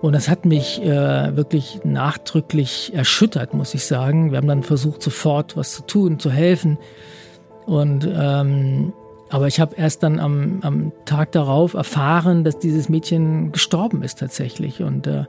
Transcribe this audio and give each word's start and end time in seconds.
Und 0.00 0.14
das 0.14 0.28
hat 0.28 0.44
mich 0.44 0.80
äh, 0.82 1.36
wirklich 1.36 1.80
nachdrücklich 1.84 2.92
erschüttert, 2.94 3.52
muss 3.52 3.74
ich 3.74 3.84
sagen. 3.84 4.30
Wir 4.30 4.38
haben 4.38 4.46
dann 4.46 4.62
versucht, 4.62 5.02
sofort 5.02 5.56
was 5.56 5.72
zu 5.72 5.82
tun, 5.82 6.18
zu 6.20 6.30
helfen. 6.30 6.78
Und 7.66 8.08
ähm, 8.10 8.92
aber 9.30 9.46
ich 9.46 9.60
habe 9.60 9.74
erst 9.76 10.02
dann 10.02 10.20
am, 10.20 10.60
am 10.62 10.92
Tag 11.04 11.32
darauf 11.32 11.74
erfahren, 11.74 12.44
dass 12.44 12.58
dieses 12.58 12.88
Mädchen 12.88 13.52
gestorben 13.52 14.02
ist 14.02 14.18
tatsächlich. 14.18 14.82
Und 14.82 15.06
äh, 15.06 15.24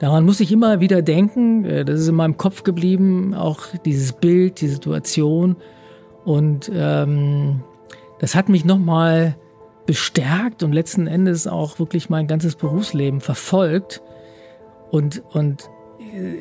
daran 0.00 0.24
muss 0.24 0.40
ich 0.40 0.50
immer 0.50 0.80
wieder 0.80 1.02
denken. 1.02 1.64
Äh, 1.64 1.84
das 1.84 2.00
ist 2.00 2.08
in 2.08 2.16
meinem 2.16 2.36
Kopf 2.36 2.64
geblieben, 2.64 3.34
auch 3.34 3.60
dieses 3.84 4.12
Bild, 4.12 4.60
die 4.60 4.68
Situation. 4.68 5.56
Und 6.24 6.70
ähm, 6.74 7.62
das 8.18 8.34
hat 8.34 8.48
mich 8.48 8.64
nochmal 8.64 9.36
bestärkt 9.88 10.62
und 10.62 10.74
letzten 10.74 11.06
Endes 11.06 11.46
auch 11.46 11.78
wirklich 11.78 12.10
mein 12.10 12.26
ganzes 12.26 12.56
Berufsleben 12.56 13.22
verfolgt. 13.22 14.02
Und, 14.90 15.22
und 15.32 15.70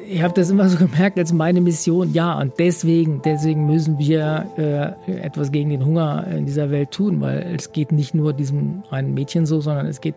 ich 0.05 0.21
habe 0.21 0.33
das 0.33 0.49
immer 0.49 0.67
so 0.69 0.77
gemerkt 0.77 1.17
als 1.17 1.31
meine 1.31 1.61
Mission. 1.61 2.11
Ja, 2.11 2.37
und 2.37 2.59
deswegen, 2.59 3.21
deswegen 3.21 3.65
müssen 3.65 3.97
wir 3.99 4.97
äh, 5.07 5.21
etwas 5.21 5.53
gegen 5.53 5.69
den 5.69 5.85
Hunger 5.85 6.27
in 6.27 6.45
dieser 6.45 6.71
Welt 6.71 6.91
tun, 6.91 7.21
weil 7.21 7.55
es 7.55 7.71
geht 7.71 7.93
nicht 7.93 8.13
nur 8.13 8.33
diesem 8.33 8.83
einen 8.89 9.13
Mädchen 9.13 9.45
so, 9.45 9.61
sondern 9.61 9.85
es 9.85 10.01
geht 10.01 10.15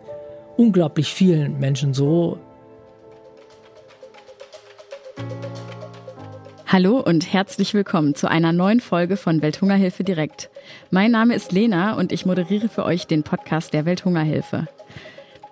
unglaublich 0.57 1.13
vielen 1.13 1.57
Menschen 1.57 1.93
so. 1.93 2.37
Hallo 6.71 7.01
und 7.01 7.33
herzlich 7.33 7.73
willkommen 7.73 8.15
zu 8.15 8.29
einer 8.29 8.53
neuen 8.53 8.79
Folge 8.79 9.17
von 9.17 9.41
Welthungerhilfe 9.41 10.05
direkt. 10.05 10.49
Mein 10.89 11.11
Name 11.11 11.35
ist 11.35 11.51
Lena 11.51 11.95
und 11.97 12.13
ich 12.13 12.25
moderiere 12.25 12.69
für 12.69 12.85
euch 12.85 13.07
den 13.07 13.23
Podcast 13.23 13.73
der 13.73 13.83
Welthungerhilfe. 13.83 14.69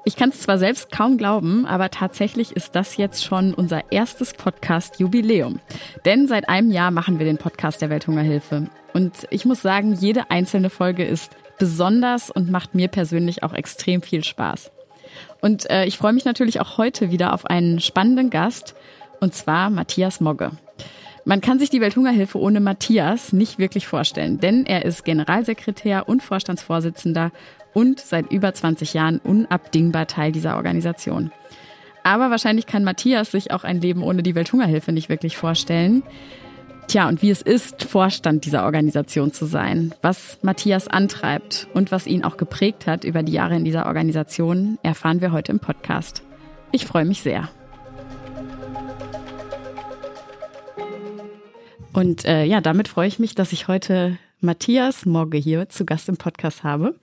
Ich 0.05 0.15
kann 0.15 0.29
es 0.29 0.39
zwar 0.39 0.57
selbst 0.57 0.93
kaum 0.93 1.17
glauben, 1.17 1.65
aber 1.65 1.91
tatsächlich 1.91 2.53
ist 2.53 2.73
das 2.73 2.95
jetzt 2.95 3.25
schon 3.25 3.53
unser 3.53 3.91
erstes 3.91 4.31
Podcast-Jubiläum. 4.31 5.59
Denn 6.05 6.25
seit 6.29 6.47
einem 6.47 6.71
Jahr 6.71 6.89
machen 6.89 7.19
wir 7.19 7.25
den 7.25 7.37
Podcast 7.37 7.81
der 7.81 7.89
Welthungerhilfe. 7.89 8.69
Und 8.93 9.27
ich 9.29 9.43
muss 9.43 9.61
sagen, 9.61 9.91
jede 9.91 10.31
einzelne 10.31 10.69
Folge 10.69 11.03
ist 11.03 11.35
besonders 11.57 12.31
und 12.31 12.49
macht 12.49 12.75
mir 12.75 12.87
persönlich 12.87 13.43
auch 13.43 13.53
extrem 13.53 14.01
viel 14.01 14.23
Spaß. 14.23 14.71
Und 15.41 15.69
äh, 15.69 15.83
ich 15.83 15.97
freue 15.97 16.13
mich 16.13 16.23
natürlich 16.23 16.61
auch 16.61 16.77
heute 16.77 17.11
wieder 17.11 17.33
auf 17.33 17.45
einen 17.45 17.81
spannenden 17.81 18.29
Gast, 18.29 18.73
und 19.19 19.33
zwar 19.33 19.69
Matthias 19.69 20.21
Mogge. 20.21 20.51
Man 21.25 21.41
kann 21.41 21.59
sich 21.59 21.69
die 21.69 21.81
Welthungerhilfe 21.81 22.39
ohne 22.39 22.59
Matthias 22.59 23.33
nicht 23.33 23.59
wirklich 23.59 23.87
vorstellen, 23.87 24.39
denn 24.39 24.65
er 24.65 24.85
ist 24.85 25.05
Generalsekretär 25.05 26.07
und 26.07 26.23
Vorstandsvorsitzender 26.23 27.31
und 27.73 27.99
seit 27.99 28.31
über 28.31 28.53
20 28.53 28.93
Jahren 28.93 29.19
unabdingbar 29.19 30.07
Teil 30.07 30.31
dieser 30.31 30.55
Organisation. 30.55 31.31
Aber 32.03 32.31
wahrscheinlich 32.31 32.65
kann 32.65 32.83
Matthias 32.83 33.31
sich 33.31 33.51
auch 33.51 33.63
ein 33.63 33.81
Leben 33.81 34.03
ohne 34.03 34.23
die 34.23 34.35
Welthungerhilfe 34.35 34.91
nicht 34.91 35.09
wirklich 35.09 35.37
vorstellen. 35.37 36.03
Tja, 36.87 37.07
und 37.07 37.21
wie 37.21 37.29
es 37.29 37.43
ist, 37.43 37.83
Vorstand 37.83 38.45
dieser 38.45 38.65
Organisation 38.65 39.31
zu 39.31 39.45
sein, 39.45 39.93
was 40.01 40.39
Matthias 40.41 40.87
antreibt 40.87 41.67
und 41.73 41.91
was 41.91 42.07
ihn 42.07 42.23
auch 42.23 42.37
geprägt 42.37 42.87
hat 42.87 43.03
über 43.03 43.21
die 43.21 43.33
Jahre 43.33 43.55
in 43.55 43.63
dieser 43.63 43.85
Organisation, 43.85 44.79
erfahren 44.81 45.21
wir 45.21 45.31
heute 45.31 45.51
im 45.51 45.59
Podcast. 45.59 46.23
Ich 46.71 46.85
freue 46.85 47.05
mich 47.05 47.21
sehr. 47.21 47.49
Und 51.93 52.25
äh, 52.25 52.43
ja, 52.45 52.61
damit 52.61 52.87
freue 52.87 53.07
ich 53.07 53.19
mich, 53.19 53.35
dass 53.35 53.51
ich 53.51 53.67
heute 53.67 54.17
Matthias 54.41 55.05
Morge 55.05 55.37
hier 55.37 55.69
zu 55.69 55.85
Gast 55.85 56.07
im 56.09 56.17
Podcast 56.17 56.63
habe. 56.63 56.95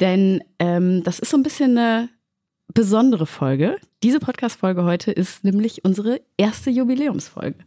Denn 0.00 0.42
ähm, 0.58 1.02
das 1.04 1.18
ist 1.18 1.30
so 1.30 1.36
ein 1.36 1.42
bisschen 1.42 1.78
eine 1.78 2.08
besondere 2.74 3.26
Folge. 3.26 3.76
Diese 4.02 4.18
Podcast-Folge 4.18 4.84
heute 4.84 5.12
ist 5.12 5.44
nämlich 5.44 5.84
unsere 5.84 6.20
erste 6.36 6.70
Jubiläumsfolge. 6.70 7.58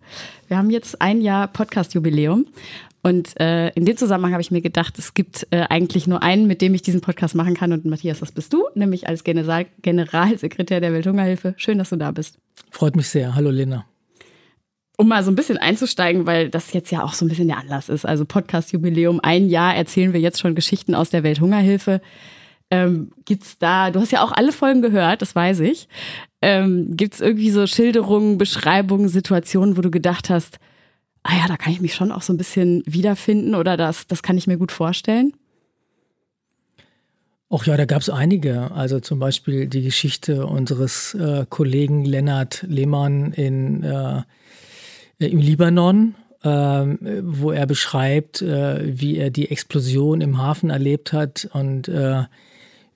Wir 0.48 0.58
haben 0.58 0.70
jetzt 0.70 1.02
ein 1.02 1.22
Jahr 1.22 1.48
Podcast-Jubiläum. 1.48 2.48
Und 3.04 3.40
äh, 3.40 3.70
in 3.70 3.86
dem 3.86 3.98
Zusammenhang 3.98 4.32
habe 4.34 4.42
ich 4.42 4.50
mir 4.50 4.62
gedacht, 4.62 4.98
es 4.98 5.14
gibt 5.14 5.48
äh, 5.52 5.66
eigentlich 5.70 6.08
nur 6.08 6.24
einen, 6.24 6.48
mit 6.48 6.62
dem 6.62 6.74
ich 6.74 6.82
diesen 6.82 7.02
Podcast 7.02 7.36
machen 7.36 7.54
kann. 7.54 7.72
Und 7.72 7.86
Matthias, 7.86 8.20
das 8.20 8.32
bist 8.32 8.52
du, 8.52 8.66
nämlich 8.74 9.08
als 9.08 9.24
General 9.24 9.68
Generalsekretär 9.82 10.82
der 10.82 10.92
Welthungerhilfe. 10.92 11.54
Schön, 11.58 11.78
dass 11.78 11.92
du 11.92 11.98
da 11.98 12.12
bist. 12.12 12.40
Freut 12.72 12.96
mich 12.96 13.08
sehr. 13.08 13.36
Hallo, 13.36 13.52
Lena 13.52 13.86
um 14.98 15.08
mal 15.08 15.24
so 15.24 15.32
ein 15.32 15.36
bisschen 15.36 15.58
einzusteigen, 15.58 16.26
weil 16.26 16.50
das 16.50 16.74
jetzt 16.74 16.92
ja 16.92 17.04
auch 17.04 17.14
so 17.14 17.26
ein 17.26 17.30
bisschen 17.30 17.48
der 17.48 17.58
Anlass 17.58 17.90
ist. 17.90 18.06
Also 18.06 18.26
Podcast-Jubiläum, 18.26 19.20
ein 19.22 19.50
Jahr 19.50 19.76
erzählen 19.76 20.14
wir 20.14 20.20
jetzt 20.20 20.40
schon 20.40 20.56
Geschichten 20.56 20.96
aus 20.96 21.10
der 21.10 21.24
Welthungerhilfe. 21.24 22.02
Ähm, 22.72 23.12
gibt's 23.26 23.58
da, 23.58 23.92
du 23.92 24.00
hast 24.00 24.12
ja 24.12 24.24
auch 24.24 24.32
alle 24.32 24.52
Folgen 24.52 24.82
gehört, 24.82 25.22
das 25.22 25.36
weiß 25.36 25.60
ich. 25.60 25.88
Ähm, 26.42 26.96
gibt's 26.98 27.22
irgendwie 27.22 27.52
so 27.52 27.68
Schilderungen, 27.68 28.38
Beschreibungen, 28.38 29.08
Situationen, 29.08 29.78
wo 29.78 29.82
du 29.82 29.92
gedacht 29.92 30.30
hast, 30.30 30.60
ah 31.24 31.36
ja, 31.38 31.48
da 31.48 31.58
kann 31.58 31.74
ich 31.74 31.82
mich 31.82 31.94
schon 31.94 32.12
auch 32.12 32.22
so 32.22 32.34
ein 32.34 32.38
bisschen 32.38 32.82
wiederfinden 32.86 33.56
oder 33.56 33.78
das, 33.78 34.08
das 34.08 34.24
kann 34.24 34.38
ich 34.38 34.48
mir 34.48 34.58
gut 34.58 34.72
vorstellen? 34.72 35.34
Ach 37.50 37.66
ja, 37.66 37.78
da 37.78 37.86
gab 37.86 38.02
es 38.02 38.10
einige. 38.10 38.72
Also 38.72 39.00
zum 39.00 39.20
Beispiel 39.20 39.68
die 39.68 39.84
Geschichte 39.84 40.46
unseres 40.48 41.14
äh, 41.14 41.46
Kollegen 41.48 42.04
Lennart 42.04 42.66
Lehmann 42.68 43.32
in 43.34 43.84
äh, 43.84 44.24
im 45.20 45.40
Libanon, 45.40 46.16
ähm, 46.44 47.00
wo 47.24 47.52
er 47.52 47.66
beschreibt, 47.66 48.42
äh, 48.42 49.00
wie 49.00 49.18
er 49.18 49.30
die 49.30 49.50
Explosion 49.50 50.22
im 50.22 50.38
Hafen 50.38 50.70
erlebt 50.70 51.14
hat 51.14 51.50
und 51.54 51.88
äh, 51.88 52.24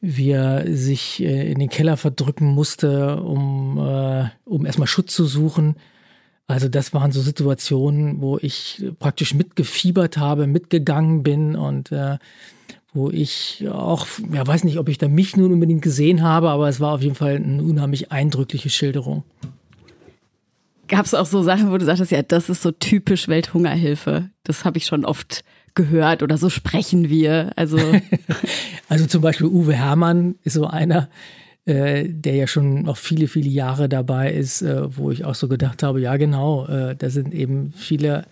wie 0.02 0.32
er 0.32 0.66
sich 0.74 1.22
in 1.22 1.60
den 1.60 1.68
Keller 1.68 1.98
verdrücken 1.98 2.48
musste, 2.48 3.18
um, 3.18 3.78
um 4.46 4.66
erstmal 4.66 4.88
Schutz 4.88 5.14
zu 5.14 5.26
suchen. 5.26 5.76
Also 6.50 6.68
das 6.68 6.96
waren 6.96 7.12
so 7.12 7.22
Situationen, 7.22 8.22
wo 8.22 8.40
ich 8.42 8.84
praktisch 8.98 9.36
mitgefiebert 9.36 10.18
habe, 10.18 10.48
mitgegangen 10.48 11.22
bin 11.22 11.56
und 11.56 11.92
äh, 11.92 12.18
wo 12.92 13.12
ich 13.12 13.68
auch, 13.70 14.08
ja 14.34 14.46
weiß 14.48 14.64
nicht, 14.64 14.80
ob 14.80 14.90
ich 14.90 14.98
da 14.98 15.08
mich 15.08 15.38
nun 15.38 15.54
unbedingt 15.54 15.84
gesehen 15.84 16.24
habe, 16.24 16.50
aber 16.50 16.68
es 16.68 16.80
war 16.80 16.94
auf 16.94 17.04
jeden 17.04 17.14
Fall 17.14 17.36
eine 17.36 17.62
unheimlich 17.62 18.12
eindrückliche 18.12 18.72
Schilderung. 18.72 19.24
Gab 20.90 21.06
es 21.06 21.14
auch 21.14 21.26
so 21.26 21.44
Sachen, 21.44 21.72
wo 21.72 21.78
du 21.78 21.86
sagtest, 21.86 22.12
ja, 22.12 22.22
das 22.22 22.50
ist 22.50 22.62
so 22.62 22.72
typisch 22.72 23.28
Welthungerhilfe. 23.28 24.30
Das 24.44 24.66
habe 24.66 24.78
ich 24.78 24.86
schon 24.86 25.06
oft 25.06 25.44
gehört 25.76 26.24
oder 26.24 26.38
so 26.38 26.50
sprechen 26.50 27.10
wir. 27.10 27.52
Also, 27.56 27.78
also 28.90 29.06
zum 29.06 29.22
Beispiel 29.22 29.48
Uwe 29.48 29.74
Hermann 29.74 30.36
ist 30.44 30.54
so 30.54 30.66
einer, 30.66 31.10
äh, 31.66 32.06
der 32.08 32.36
ja 32.36 32.48
schon 32.48 32.84
noch 32.84 32.98
viele, 32.98 33.28
viele 33.28 33.50
Jahre 33.50 33.88
dabei 33.88 34.34
ist, 34.34 34.62
äh, 34.62 34.98
wo 34.98 35.12
ich 35.12 35.26
auch 35.26 35.36
so 35.36 35.48
gedacht 35.48 35.84
habe, 35.84 36.02
ja 36.02 36.18
genau, 36.18 36.66
äh, 36.66 36.96
da 36.96 37.10
sind 37.10 37.34
eben 37.34 37.72
viele 37.76 38.26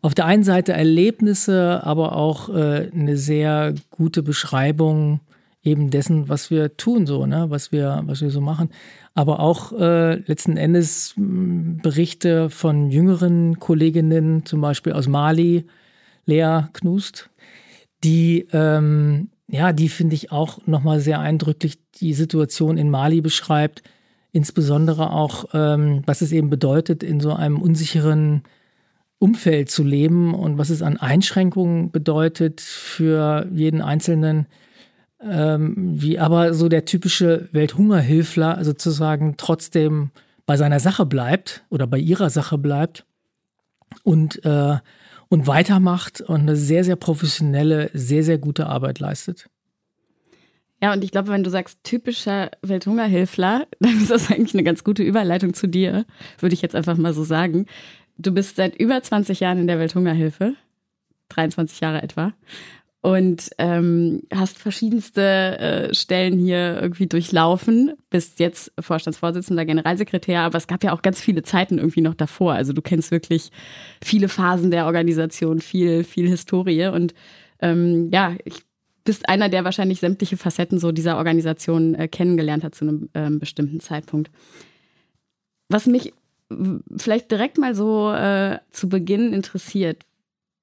auf 0.00 0.14
der 0.14 0.26
einen 0.26 0.42
Seite 0.42 0.72
Erlebnisse, 0.72 1.80
aber 1.84 2.16
auch 2.16 2.48
äh, 2.48 2.90
eine 2.92 3.16
sehr 3.16 3.74
gute 3.90 4.22
Beschreibung 4.22 5.20
eben 5.64 5.90
dessen, 5.90 6.28
was 6.28 6.50
wir 6.50 6.76
tun, 6.76 7.06
so, 7.06 7.26
ne, 7.26 7.46
was 7.48 7.72
wir, 7.72 8.02
was 8.06 8.20
wir 8.20 8.30
so 8.30 8.40
machen. 8.40 8.70
Aber 9.14 9.40
auch 9.40 9.72
äh, 9.72 10.16
letzten 10.16 10.56
Endes 10.56 11.14
Berichte 11.16 12.50
von 12.50 12.90
jüngeren 12.90 13.60
Kolleginnen, 13.60 14.44
zum 14.44 14.60
Beispiel 14.60 14.92
aus 14.92 15.06
Mali, 15.06 15.66
Lea 16.26 16.62
Knust, 16.72 17.30
die, 18.04 18.48
ähm, 18.52 19.28
ja, 19.48 19.72
die 19.72 19.88
finde 19.88 20.14
ich 20.14 20.32
auch 20.32 20.58
nochmal 20.66 21.00
sehr 21.00 21.20
eindrücklich 21.20 21.78
die 22.00 22.14
Situation 22.14 22.78
in 22.78 22.90
Mali 22.90 23.20
beschreibt, 23.20 23.82
insbesondere 24.32 25.10
auch, 25.10 25.44
ähm, 25.52 26.02
was 26.06 26.22
es 26.22 26.32
eben 26.32 26.50
bedeutet, 26.50 27.02
in 27.02 27.20
so 27.20 27.32
einem 27.32 27.60
unsicheren 27.60 28.42
Umfeld 29.18 29.70
zu 29.70 29.84
leben 29.84 30.34
und 30.34 30.58
was 30.58 30.70
es 30.70 30.82
an 30.82 30.96
Einschränkungen 30.96 31.92
bedeutet 31.92 32.60
für 32.60 33.46
jeden 33.52 33.80
Einzelnen 33.80 34.46
ähm, 35.28 35.74
wie 35.76 36.18
aber 36.18 36.54
so 36.54 36.68
der 36.68 36.84
typische 36.84 37.48
Welthungerhilfler 37.52 38.64
sozusagen 38.64 39.36
trotzdem 39.36 40.10
bei 40.46 40.56
seiner 40.56 40.80
Sache 40.80 41.06
bleibt 41.06 41.64
oder 41.70 41.86
bei 41.86 41.98
ihrer 41.98 42.30
Sache 42.30 42.58
bleibt 42.58 43.04
und, 44.02 44.44
äh, 44.44 44.78
und 45.28 45.46
weitermacht 45.46 46.20
und 46.20 46.40
eine 46.40 46.56
sehr, 46.56 46.84
sehr 46.84 46.96
professionelle, 46.96 47.90
sehr, 47.94 48.24
sehr 48.24 48.38
gute 48.38 48.66
Arbeit 48.66 48.98
leistet. 48.98 49.48
Ja, 50.82 50.92
und 50.92 51.04
ich 51.04 51.12
glaube, 51.12 51.28
wenn 51.28 51.44
du 51.44 51.50
sagst 51.50 51.78
typischer 51.84 52.50
Welthungerhilfler, 52.62 53.66
dann 53.80 53.98
ist 53.98 54.10
das 54.10 54.30
eigentlich 54.30 54.54
eine 54.54 54.64
ganz 54.64 54.82
gute 54.82 55.04
Überleitung 55.04 55.54
zu 55.54 55.68
dir, 55.68 56.04
würde 56.38 56.54
ich 56.54 56.62
jetzt 56.62 56.74
einfach 56.74 56.96
mal 56.96 57.14
so 57.14 57.22
sagen. 57.22 57.66
Du 58.18 58.32
bist 58.32 58.56
seit 58.56 58.76
über 58.76 59.00
20 59.00 59.40
Jahren 59.40 59.58
in 59.58 59.66
der 59.68 59.78
Welthungerhilfe, 59.78 60.54
23 61.28 61.80
Jahre 61.80 62.02
etwa 62.02 62.34
und 63.02 63.50
ähm, 63.58 64.22
hast 64.32 64.58
verschiedenste 64.58 65.22
äh, 65.58 65.94
Stellen 65.94 66.38
hier 66.38 66.80
irgendwie 66.80 67.08
durchlaufen, 67.08 67.94
bist 68.10 68.38
jetzt 68.38 68.72
Vorstandsvorsitzender, 68.78 69.64
Generalsekretär, 69.64 70.42
aber 70.42 70.56
es 70.56 70.68
gab 70.68 70.84
ja 70.84 70.92
auch 70.92 71.02
ganz 71.02 71.20
viele 71.20 71.42
Zeiten 71.42 71.78
irgendwie 71.78 72.00
noch 72.00 72.14
davor. 72.14 72.54
Also 72.54 72.72
du 72.72 72.80
kennst 72.80 73.10
wirklich 73.10 73.50
viele 74.02 74.28
Phasen 74.28 74.70
der 74.70 74.86
Organisation, 74.86 75.60
viel, 75.60 76.04
viel 76.04 76.28
Historie 76.28 76.86
und 76.86 77.12
ähm, 77.60 78.08
ja, 78.12 78.36
ich 78.44 78.62
bist 79.02 79.28
einer, 79.28 79.48
der 79.48 79.64
wahrscheinlich 79.64 79.98
sämtliche 79.98 80.36
Facetten 80.36 80.78
so 80.78 80.92
dieser 80.92 81.16
Organisation 81.16 81.96
äh, 81.96 82.06
kennengelernt 82.06 82.62
hat 82.62 82.76
zu 82.76 82.84
einem 82.84 83.10
ähm, 83.14 83.40
bestimmten 83.40 83.80
Zeitpunkt. 83.80 84.30
Was 85.68 85.86
mich 85.86 86.12
vielleicht 86.96 87.32
direkt 87.32 87.58
mal 87.58 87.74
so 87.74 88.12
äh, 88.12 88.58
zu 88.70 88.88
Beginn 88.88 89.32
interessiert, 89.32 90.04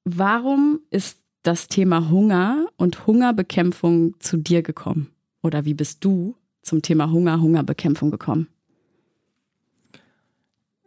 warum 0.06 0.80
ist 0.90 1.19
das 1.44 1.68
Thema 1.68 2.10
Hunger 2.10 2.68
und 2.78 3.08
Hungerbekämpfung 3.08 4.16
zu 4.20 4.38
dir 4.38 4.62
gekommen? 4.62 5.10
Oder 5.42 5.66
wie 5.66 5.74
bist 5.74 6.04
du 6.04 6.36
zum 6.62 6.82
Thema 6.82 7.12
Hunger, 7.12 7.42
Hungerbekämpfung 7.42 8.12
gekommen? 8.12 8.48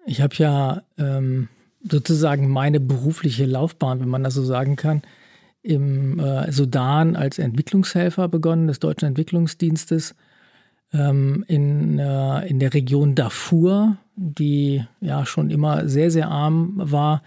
Ich 0.04 0.20
habe 0.20 0.34
ja 0.36 0.82
ähm, 0.98 1.48
sozusagen 1.88 2.48
meine 2.48 2.80
berufliche 2.80 3.46
Laufbahn, 3.46 4.00
wenn 4.00 4.08
man 4.08 4.24
das 4.24 4.34
so 4.34 4.44
sagen 4.44 4.76
kann, 4.76 5.02
im 5.62 6.18
äh, 6.18 6.50
Sudan 6.50 7.14
als 7.14 7.38
Entwicklungshelfer 7.38 8.28
begonnen 8.28 8.66
des 8.66 8.80
Deutschen 8.80 9.06
Entwicklungsdienstes 9.06 10.14
ähm, 10.92 11.44
in, 11.46 11.98
äh, 11.98 12.46
in 12.48 12.58
der 12.58 12.74
Region 12.74 13.14
Darfur, 13.14 13.96
die 14.16 14.84
ja 15.00 15.24
schon 15.24 15.50
immer 15.50 15.88
sehr, 15.88 16.10
sehr 16.10 16.28
arm 16.28 16.74
war. 16.76 17.22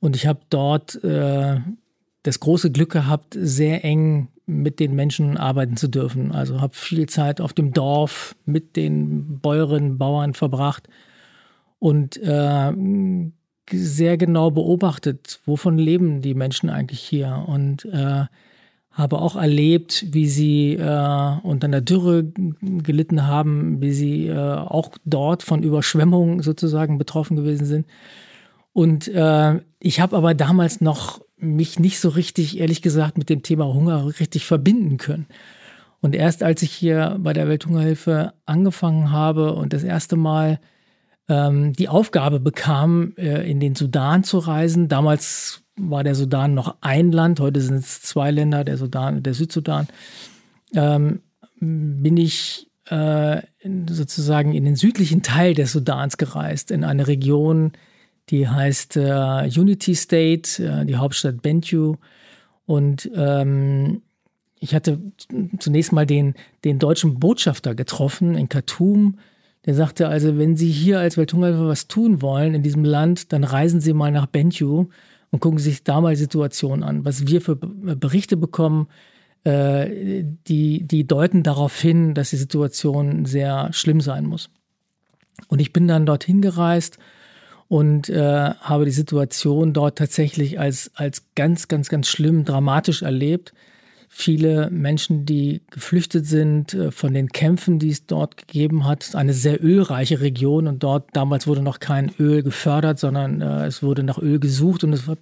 Und 0.00 0.16
ich 0.16 0.26
habe 0.26 0.40
dort 0.50 1.02
äh, 1.04 1.60
das 2.22 2.40
große 2.40 2.70
Glück 2.70 2.90
gehabt, 2.90 3.36
sehr 3.38 3.84
eng 3.84 4.28
mit 4.46 4.80
den 4.80 4.94
Menschen 4.94 5.36
arbeiten 5.36 5.76
zu 5.76 5.88
dürfen. 5.88 6.32
Also 6.32 6.60
habe 6.60 6.74
viel 6.74 7.08
Zeit 7.08 7.40
auf 7.40 7.52
dem 7.52 7.72
Dorf 7.72 8.34
mit 8.46 8.76
den 8.76 9.38
Bäuerinnen, 9.40 9.98
Bauern 9.98 10.34
verbracht 10.34 10.88
und 11.78 12.16
äh, 12.16 12.72
sehr 13.70 14.16
genau 14.16 14.50
beobachtet, 14.50 15.40
wovon 15.44 15.78
leben 15.78 16.22
die 16.22 16.34
Menschen 16.34 16.70
eigentlich 16.70 17.00
hier 17.00 17.44
und 17.46 17.84
äh, 17.86 18.24
habe 18.90 19.20
auch 19.20 19.36
erlebt, 19.36 20.06
wie 20.10 20.26
sie 20.26 20.74
äh, 20.74 21.36
unter 21.42 21.66
einer 21.66 21.80
Dürre 21.80 22.24
gelitten 22.24 23.26
haben, 23.26 23.80
wie 23.80 23.92
sie 23.92 24.26
äh, 24.26 24.36
auch 24.36 24.90
dort 25.04 25.44
von 25.44 25.62
Überschwemmungen 25.62 26.42
sozusagen 26.42 26.98
betroffen 26.98 27.36
gewesen 27.36 27.64
sind. 27.64 27.86
Und 28.72 29.06
äh, 29.08 29.60
ich 29.78 30.00
habe 30.00 30.16
aber 30.16 30.34
damals 30.34 30.80
noch 30.80 31.20
mich 31.38 31.78
nicht 31.78 32.00
so 32.00 32.08
richtig, 32.08 32.58
ehrlich 32.58 32.82
gesagt, 32.82 33.18
mit 33.18 33.28
dem 33.28 33.42
Thema 33.42 33.66
Hunger 33.66 34.06
richtig 34.20 34.44
verbinden 34.44 34.96
können. 34.96 35.26
Und 36.00 36.14
erst 36.14 36.42
als 36.42 36.62
ich 36.62 36.72
hier 36.72 37.16
bei 37.18 37.32
der 37.32 37.48
Welthungerhilfe 37.48 38.32
angefangen 38.46 39.10
habe 39.10 39.54
und 39.54 39.72
das 39.72 39.82
erste 39.82 40.16
Mal 40.16 40.60
ähm, 41.28 41.72
die 41.72 41.88
Aufgabe 41.88 42.40
bekam, 42.40 43.14
äh, 43.16 43.48
in 43.50 43.60
den 43.60 43.74
Sudan 43.74 44.24
zu 44.24 44.38
reisen, 44.38 44.88
damals 44.88 45.62
war 45.76 46.04
der 46.04 46.14
Sudan 46.14 46.54
noch 46.54 46.76
ein 46.80 47.12
Land, 47.12 47.40
heute 47.40 47.60
sind 47.60 47.78
es 47.78 48.02
zwei 48.02 48.30
Länder, 48.30 48.64
der 48.64 48.76
Sudan 48.76 49.16
und 49.16 49.26
der 49.26 49.34
Südsudan, 49.34 49.88
ähm, 50.74 51.20
bin 51.60 52.16
ich 52.16 52.68
äh, 52.86 53.42
sozusagen 53.88 54.54
in 54.54 54.64
den 54.64 54.76
südlichen 54.76 55.22
Teil 55.22 55.54
des 55.54 55.72
Sudans 55.72 56.16
gereist, 56.16 56.70
in 56.70 56.84
eine 56.84 57.06
Region, 57.06 57.72
die 58.30 58.48
heißt 58.48 58.96
äh, 58.96 59.48
Unity 59.56 59.94
State, 59.94 60.62
äh, 60.62 60.84
die 60.84 60.96
Hauptstadt 60.96 61.42
Bentiu. 61.42 61.96
Und 62.66 63.10
ähm, 63.14 64.02
ich 64.60 64.74
hatte 64.74 65.00
zunächst 65.58 65.92
mal 65.92 66.06
den, 66.06 66.34
den 66.64 66.78
deutschen 66.78 67.18
Botschafter 67.18 67.74
getroffen 67.74 68.36
in 68.36 68.48
Khartoum. 68.48 69.18
Der 69.64 69.74
sagte 69.74 70.08
also, 70.08 70.38
wenn 70.38 70.56
Sie 70.56 70.70
hier 70.70 71.00
als 71.00 71.16
Welthungerhilfe 71.16 71.68
was 71.68 71.88
tun 71.88 72.22
wollen 72.22 72.54
in 72.54 72.62
diesem 72.62 72.84
Land, 72.84 73.32
dann 73.32 73.44
reisen 73.44 73.80
Sie 73.80 73.92
mal 73.92 74.10
nach 74.10 74.26
Bentiu 74.26 74.88
und 75.30 75.40
gucken 75.40 75.58
sich 75.58 75.84
da 75.84 76.00
mal 76.00 76.10
die 76.10 76.20
Situation 76.20 76.82
an. 76.82 77.04
Was 77.04 77.26
wir 77.26 77.40
für 77.40 77.56
Berichte 77.56 78.36
bekommen, 78.36 78.88
äh, 79.44 80.24
die, 80.46 80.86
die 80.86 81.06
deuten 81.06 81.42
darauf 81.42 81.78
hin, 81.80 82.14
dass 82.14 82.30
die 82.30 82.36
Situation 82.36 83.24
sehr 83.24 83.72
schlimm 83.72 84.00
sein 84.00 84.26
muss. 84.26 84.50
Und 85.48 85.60
ich 85.60 85.72
bin 85.72 85.86
dann 85.86 86.06
dorthin 86.06 86.42
gereist 86.42 86.98
und 87.68 88.08
äh, 88.08 88.54
habe 88.60 88.86
die 88.86 88.90
Situation 88.90 89.72
dort 89.72 89.98
tatsächlich 89.98 90.58
als, 90.58 90.90
als 90.94 91.24
ganz, 91.34 91.68
ganz, 91.68 91.88
ganz 91.88 92.08
schlimm, 92.08 92.44
dramatisch 92.44 93.02
erlebt. 93.02 93.52
Viele 94.10 94.70
Menschen, 94.70 95.26
die 95.26 95.60
geflüchtet 95.70 96.24
sind 96.24 96.72
äh, 96.72 96.90
von 96.90 97.12
den 97.12 97.28
Kämpfen, 97.28 97.78
die 97.78 97.90
es 97.90 98.06
dort 98.06 98.38
gegeben 98.38 98.86
hat. 98.86 99.14
Eine 99.14 99.34
sehr 99.34 99.62
ölreiche 99.62 100.20
Region 100.22 100.66
und 100.66 100.82
dort 100.82 101.10
damals 101.14 101.46
wurde 101.46 101.62
noch 101.62 101.78
kein 101.78 102.10
Öl 102.18 102.42
gefördert, 102.42 102.98
sondern 102.98 103.42
äh, 103.42 103.66
es 103.66 103.82
wurde 103.82 104.02
nach 104.02 104.18
Öl 104.18 104.40
gesucht 104.40 104.82
und 104.82 104.94
es 104.94 105.06
wird, 105.06 105.18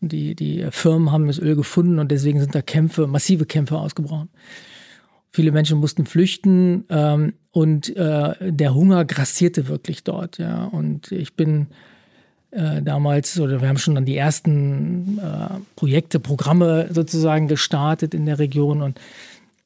die, 0.00 0.36
die 0.36 0.68
Firmen 0.70 1.10
haben 1.10 1.26
das 1.26 1.40
Öl 1.40 1.56
gefunden 1.56 1.98
und 1.98 2.12
deswegen 2.12 2.38
sind 2.38 2.54
da 2.54 2.62
Kämpfe, 2.62 3.08
massive 3.08 3.46
Kämpfe 3.46 3.78
ausgebrochen. 3.78 4.28
Viele 5.34 5.50
Menschen 5.50 5.80
mussten 5.80 6.06
flüchten 6.06 6.84
ähm, 6.90 7.32
und 7.50 7.96
äh, 7.96 8.52
der 8.52 8.72
Hunger 8.72 9.04
grassierte 9.04 9.66
wirklich 9.66 10.04
dort. 10.04 10.38
Ja. 10.38 10.66
Und 10.66 11.10
ich 11.10 11.34
bin 11.34 11.66
äh, 12.52 12.80
damals, 12.82 13.40
oder 13.40 13.60
wir 13.60 13.68
haben 13.68 13.78
schon 13.78 13.96
dann 13.96 14.04
die 14.04 14.16
ersten 14.16 15.18
äh, 15.18 15.58
Projekte, 15.74 16.20
Programme 16.20 16.86
sozusagen 16.92 17.48
gestartet 17.48 18.14
in 18.14 18.26
der 18.26 18.38
Region. 18.38 18.80
Und 18.80 19.00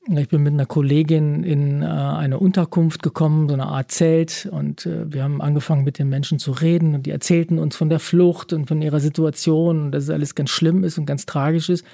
ich 0.07 0.31
bin 0.31 0.43
mit 0.43 0.55
einer 0.55 0.65
Kollegin 0.65 1.45
in 1.45 1.83
äh, 1.83 1.85
eine 1.85 2.39
Unterkunft 2.39 3.03
gekommen, 3.03 3.47
so 3.47 3.53
eine 3.53 3.67
Art 3.67 3.93
Zelt. 3.93 4.49
Und 4.51 4.87
äh, 4.87 5.13
wir 5.13 5.23
haben 5.23 5.43
angefangen, 5.43 5.85
mit 5.85 5.99
den 5.99 6.09
Menschen 6.09 6.39
zu 6.39 6.53
reden. 6.53 6.95
Und 6.95 7.05
die 7.05 7.11
erzählten 7.11 7.59
uns 7.59 7.77
von 7.77 7.91
der 7.91 8.01
Flucht 8.01 8.55
und 8.55 8.69
von 8.69 8.81
ihrer 8.81 9.01
Situation 9.01 9.83
und 9.83 9.93
dass 9.93 10.05
es 10.05 10.11
alles 10.11 10.35
ganz 10.35 10.49
schlimm 10.49 10.83
ist 10.83 10.97
und 10.97 11.05
ganz 11.05 11.27
tragisch 11.27 11.69
ist. 11.69 11.85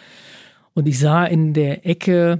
Und 0.74 0.86
ich 0.86 1.00
sah 1.00 1.24
in 1.24 1.54
der 1.54 1.84
Ecke 1.84 2.38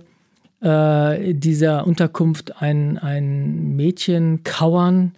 äh, 0.60 1.34
dieser 1.34 1.86
Unterkunft 1.86 2.60
ein, 2.60 2.98
ein 2.98 3.76
Mädchen 3.76 4.42
kauern, 4.44 5.14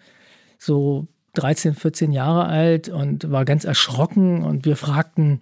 so 0.58 1.06
13, 1.34 1.74
14 1.74 2.12
Jahre 2.12 2.46
alt 2.46 2.88
und 2.88 3.30
war 3.30 3.44
ganz 3.44 3.64
erschrocken 3.64 4.42
und 4.42 4.64
wir 4.64 4.76
fragten, 4.76 5.40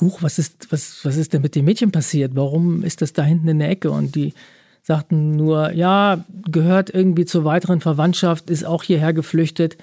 Huch, 0.00 0.22
was 0.22 0.38
ist, 0.38 0.70
was, 0.70 1.04
was 1.04 1.16
ist 1.16 1.32
denn 1.32 1.42
mit 1.42 1.56
dem 1.56 1.64
Mädchen 1.64 1.90
passiert? 1.90 2.32
Warum 2.36 2.84
ist 2.84 3.02
das 3.02 3.12
da 3.12 3.22
hinten 3.24 3.48
in 3.48 3.58
der 3.58 3.70
Ecke? 3.70 3.90
Und 3.90 4.14
die 4.14 4.34
sagten 4.82 5.32
nur, 5.32 5.72
ja, 5.72 6.24
gehört 6.50 6.90
irgendwie 6.90 7.24
zur 7.24 7.44
weiteren 7.44 7.80
Verwandtschaft, 7.80 8.50
ist 8.50 8.64
auch 8.64 8.82
hierher 8.82 9.12
geflüchtet. 9.12 9.76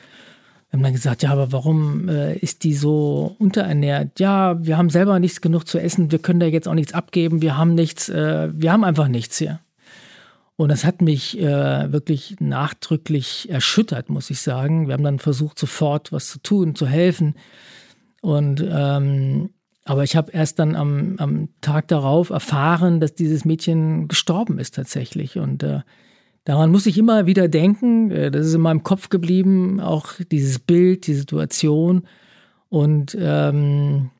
Wir 0.69 0.77
haben 0.77 0.83
dann 0.83 0.93
gesagt, 0.93 1.23
ja, 1.23 1.31
aber 1.31 1.51
warum 1.51 2.09
äh, 2.09 2.35
ist 2.37 2.63
die 2.63 2.73
so 2.73 3.35
unterernährt? 3.39 4.19
Ja, 4.19 4.63
wir 4.65 4.77
haben 4.77 4.89
selber 4.89 5.17
nichts 5.19 5.39
genug 5.39 5.65
zu 5.65 5.79
essen, 5.79 6.11
wir 6.11 6.19
können 6.19 6.41
da 6.41 6.45
jetzt 6.45 6.67
auch 6.67 6.73
nichts 6.73 6.93
abgeben, 6.93 7.41
wir 7.41 7.57
haben 7.57 7.73
nichts, 7.73 8.09
äh, 8.09 8.49
wir 8.53 8.73
haben 8.73 8.83
einfach 8.83 9.07
nichts 9.07 9.37
hier. 9.37 9.61
Und 10.57 10.69
das 10.69 10.83
hat 10.83 11.01
mich 11.01 11.39
äh, 11.39 11.91
wirklich 11.91 12.37
nachdrücklich 12.39 13.47
erschüttert, 13.49 14.09
muss 14.09 14.29
ich 14.31 14.41
sagen. 14.41 14.87
Wir 14.87 14.95
haben 14.95 15.03
dann 15.03 15.19
versucht, 15.19 15.59
sofort 15.59 16.11
was 16.11 16.29
zu 16.29 16.39
tun, 16.39 16.73
zu 16.75 16.87
helfen. 16.87 17.35
Und 18.21 18.65
ähm, 18.67 19.51
aber 19.85 20.03
ich 20.03 20.17
habe 20.17 20.31
erst 20.31 20.59
dann 20.59 20.75
am, 20.75 21.15
am 21.17 21.47
Tag 21.61 21.87
darauf 21.87 22.29
erfahren, 22.29 22.99
dass 22.99 23.15
dieses 23.15 23.45
Mädchen 23.45 24.09
gestorben 24.09 24.59
ist 24.59 24.75
tatsächlich. 24.75 25.37
Und 25.37 25.63
äh, 25.63 25.79
Daran 26.47 26.71
muss 26.71 26.85
ich 26.85 26.97
immer 26.97 27.25
wieder 27.25 27.49
denken. 27.49 28.09
Äh, 28.09 28.31
das 28.31 28.47
ist 28.47 28.53
in 28.53 28.61
meinem 28.61 28.81
Kopf 28.81 29.09
geblieben, 29.09 29.81
auch 29.81 30.13
dieses 30.31 30.59
Bild, 30.59 31.05
die 31.05 31.13
Situation. 31.13 32.03
Und 32.69 33.17
ähm, 33.19 34.11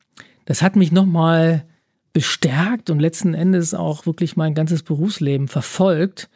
das 0.44 0.60
hat 0.60 0.76
mich 0.76 0.92
nochmal 0.92 1.64
bestärkt 2.12 2.90
und 2.90 3.00
letzten 3.00 3.32
Endes 3.32 3.72
auch 3.72 4.04
wirklich 4.04 4.36
mein 4.36 4.52
ganzes 4.52 4.82
Berufsleben 4.82 5.48
verfolgt. 5.48 6.28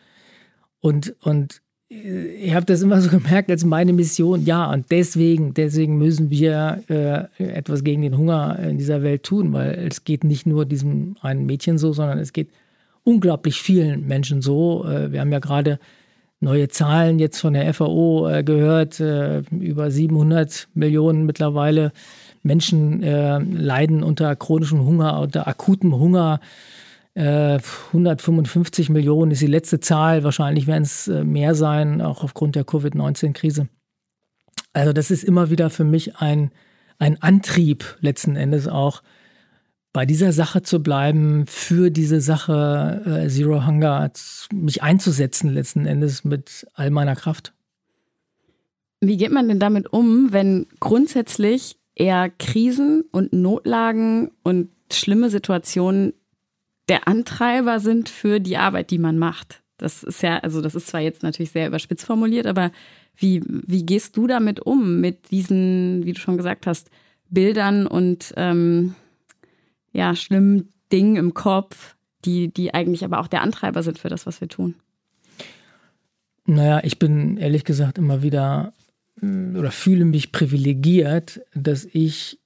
Und, 0.81 1.15
und 1.21 1.61
äh, 1.91 2.37
ich 2.37 2.55
habe 2.55 2.65
das 2.65 2.81
immer 2.81 2.99
so 3.03 3.11
gemerkt 3.11 3.51
als 3.51 3.63
meine 3.63 3.93
Mission. 3.93 4.47
Ja, 4.47 4.73
und 4.73 4.91
deswegen, 4.91 5.53
deswegen 5.53 5.99
müssen 5.99 6.31
wir 6.31 6.85
äh, 6.89 7.45
etwas 7.53 7.85
gegen 7.85 8.01
den 8.01 8.17
Hunger 8.17 8.59
in 8.61 8.79
dieser 8.79 9.03
Welt 9.03 9.25
tun, 9.25 9.53
weil 9.53 9.73
es 9.73 10.05
geht 10.05 10.25
nicht 10.25 10.47
nur 10.47 10.65
diesem 10.65 11.17
einen 11.21 11.45
Mädchen 11.45 11.77
so, 11.77 11.93
sondern 11.93 12.19
es 12.19 12.33
geht 12.33 12.49
unglaublich 13.05 13.61
vielen 13.61 14.07
Menschen 14.07 14.43
so. 14.43 14.85
Äh, 14.85 15.13
wir 15.13 15.21
haben 15.21 15.33
ja 15.33 15.39
gerade 15.39 15.79
neue 16.41 16.69
Zahlen 16.69 17.19
jetzt 17.19 17.41
von 17.41 17.55
der 17.55 17.73
FAO 17.73 18.29
äh, 18.29 18.43
gehört. 18.43 19.01
Äh, 19.01 19.41
über 19.51 19.91
700 19.91 20.69
Millionen 20.75 21.27
mittlerweile 21.27 21.93
Menschen 22.45 23.03
leiden 23.03 24.03
unter 24.03 24.35
chronischem 24.35 24.85
Hunger, 24.85 25.21
unter 25.21 25.47
akutem 25.47 25.95
Hunger. 25.95 26.41
155 27.15 28.91
Millionen 28.91 29.31
ist 29.31 29.43
die 29.43 29.47
letzte 29.47 29.79
Zahl. 29.79 30.25
Wahrscheinlich 30.25 30.67
werden 30.67 30.83
es 30.83 31.07
mehr 31.07 31.55
sein, 31.55 32.01
auch 32.01 32.25
aufgrund 32.25 32.57
der 32.57 32.65
Covid-19-Krise. 32.65 33.69
Also 34.73 34.93
das 34.93 35.13
ist 35.13 35.23
immer 35.23 35.51
wieder 35.51 35.71
für 35.71 35.85
mich 35.85 36.17
ein, 36.17 36.51
ein 36.99 37.23
Antrieb 37.23 37.97
letzten 38.01 38.35
Endes 38.35 38.67
auch, 38.67 39.05
bei 39.93 40.07
dieser 40.07 40.33
Sache 40.33 40.63
zu 40.63 40.83
bleiben, 40.83 41.45
für 41.47 41.91
diese 41.91 42.21
Sache 42.21 43.03
äh, 43.05 43.29
Zero 43.29 43.67
Hunger 43.67 44.11
mich 44.53 44.83
einzusetzen, 44.83 45.51
letzten 45.51 45.87
Endes 45.87 46.25
mit 46.25 46.67
all 46.75 46.91
meiner 46.91 47.15
Kraft. 47.15 47.53
Wie 49.01 49.17
geht 49.17 49.33
man 49.33 49.49
denn 49.49 49.59
damit 49.59 49.93
um, 49.93 50.33
wenn 50.33 50.67
grundsätzlich 50.81 51.77
eher 51.95 52.31
Krisen 52.31 53.05
und 53.11 53.33
Notlagen 53.33 54.31
und 54.43 54.71
schlimme 54.91 55.31
Situationen 55.31 56.15
der 56.89 57.09
Antreiber 57.09 57.81
sind 57.81 58.09
für 58.09 58.41
die 58.41 58.57
Arbeit, 58.57 58.91
die 58.91 58.99
man 58.99 59.19
macht. 59.19 59.63
Das 59.79 60.03
ist 60.03 60.23
ja, 60.23 60.39
also 60.39 60.61
das 60.61 60.75
ist 60.75 60.89
zwar 60.89 61.01
jetzt 61.01 61.23
natürlich 61.23 61.51
sehr 61.51 61.67
überspitzt 61.67 62.07
formuliert, 62.07 62.47
aber 62.47 62.71
wie, 63.17 63.43
wie 63.47 63.85
gehst 63.85 64.17
du 64.17 64.27
damit 64.27 64.61
um, 64.61 65.01
mit 65.01 65.31
diesen, 65.31 66.05
wie 66.05 66.13
du 66.13 66.21
schon 66.21 66.37
gesagt 66.37 66.67
hast, 66.67 66.91
Bildern 67.29 67.87
und 67.87 68.33
ähm, 68.37 68.95
ja, 69.93 70.15
schlimmen 70.15 70.73
Dingen 70.91 71.17
im 71.17 71.35
Kopf, 71.35 71.97
die, 72.25 72.53
die 72.53 72.75
eigentlich 72.75 73.05
aber 73.05 73.21
auch 73.21 73.29
der 73.29 73.43
Antreiber 73.43 73.83
sind 73.83 73.99
für 73.99 74.09
das, 74.09 74.27
was 74.27 74.41
wir 74.41 74.49
tun? 74.49 74.75
Naja, 76.47 76.81
ich 76.83 76.99
bin 76.99 77.37
ehrlich 77.37 77.65
gesagt 77.65 77.99
immer 77.99 78.23
wieder 78.23 78.73
mm, 79.21 79.57
oder 79.57 79.71
fühle 79.71 80.05
mich 80.05 80.33
privilegiert, 80.33 81.41
dass 81.55 81.85
ich 81.85 82.39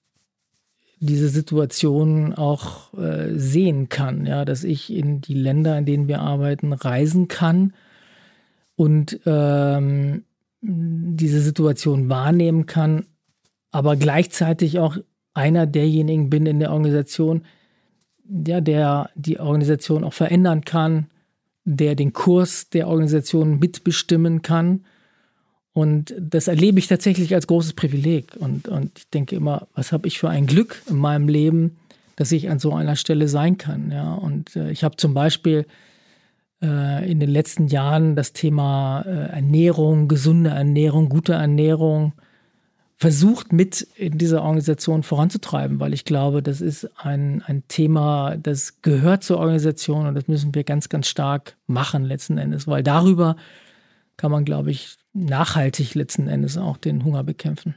diese 0.99 1.29
Situation 1.29 2.33
auch 2.33 2.95
äh, 2.95 3.39
sehen 3.39 3.89
kann, 3.89 4.27
ja, 4.27 4.45
dass 4.45 4.65
ich 4.65 4.93
in 4.93 5.21
die 5.21 5.35
Länder, 5.35 5.77
in 5.79 5.85
denen 5.85 6.09
wir 6.09 6.21
arbeiten, 6.21 6.73
reisen 6.73 7.29
kann 7.29 7.75
und 8.77 9.21
ähm, 9.27 10.25
diese 10.63 11.41
Situation 11.41 12.09
wahrnehmen 12.09 12.67
kann, 12.67 13.07
aber 13.71 13.97
gleichzeitig 13.97 14.79
auch 14.79 14.97
einer 15.37 15.67
derjenigen 15.67 16.31
bin 16.31 16.47
in 16.47 16.61
der 16.61 16.73
Organisation, 16.73 17.43
ja, 18.47 18.61
der 18.61 19.11
die 19.15 19.39
Organisation 19.39 20.05
auch 20.05 20.13
verändern 20.13 20.65
kann, 20.65 21.07
der 21.65 21.95
den 21.95 22.13
Kurs 22.13 22.71
der 22.71 22.89
Organisation 22.89 23.59
mitbestimmen 23.59 24.43
kann. 24.43 24.85
Und 25.73 26.15
das 26.19 26.49
erlebe 26.49 26.79
ich 26.79 26.87
tatsächlich 26.87 27.35
als 27.35 27.47
großes 27.47 27.75
Privileg. 27.75 28.35
Und, 28.37 28.67
und 28.69 28.99
ich 28.99 29.11
denke 29.11 29.37
immer, 29.37 29.69
was 29.75 29.93
habe 29.93 30.09
ich 30.09 30.19
für 30.19 30.31
ein 30.31 30.47
Glück 30.47 30.83
in 30.89 30.97
meinem 30.97 31.29
Leben, 31.29 31.77
dass 32.17 32.33
ich 32.33 32.49
an 32.49 32.59
so 32.59 32.73
einer 32.73 32.97
Stelle 32.97 33.29
sein 33.29 33.59
kann. 33.59 33.91
Ja? 33.91 34.15
Und 34.15 34.57
äh, 34.57 34.71
ich 34.71 34.85
habe 34.85 34.97
zum 34.97 35.13
Beispiel 35.13 35.67
äh, 36.63 37.11
in 37.11 37.21
den 37.21 37.29
letzten 37.29 37.67
Jahren 37.67 38.17
das 38.17 38.33
Thema 38.33 39.03
äh, 39.03 39.35
Ernährung, 39.35 40.09
gesunde 40.09 40.51
Ernährung, 40.51 41.11
gute 41.11 41.35
Ernährung 41.35 42.15
versucht 42.97 43.53
mit 43.53 43.83
in 43.97 44.17
dieser 44.17 44.43
Organisation 44.43 45.03
voranzutreiben, 45.03 45.81
weil 45.81 45.93
ich 45.93 46.05
glaube, 46.05 46.43
das 46.43 46.63
ist 46.63 46.89
ein, 46.97 47.43
ein 47.47 47.63
Thema, 47.69 48.37
das 48.37 48.81
gehört 48.81 49.23
zur 49.23 49.39
Organisation 49.39 50.07
und 50.07 50.15
das 50.15 50.29
müssen 50.29 50.55
wir 50.55 50.65
ganz, 50.65 50.89
ganz 50.89 51.07
stark 51.07 51.57
machen 51.67 52.05
letzten 52.05 52.39
Endes, 52.39 52.67
weil 52.67 52.83
darüber 52.83 53.37
kann 54.17 54.31
man, 54.31 54.47
glaube 54.47 54.71
ich, 54.71 54.97
nachhaltig 55.13 55.95
letzten 55.95 56.27
Endes 56.27 56.57
auch 56.57 56.79
den 56.79 57.05
Hunger 57.05 57.23
bekämpfen. 57.23 57.75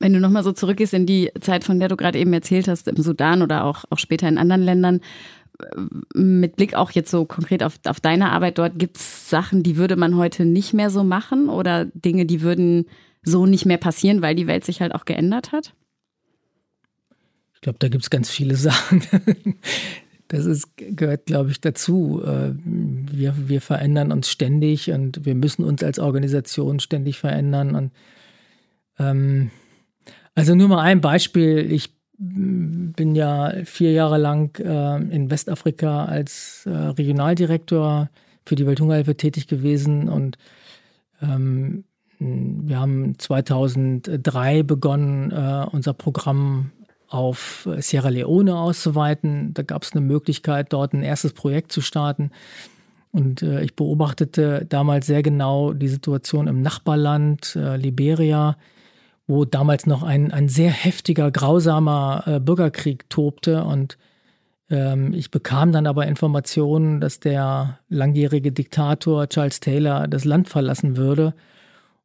Wenn 0.00 0.12
du 0.12 0.18
nochmal 0.18 0.42
so 0.42 0.52
zurückgehst 0.52 0.94
in 0.94 1.06
die 1.06 1.30
Zeit, 1.40 1.62
von 1.62 1.78
der 1.78 1.88
du 1.88 1.96
gerade 1.96 2.18
eben 2.18 2.32
erzählt 2.32 2.66
hast, 2.66 2.88
im 2.88 3.00
Sudan 3.00 3.42
oder 3.42 3.64
auch, 3.64 3.84
auch 3.90 3.98
später 3.98 4.26
in 4.28 4.38
anderen 4.38 4.62
Ländern, 4.62 5.00
mit 6.14 6.56
Blick 6.56 6.74
auch 6.74 6.90
jetzt 6.90 7.10
so 7.10 7.26
konkret 7.26 7.62
auf, 7.62 7.78
auf 7.86 8.00
deine 8.00 8.32
Arbeit 8.32 8.58
dort, 8.58 8.78
gibt 8.78 8.96
es 8.96 9.28
Sachen, 9.28 9.62
die 9.62 9.76
würde 9.76 9.96
man 9.96 10.16
heute 10.16 10.46
nicht 10.46 10.72
mehr 10.72 10.90
so 10.90 11.04
machen 11.04 11.48
oder 11.48 11.84
Dinge, 11.84 12.24
die 12.24 12.40
würden 12.40 12.86
so 13.22 13.46
nicht 13.46 13.66
mehr 13.66 13.78
passieren, 13.78 14.22
weil 14.22 14.34
die 14.34 14.46
Welt 14.46 14.64
sich 14.64 14.80
halt 14.80 14.94
auch 14.94 15.04
geändert 15.04 15.52
hat? 15.52 15.74
Ich 17.54 17.60
glaube, 17.60 17.78
da 17.78 17.88
gibt 17.88 18.04
es 18.04 18.10
ganz 18.10 18.30
viele 18.30 18.56
Sachen. 18.56 19.02
Das 20.28 20.46
ist, 20.46 20.76
gehört, 20.76 21.26
glaube 21.26 21.50
ich, 21.50 21.60
dazu. 21.60 22.22
Äh, 22.24 22.52
wir, 22.64 23.34
wir 23.48 23.60
verändern 23.60 24.12
uns 24.12 24.30
ständig 24.30 24.90
und 24.90 25.24
wir 25.24 25.34
müssen 25.34 25.64
uns 25.64 25.82
als 25.82 25.98
Organisation 25.98 26.78
ständig 26.80 27.18
verändern. 27.18 27.74
Und, 27.74 27.92
ähm, 28.98 29.50
also 30.34 30.54
nur 30.54 30.68
mal 30.68 30.82
ein 30.82 31.00
Beispiel. 31.00 31.70
Ich 31.70 31.92
bin 32.16 33.14
ja 33.14 33.54
vier 33.64 33.92
Jahre 33.92 34.18
lang 34.18 34.56
äh, 34.58 34.96
in 35.14 35.30
Westafrika 35.30 36.04
als 36.04 36.64
äh, 36.66 36.70
Regionaldirektor 36.70 38.10
für 38.44 38.54
die 38.54 38.66
Welthungerhilfe 38.66 39.16
tätig 39.16 39.46
gewesen 39.46 40.08
und 40.08 40.38
ähm, 41.22 41.84
wir 42.20 42.78
haben 42.78 43.18
2003 43.18 44.62
begonnen, 44.62 45.30
äh, 45.30 45.66
unser 45.72 45.94
Programm 45.94 46.70
auf 47.08 47.66
Sierra 47.78 48.10
Leone 48.10 48.56
auszuweiten. 48.56 49.54
Da 49.54 49.62
gab 49.62 49.82
es 49.82 49.92
eine 49.92 50.02
Möglichkeit, 50.02 50.72
dort 50.72 50.92
ein 50.92 51.02
erstes 51.02 51.32
Projekt 51.32 51.72
zu 51.72 51.80
starten. 51.80 52.30
Und 53.10 53.42
äh, 53.42 53.62
ich 53.62 53.74
beobachtete 53.74 54.66
damals 54.68 55.06
sehr 55.06 55.22
genau 55.22 55.72
die 55.72 55.88
Situation 55.88 56.46
im 56.46 56.60
Nachbarland 56.60 57.56
äh, 57.56 57.76
Liberia, 57.76 58.58
wo 59.26 59.46
damals 59.46 59.86
noch 59.86 60.02
ein, 60.02 60.30
ein 60.30 60.48
sehr 60.48 60.70
heftiger, 60.70 61.30
grausamer 61.30 62.40
Bürgerkrieg 62.44 63.08
tobte. 63.08 63.64
Und 63.64 63.96
ähm, 64.68 65.14
ich 65.14 65.30
bekam 65.30 65.72
dann 65.72 65.86
aber 65.86 66.06
Informationen, 66.06 67.00
dass 67.00 67.18
der 67.18 67.78
langjährige 67.88 68.52
Diktator 68.52 69.26
Charles 69.28 69.60
Taylor 69.60 70.06
das 70.06 70.24
Land 70.24 70.48
verlassen 70.48 70.96
würde 70.98 71.34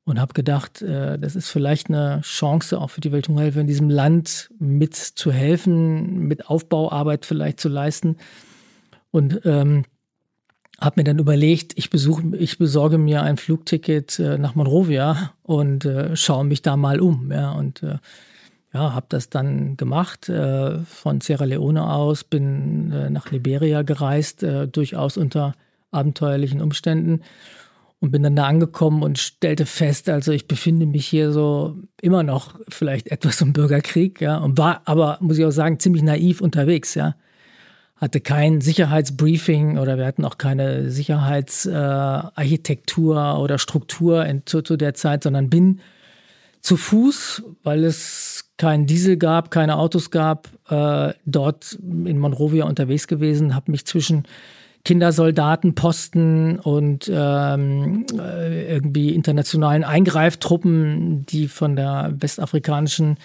und 0.05 0.19
habe 0.19 0.33
gedacht, 0.33 0.81
äh, 0.81 1.17
das 1.17 1.35
ist 1.35 1.50
vielleicht 1.50 1.89
eine 1.89 2.21
Chance 2.21 2.79
auch 2.79 2.91
für 2.91 3.01
die 3.01 3.12
Welthungerhilfe 3.12 3.59
in 3.59 3.67
diesem 3.67 3.89
Land 3.89 4.51
mitzuhelfen, 4.59 6.19
mit 6.27 6.47
Aufbauarbeit 6.47 7.25
vielleicht 7.25 7.59
zu 7.59 7.69
leisten. 7.69 8.17
Und 9.12 9.41
ähm, 9.45 9.83
habe 10.79 11.00
mir 11.00 11.03
dann 11.05 11.19
überlegt, 11.19 11.74
ich, 11.77 11.89
besuch, 11.89 12.21
ich 12.33 12.57
besorge 12.57 12.97
mir 12.97 13.24
ein 13.24 13.38
Flugticket 13.38 14.19
äh, 14.19 14.38
nach 14.38 14.55
Monrovia 14.55 15.33
und 15.41 15.85
äh, 15.85 16.15
schaue 16.15 16.45
mich 16.45 16.62
da 16.62 16.77
mal 16.77 17.00
um. 17.00 17.31
Ja, 17.31 17.53
und 17.53 17.81
äh, 17.81 17.97
ja, 18.74 18.93
habe 18.93 19.05
das 19.09 19.29
dann 19.29 19.77
gemacht, 19.77 20.29
äh, 20.29 20.79
von 20.79 21.21
Sierra 21.21 21.45
Leone 21.45 21.89
aus, 21.89 22.24
bin 22.24 22.91
äh, 22.91 23.09
nach 23.09 23.31
Liberia 23.31 23.81
gereist, 23.81 24.43
äh, 24.43 24.67
durchaus 24.67 25.17
unter 25.17 25.55
abenteuerlichen 25.91 26.62
Umständen 26.62 27.21
und 27.99 28.11
bin 28.11 28.23
dann 28.23 28.35
da 28.35 28.45
angekommen 28.45 29.03
und 29.03 29.17
stellte 29.17 29.65
fest, 29.65 30.09
also 30.09 30.31
ich 30.31 30.47
befinde 30.47 30.85
mich 30.85 31.07
hier 31.07 31.31
so 31.31 31.75
immer 32.01 32.23
noch 32.23 32.59
vielleicht 32.69 33.07
etwas 33.07 33.41
im 33.41 33.53
Bürgerkrieg, 33.53 34.21
ja, 34.21 34.37
und 34.37 34.57
war 34.57 34.81
aber, 34.85 35.17
muss 35.21 35.37
ich 35.37 35.45
auch 35.45 35.51
sagen, 35.51 35.79
ziemlich 35.79 36.03
naiv 36.03 36.41
unterwegs, 36.41 36.95
ja. 36.95 37.15
Hatte 37.95 38.19
kein 38.19 38.59
Sicherheitsbriefing 38.59 39.77
oder 39.77 39.97
wir 39.97 40.05
hatten 40.05 40.25
auch 40.25 40.37
keine 40.37 40.91
Sicherheitsarchitektur 40.91 43.15
äh, 43.15 43.37
oder 43.37 43.57
Struktur 43.57 44.25
in, 44.25 44.45
zu, 44.45 44.61
zu 44.61 44.75
der 44.75 44.95
Zeit, 44.95 45.23
sondern 45.23 45.49
bin 45.49 45.79
zu 46.59 46.75
Fuß, 46.75 47.43
weil 47.63 47.85
es 47.85 48.51
keinen 48.57 48.85
Diesel 48.85 49.15
gab, 49.17 49.49
keine 49.49 49.77
Autos 49.77 50.11
gab, 50.11 50.49
äh, 50.69 51.13
dort 51.25 51.71
in 51.73 52.17
Monrovia 52.17 52.65
unterwegs 52.65 53.07
gewesen, 53.07 53.55
habe 53.55 53.71
mich 53.71 53.85
zwischen 53.85 54.27
Kindersoldatenposten 54.86 56.60
und 56.60 57.12
ähm, 57.12 58.06
äh, 58.18 58.74
irgendwie 58.75 59.10
internationalen 59.10 59.84
Eingreiftruppen, 59.84 61.25
die 61.25 61.48
von 61.48 61.75
der 61.75 62.13
westafrikanischen 62.20 63.18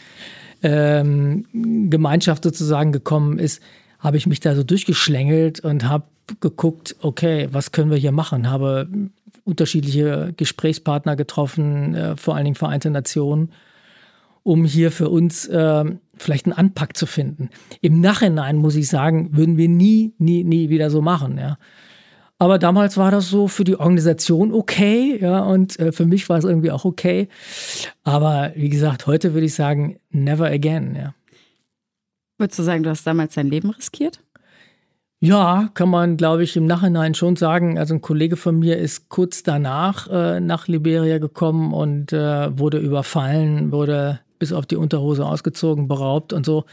ähm, 0.62 1.46
Gemeinschaft 1.90 2.44
sozusagen 2.44 2.92
gekommen 2.92 3.38
ist, 3.38 3.62
habe 3.98 4.16
ich 4.16 4.26
mich 4.26 4.40
da 4.40 4.54
so 4.54 4.62
durchgeschlängelt 4.62 5.60
und 5.60 5.86
habe 5.86 6.04
geguckt, 6.40 6.96
okay, 7.02 7.48
was 7.52 7.72
können 7.72 7.90
wir 7.90 7.98
hier 7.98 8.12
machen? 8.12 8.50
Habe 8.50 8.88
unterschiedliche 9.44 10.32
Gesprächspartner 10.36 11.14
getroffen, 11.14 11.94
äh, 11.94 12.16
vor 12.16 12.36
allen 12.36 12.44
Dingen 12.44 12.56
Vereinte 12.56 12.90
Nationen, 12.90 13.50
um 14.42 14.64
hier 14.64 14.90
für 14.90 15.08
uns 15.08 15.46
äh, 15.46 15.84
vielleicht 16.16 16.46
einen 16.46 16.52
Anpack 16.52 16.96
zu 16.96 17.06
finden. 17.06 17.50
Im 17.80 18.00
Nachhinein 18.00 18.56
muss 18.56 18.76
ich 18.76 18.88
sagen, 18.88 19.36
würden 19.36 19.56
wir 19.56 19.68
nie, 19.68 20.14
nie, 20.18 20.44
nie 20.44 20.68
wieder 20.68 20.90
so 20.90 21.00
machen, 21.02 21.38
ja. 21.38 21.58
Aber 22.38 22.58
damals 22.58 22.96
war 22.96 23.10
das 23.10 23.28
so 23.28 23.48
für 23.48 23.64
die 23.64 23.78
Organisation 23.78 24.54
okay, 24.54 25.18
ja, 25.20 25.40
und 25.40 25.78
äh, 25.78 25.92
für 25.92 26.06
mich 26.06 26.28
war 26.30 26.38
es 26.38 26.44
irgendwie 26.44 26.70
auch 26.70 26.86
okay. 26.86 27.28
Aber 28.02 28.52
wie 28.56 28.70
gesagt, 28.70 29.06
heute 29.06 29.34
würde 29.34 29.44
ich 29.44 29.54
sagen, 29.54 30.00
never 30.10 30.46
again, 30.46 30.94
ja. 30.94 31.14
Würdest 32.38 32.58
du 32.58 32.62
sagen, 32.62 32.82
du 32.82 32.88
hast 32.88 33.06
damals 33.06 33.34
dein 33.34 33.48
Leben 33.48 33.68
riskiert? 33.68 34.22
Ja, 35.22 35.68
kann 35.74 35.90
man, 35.90 36.16
glaube 36.16 36.42
ich, 36.42 36.56
im 36.56 36.64
Nachhinein 36.64 37.12
schon 37.12 37.36
sagen. 37.36 37.78
Also 37.78 37.92
ein 37.92 38.00
Kollege 38.00 38.38
von 38.38 38.58
mir 38.58 38.78
ist 38.78 39.10
kurz 39.10 39.42
danach 39.42 40.08
äh, 40.08 40.40
nach 40.40 40.66
Liberia 40.66 41.18
gekommen 41.18 41.74
und 41.74 42.14
äh, 42.14 42.58
wurde 42.58 42.78
überfallen, 42.78 43.70
wurde 43.70 44.20
bis 44.40 44.52
auf 44.52 44.66
die 44.66 44.74
Unterhose 44.74 45.24
ausgezogen, 45.24 45.86
beraubt 45.86 46.32
und 46.32 46.44
so. 46.44 46.64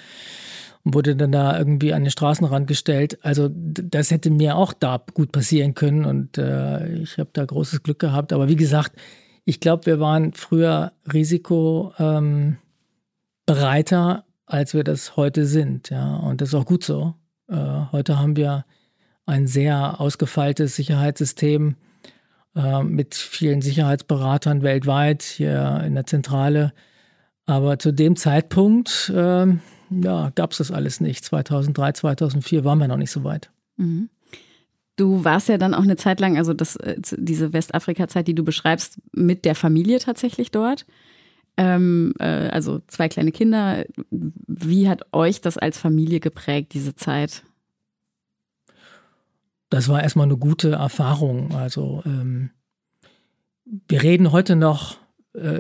Und 0.83 0.95
wurde 0.95 1.15
dann 1.15 1.31
da 1.31 1.59
irgendwie 1.59 1.93
an 1.93 2.03
den 2.03 2.09
Straßenrand 2.09 2.65
gestellt. 2.65 3.19
Also 3.21 3.49
das 3.53 4.09
hätte 4.09 4.31
mir 4.31 4.55
auch 4.55 4.73
da 4.73 5.03
gut 5.13 5.31
passieren 5.31 5.75
können 5.75 6.05
und 6.05 6.39
äh, 6.39 6.93
ich 6.95 7.19
habe 7.19 7.29
da 7.33 7.45
großes 7.45 7.83
Glück 7.83 7.99
gehabt. 7.99 8.33
Aber 8.33 8.47
wie 8.47 8.55
gesagt, 8.55 8.93
ich 9.45 9.59
glaube, 9.59 9.85
wir 9.85 9.99
waren 9.99 10.33
früher 10.33 10.93
risikobereiter, 11.13 12.55
ähm, 13.47 14.23
als 14.45 14.73
wir 14.73 14.83
das 14.83 15.15
heute 15.15 15.45
sind. 15.45 15.89
Ja, 15.89 16.15
und 16.17 16.41
das 16.41 16.49
ist 16.49 16.55
auch 16.55 16.65
gut 16.65 16.83
so. 16.83 17.13
Äh, 17.49 17.55
heute 17.91 18.17
haben 18.17 18.35
wir 18.35 18.65
ein 19.25 19.45
sehr 19.45 19.99
ausgefeiltes 19.99 20.75
Sicherheitssystem 20.75 21.75
äh, 22.55 22.83
mit 22.83 23.13
vielen 23.13 23.61
Sicherheitsberatern 23.61 24.63
weltweit 24.63 25.21
hier 25.21 25.83
in 25.85 25.95
der 25.95 26.05
Zentrale 26.05 26.73
aber 27.47 27.79
zu 27.79 27.91
dem 27.93 28.15
Zeitpunkt, 28.15 29.11
äh, 29.15 29.47
ja, 29.89 30.31
gab 30.35 30.51
es 30.51 30.57
das 30.57 30.71
alles 30.71 31.01
nicht. 31.01 31.23
2003, 31.23 31.93
2004 31.93 32.63
waren 32.65 32.77
wir 32.77 32.89
noch 32.89 32.97
nicht 32.97 33.11
so 33.11 33.23
weit. 33.23 33.49
Mhm. 33.77 34.09
Du 34.97 35.23
warst 35.23 35.47
ja 35.47 35.57
dann 35.57 35.73
auch 35.73 35.83
eine 35.83 35.95
Zeit 35.95 36.19
lang, 36.19 36.37
also 36.37 36.53
das, 36.53 36.75
äh, 36.75 36.95
diese 36.99 37.53
Westafrika-Zeit, 37.53 38.27
die 38.27 38.35
du 38.35 38.43
beschreibst, 38.43 38.99
mit 39.13 39.45
der 39.45 39.55
Familie 39.55 39.99
tatsächlich 39.99 40.51
dort. 40.51 40.85
Ähm, 41.55 42.13
äh, 42.19 42.49
also 42.49 42.81
zwei 42.87 43.07
kleine 43.07 43.31
Kinder. 43.31 43.85
Wie 44.11 44.89
hat 44.89 45.05
euch 45.13 45.39
das 45.39 45.57
als 45.57 45.77
Familie 45.77 46.19
geprägt, 46.19 46.73
diese 46.73 46.95
Zeit? 46.95 47.43
Das 49.69 49.87
war 49.87 50.03
erstmal 50.03 50.25
eine 50.25 50.37
gute 50.37 50.71
Erfahrung. 50.73 51.55
Also 51.55 52.01
ähm, 52.05 52.49
wir 53.87 54.03
reden 54.03 54.31
heute 54.31 54.55
noch 54.55 54.97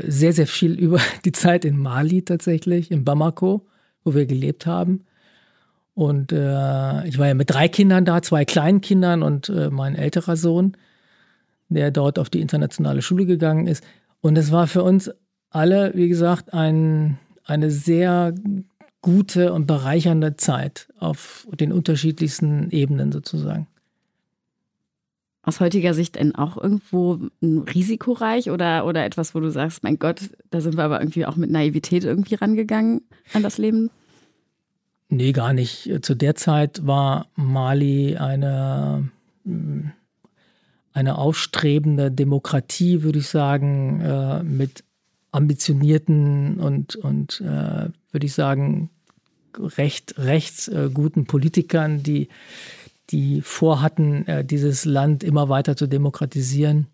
sehr, 0.07 0.33
sehr 0.33 0.47
viel 0.47 0.73
über 0.79 0.99
die 1.25 1.31
Zeit 1.31 1.65
in 1.65 1.77
Mali 1.77 2.23
tatsächlich, 2.23 2.91
in 2.91 3.03
Bamako, 3.03 3.65
wo 4.03 4.15
wir 4.15 4.25
gelebt 4.25 4.65
haben. 4.65 5.05
Und 5.93 6.31
äh, 6.31 7.07
ich 7.07 7.17
war 7.17 7.27
ja 7.27 7.33
mit 7.33 7.49
drei 7.49 7.67
Kindern 7.67 8.05
da, 8.05 8.21
zwei 8.21 8.45
kleinen 8.45 8.81
Kindern 8.81 9.23
und 9.23 9.49
äh, 9.49 9.71
mein 9.71 9.95
älterer 9.95 10.35
Sohn, 10.35 10.77
der 11.69 11.89
dort 11.89 12.19
auf 12.19 12.29
die 12.29 12.41
internationale 12.41 13.01
Schule 13.01 13.25
gegangen 13.25 13.65
ist. 13.65 13.83
Und 14.21 14.37
es 14.37 14.51
war 14.51 14.67
für 14.67 14.83
uns 14.83 15.09
alle, 15.49 15.91
wie 15.95 16.07
gesagt, 16.07 16.53
ein, 16.53 17.17
eine 17.45 17.71
sehr 17.71 18.35
gute 19.01 19.53
und 19.53 19.65
bereichernde 19.65 20.37
Zeit 20.37 20.87
auf 20.99 21.47
den 21.59 21.71
unterschiedlichsten 21.71 22.69
Ebenen 22.69 23.11
sozusagen. 23.11 23.67
Aus 25.47 25.61
heutiger 25.61 25.93
Sicht 25.93 26.15
denn 26.15 26.35
auch 26.35 26.61
irgendwo 26.61 27.21
risikoreich 27.41 28.51
oder, 28.51 28.85
oder 28.85 29.05
etwas, 29.05 29.33
wo 29.33 29.39
du 29.39 29.49
sagst, 29.49 29.81
mein 29.81 29.97
Gott, 29.97 30.19
da 30.49 30.59
sind 30.59 30.75
wir 30.75 30.83
aber 30.83 30.99
irgendwie 30.99 31.25
auch 31.25 31.37
mit 31.37 31.49
Naivität 31.49 32.03
irgendwie 32.03 32.35
rangegangen 32.35 33.03
an 33.31 33.43
das 33.43 33.57
Leben? 33.57 33.89
Nee, 35.07 35.31
gar 35.31 35.53
nicht. 35.53 35.89
Zu 36.01 36.15
der 36.15 36.35
Zeit 36.35 36.85
war 36.85 37.27
Mali 37.35 38.17
eine, 38.17 39.09
eine 40.91 41.17
aufstrebende 41.17 42.11
Demokratie, 42.11 43.03
würde 43.03 43.19
ich 43.19 43.29
sagen, 43.29 44.01
äh, 44.01 44.43
mit 44.43 44.83
ambitionierten 45.31 46.59
und, 46.59 46.97
und 46.97 47.39
äh, 47.39 47.87
würde 48.11 48.25
ich 48.25 48.33
sagen, 48.33 48.89
recht, 49.57 50.15
recht 50.17 50.67
äh, 50.67 50.89
guten 50.93 51.25
Politikern, 51.25 52.03
die, 52.03 52.27
die 53.09 53.41
vorhatten, 53.41 54.25
dieses 54.45 54.85
Land 54.85 55.23
immer 55.23 55.47
weiter 55.49 55.75
zu 55.75 55.87
demokratisieren. 55.87 56.87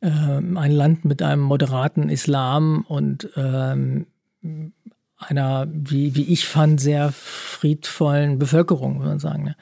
Ähm, 0.00 0.58
ein 0.58 0.72
Land 0.72 1.04
mit 1.04 1.22
einem 1.22 1.42
moderaten 1.42 2.08
Islam 2.08 2.84
und 2.88 3.28
ähm, 3.36 4.06
einer, 5.16 5.66
wie, 5.72 6.14
wie 6.14 6.24
ich 6.32 6.46
fand, 6.46 6.80
sehr 6.80 7.10
friedvollen 7.12 8.38
Bevölkerung, 8.38 8.96
muss 8.96 9.06
man 9.06 9.18
sagen. 9.18 9.44
Ne? 9.44 9.56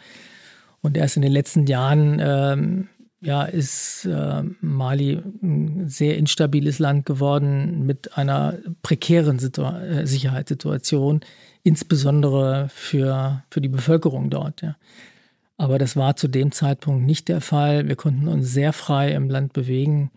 Und 0.80 0.96
erst 0.96 1.16
in 1.16 1.22
den 1.22 1.32
letzten 1.32 1.66
Jahren 1.66 2.20
ähm, 2.20 2.88
ja, 3.20 3.44
ist 3.44 4.04
äh, 4.04 4.42
Mali 4.60 5.22
ein 5.42 5.88
sehr 5.88 6.18
instabiles 6.18 6.80
Land 6.80 7.06
geworden 7.06 7.86
mit 7.86 8.18
einer 8.18 8.58
prekären 8.82 9.38
Situa 9.38 9.80
äh, 9.80 10.06
Sicherheitssituation, 10.06 11.20
insbesondere 11.62 12.68
für, 12.70 13.42
für 13.50 13.60
die 13.60 13.68
Bevölkerung 13.68 14.30
dort. 14.30 14.62
Ja. 14.62 14.76
Aber 15.56 15.78
das 15.78 15.96
war 15.96 16.16
zu 16.16 16.28
dem 16.28 16.52
Zeitpunkt 16.52 17.06
nicht 17.06 17.28
der 17.28 17.40
Fall. 17.40 17.88
Wir 17.88 17.96
konnten 17.96 18.28
uns 18.28 18.52
sehr 18.52 18.72
frei 18.72 19.12
im 19.12 19.30
Land 19.30 19.52
bewegen. 19.52 20.10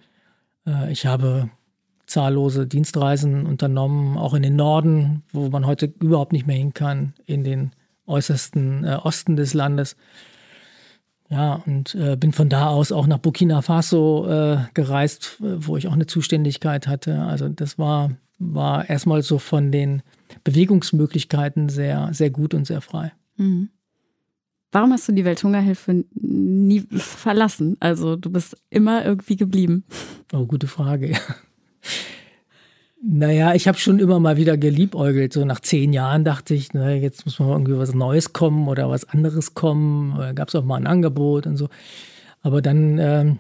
Äh, 0.66 0.92
ich 0.92 1.06
habe 1.06 1.50
zahllose 2.08 2.68
Dienstreisen 2.68 3.46
unternommen, 3.46 4.18
auch 4.18 4.34
in 4.34 4.44
den 4.44 4.56
Norden, 4.56 5.24
wo 5.32 5.50
man 5.50 5.66
heute 5.66 5.94
überhaupt 6.00 6.34
nicht 6.34 6.48
mehr 6.48 6.56
hin 6.56 6.74
kann, 6.74 7.14
in 7.26 7.44
den 7.44 7.72
äußersten 8.08 8.84
äh, 8.84 8.98
Osten 9.04 9.36
des 9.36 9.54
Landes. 9.54 9.96
Ja, 11.30 11.62
und 11.66 11.96
äh, 11.96 12.16
bin 12.16 12.34
von 12.34 12.50
da 12.50 12.68
aus 12.68 12.92
auch 12.92 13.08
nach 13.08 13.18
Burkina 13.18 13.64
Faso 13.64 14.28
äh, 14.30 14.58
gereist, 14.76 15.38
wo 15.40 15.76
ich 15.76 15.88
auch 15.88 15.94
eine 15.94 16.06
Zuständigkeit 16.06 16.88
hatte. 16.88 17.24
Also 17.24 17.50
das 17.50 17.80
war, 17.80 18.12
war 18.38 18.88
erstmal 18.88 19.24
so 19.24 19.40
von 19.40 19.72
den 19.72 20.04
Bewegungsmöglichkeiten 20.46 21.68
sehr, 21.68 22.10
sehr 22.14 22.30
gut 22.30 22.54
und 22.54 22.66
sehr 22.66 22.80
frei. 22.80 23.12
Mhm. 23.36 23.70
Warum 24.72 24.92
hast 24.92 25.08
du 25.08 25.12
die 25.12 25.26
Welthungerhilfe 25.26 26.06
nie 26.14 26.82
verlassen? 26.92 27.76
Also 27.82 28.16
du 28.16 28.30
bist 28.30 28.58
immer 28.70 29.06
irgendwie 29.06 29.36
geblieben. 29.36 29.84
Oh, 30.32 30.46
gute 30.46 30.68
Frage. 30.68 31.18
Naja, 33.08 33.54
ich 33.54 33.68
habe 33.68 33.78
schon 33.78 34.00
immer 34.00 34.20
mal 34.20 34.36
wieder 34.36 34.58
geliebäugelt. 34.58 35.32
So 35.32 35.46
nach 35.46 35.60
zehn 35.60 35.94
Jahren 35.94 36.24
dachte 36.24 36.56
ich, 36.56 36.74
na, 36.74 36.92
jetzt 36.92 37.24
muss 37.26 37.38
mal 37.38 37.52
irgendwie 37.52 37.78
was 37.78 37.94
Neues 37.94 38.34
kommen 38.34 38.68
oder 38.68 38.90
was 38.90 39.08
anderes 39.08 39.54
kommen. 39.54 40.34
Gab 40.34 40.48
es 40.48 40.56
auch 40.56 40.64
mal 40.64 40.78
ein 40.78 40.88
Angebot 40.88 41.46
und 41.46 41.56
so. 41.56 41.70
Aber 42.42 42.64
dann, 42.64 42.98
ähm, 42.98 43.40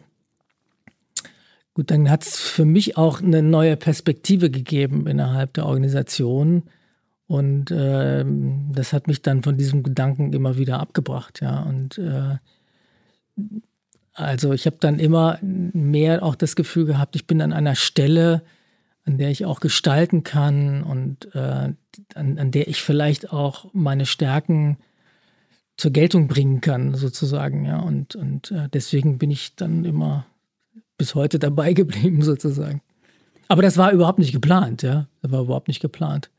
gut, 1.73 1.89
dann 1.89 2.11
hat 2.11 2.23
es 2.23 2.37
für 2.37 2.65
mich 2.65 2.95
auch 2.95 3.23
eine 3.23 3.41
neue 3.41 3.75
Perspektive 3.75 4.51
gegeben 4.51 5.07
innerhalb 5.07 5.53
der 5.53 5.65
Organisation. 5.65 6.61
Und 7.27 7.71
ähm, 7.71 8.71
das 8.73 8.93
hat 8.93 9.07
mich 9.07 9.21
dann 9.21 9.41
von 9.41 9.57
diesem 9.57 9.81
Gedanken 9.81 10.33
immer 10.33 10.57
wieder 10.57 10.79
abgebracht, 10.79 11.41
ja. 11.41 11.63
Und 11.63 11.97
äh, 11.97 12.37
also 14.13 14.53
ich 14.53 14.65
habe 14.65 14.77
dann 14.79 14.99
immer 14.99 15.39
mehr 15.41 16.23
auch 16.23 16.35
das 16.35 16.55
Gefühl 16.55 16.85
gehabt, 16.85 17.15
ich 17.15 17.25
bin 17.27 17.41
an 17.41 17.51
einer 17.51 17.75
Stelle, 17.75 18.43
an 19.05 19.17
der 19.17 19.29
ich 19.29 19.45
auch 19.45 19.59
gestalten 19.59 20.23
kann 20.23 20.83
und 20.83 21.33
äh, 21.35 21.73
an, 22.13 22.37
an 22.37 22.51
der 22.51 22.67
ich 22.67 22.81
vielleicht 22.81 23.31
auch 23.33 23.69
meine 23.73 24.05
Stärken 24.05 24.77
zur 25.77 25.91
Geltung 25.91 26.27
bringen 26.27 26.61
kann, 26.61 26.95
sozusagen, 26.95 27.65
ja. 27.65 27.79
Und, 27.79 28.15
und 28.15 28.51
äh, 28.51 28.69
deswegen 28.71 29.17
bin 29.17 29.31
ich 29.31 29.55
dann 29.55 29.83
immer 29.83 30.25
bis 30.97 31.15
heute 31.15 31.39
dabei 31.39 31.73
geblieben, 31.73 32.21
sozusagen. 32.21 32.81
Aber 33.47 33.61
das 33.61 33.77
war 33.77 33.91
überhaupt 33.91 34.19
nicht 34.19 34.31
geplant, 34.31 34.83
ja. 34.83 35.07
Das 35.21 35.31
war 35.31 35.41
überhaupt 35.41 35.67
nicht 35.67 35.81
geplant. 35.81 36.29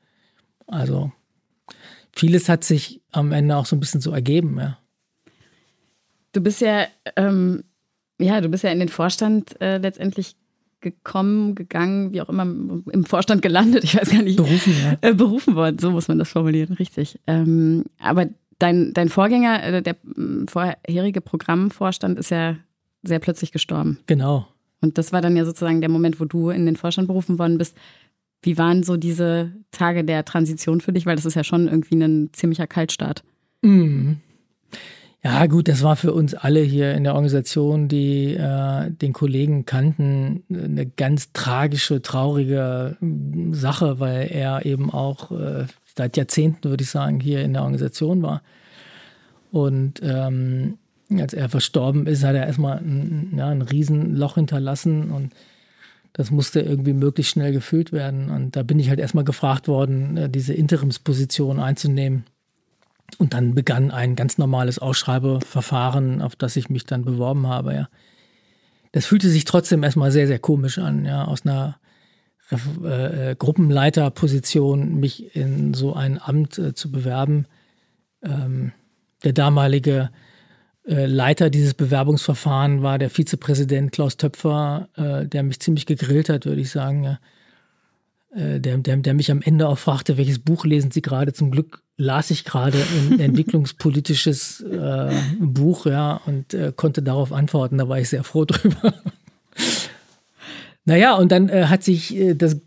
Also 0.66 1.12
vieles 2.12 2.48
hat 2.48 2.64
sich 2.64 3.00
am 3.12 3.32
Ende 3.32 3.56
auch 3.56 3.66
so 3.66 3.76
ein 3.76 3.80
bisschen 3.80 4.00
so 4.00 4.10
ergeben, 4.12 4.58
ja. 4.58 4.78
Du 6.32 6.40
bist 6.40 6.60
ja, 6.60 6.86
ähm, 7.16 7.64
ja, 8.18 8.40
du 8.40 8.48
bist 8.48 8.64
ja 8.64 8.70
in 8.70 8.78
den 8.78 8.88
Vorstand 8.88 9.60
äh, 9.60 9.78
letztendlich 9.78 10.36
gekommen, 10.80 11.54
gegangen, 11.54 12.12
wie 12.12 12.20
auch 12.20 12.28
immer, 12.28 12.42
im 12.42 13.04
Vorstand 13.04 13.42
gelandet, 13.42 13.84
ich 13.84 13.96
weiß 13.96 14.10
gar 14.10 14.22
nicht. 14.22 14.36
Berufen, 14.36 14.74
ja. 14.82 14.98
Äh, 15.00 15.14
berufen 15.14 15.54
worden, 15.54 15.78
so 15.78 15.90
muss 15.90 16.08
man 16.08 16.18
das 16.18 16.28
formulieren, 16.28 16.74
richtig. 16.74 17.18
Ähm, 17.26 17.84
aber 17.98 18.26
dein, 18.58 18.92
dein 18.92 19.08
Vorgänger, 19.08 19.62
äh, 19.62 19.82
der 19.82 19.96
vorherige 20.46 21.20
Programmvorstand 21.20 22.18
ist 22.18 22.30
ja 22.30 22.56
sehr 23.02 23.18
plötzlich 23.18 23.52
gestorben. 23.52 23.98
Genau. 24.06 24.46
Und 24.80 24.98
das 24.98 25.12
war 25.12 25.20
dann 25.20 25.36
ja 25.36 25.44
sozusagen 25.44 25.80
der 25.80 25.90
Moment, 25.90 26.20
wo 26.20 26.24
du 26.24 26.50
in 26.50 26.66
den 26.66 26.76
Vorstand 26.76 27.08
berufen 27.08 27.38
worden 27.38 27.58
bist. 27.58 27.76
Wie 28.46 28.56
waren 28.56 28.84
so 28.84 28.96
diese 28.96 29.50
Tage 29.72 30.04
der 30.04 30.24
Transition 30.24 30.80
für 30.80 30.92
dich? 30.92 31.04
Weil 31.04 31.16
das 31.16 31.26
ist 31.26 31.34
ja 31.34 31.42
schon 31.42 31.66
irgendwie 31.66 31.96
ein 31.96 32.30
ziemlicher 32.32 32.68
Kaltstart. 32.68 33.24
Mhm. 33.62 34.18
Ja, 35.24 35.46
gut, 35.46 35.66
das 35.66 35.82
war 35.82 35.96
für 35.96 36.12
uns 36.14 36.34
alle 36.34 36.60
hier 36.60 36.94
in 36.94 37.02
der 37.02 37.14
Organisation, 37.14 37.88
die 37.88 38.34
äh, 38.34 38.92
den 38.92 39.12
Kollegen 39.12 39.66
kannten, 39.66 40.44
eine 40.48 40.86
ganz 40.86 41.32
tragische, 41.32 42.00
traurige 42.00 42.96
hm, 43.00 43.52
Sache, 43.52 43.98
weil 43.98 44.28
er 44.30 44.64
eben 44.64 44.92
auch 44.92 45.32
äh, 45.32 45.64
seit 45.96 46.16
Jahrzehnten, 46.16 46.70
würde 46.70 46.84
ich 46.84 46.90
sagen, 46.90 47.18
hier 47.18 47.42
in 47.42 47.54
der 47.54 47.62
Organisation 47.62 48.22
war. 48.22 48.42
Und 49.50 50.00
ähm, 50.04 50.78
als 51.18 51.34
er 51.34 51.48
verstorben 51.48 52.06
ist, 52.06 52.22
hat 52.22 52.36
er 52.36 52.46
erstmal 52.46 52.78
ein, 52.78 53.34
ja, 53.36 53.48
ein 53.48 53.62
Riesenloch 53.62 54.36
hinterlassen 54.36 55.10
und 55.10 55.32
das 56.16 56.30
musste 56.30 56.60
irgendwie 56.60 56.94
möglichst 56.94 57.32
schnell 57.32 57.52
gefüllt 57.52 57.92
werden. 57.92 58.30
Und 58.30 58.56
da 58.56 58.62
bin 58.62 58.78
ich 58.78 58.88
halt 58.88 58.98
erstmal 58.98 59.24
gefragt 59.24 59.68
worden, 59.68 60.16
äh, 60.16 60.30
diese 60.30 60.54
Interimsposition 60.54 61.60
einzunehmen. 61.60 62.24
Und 63.18 63.34
dann 63.34 63.54
begann 63.54 63.90
ein 63.90 64.16
ganz 64.16 64.38
normales 64.38 64.78
Ausschreibeverfahren, 64.78 66.22
auf 66.22 66.34
das 66.34 66.56
ich 66.56 66.70
mich 66.70 66.86
dann 66.86 67.04
beworben 67.04 67.46
habe, 67.46 67.74
ja. 67.74 67.88
Das 68.92 69.04
fühlte 69.04 69.28
sich 69.28 69.44
trotzdem 69.44 69.82
erstmal 69.82 70.10
sehr, 70.10 70.26
sehr 70.26 70.38
komisch 70.38 70.78
an, 70.78 71.04
ja, 71.04 71.26
aus 71.26 71.44
einer 71.44 71.78
äh, 72.82 73.32
äh, 73.32 73.36
Gruppenleiterposition 73.36 74.98
mich 74.98 75.36
in 75.36 75.74
so 75.74 75.92
ein 75.92 76.18
Amt 76.18 76.56
äh, 76.58 76.72
zu 76.72 76.90
bewerben. 76.90 77.44
Ähm, 78.22 78.72
der 79.22 79.34
damalige 79.34 80.08
Leiter 80.86 81.50
dieses 81.50 81.74
Bewerbungsverfahrens 81.74 82.82
war 82.82 82.98
der 82.98 83.10
Vizepräsident 83.10 83.90
Klaus 83.90 84.16
Töpfer, 84.16 84.88
äh, 84.96 85.26
der 85.26 85.42
mich 85.42 85.58
ziemlich 85.58 85.84
gegrillt 85.84 86.28
hat, 86.28 86.46
würde 86.46 86.60
ich 86.60 86.70
sagen. 86.70 87.18
Äh, 88.34 88.60
der, 88.60 88.78
der, 88.78 88.96
der 88.98 89.14
mich 89.14 89.30
am 89.30 89.42
Ende 89.42 89.68
auch 89.68 89.78
fragte, 89.78 90.16
welches 90.16 90.38
Buch 90.38 90.64
lesen 90.64 90.92
Sie 90.92 91.02
gerade? 91.02 91.32
Zum 91.32 91.50
Glück 91.50 91.82
las 91.96 92.30
ich 92.30 92.44
gerade 92.44 92.78
ein 92.78 93.18
entwicklungspolitisches 93.20 94.60
äh, 94.60 95.12
Buch, 95.40 95.86
ja, 95.86 96.20
und 96.26 96.54
äh, 96.54 96.72
konnte 96.74 97.02
darauf 97.02 97.32
antworten. 97.32 97.78
Da 97.78 97.88
war 97.88 97.98
ich 97.98 98.08
sehr 98.08 98.22
froh 98.22 98.44
drüber. 98.46 98.94
naja, 100.84 101.14
und 101.16 101.32
dann 101.32 101.48
äh, 101.48 101.64
hat 101.64 101.82
sich 101.82 102.14
äh, 102.14 102.34
das 102.34 102.60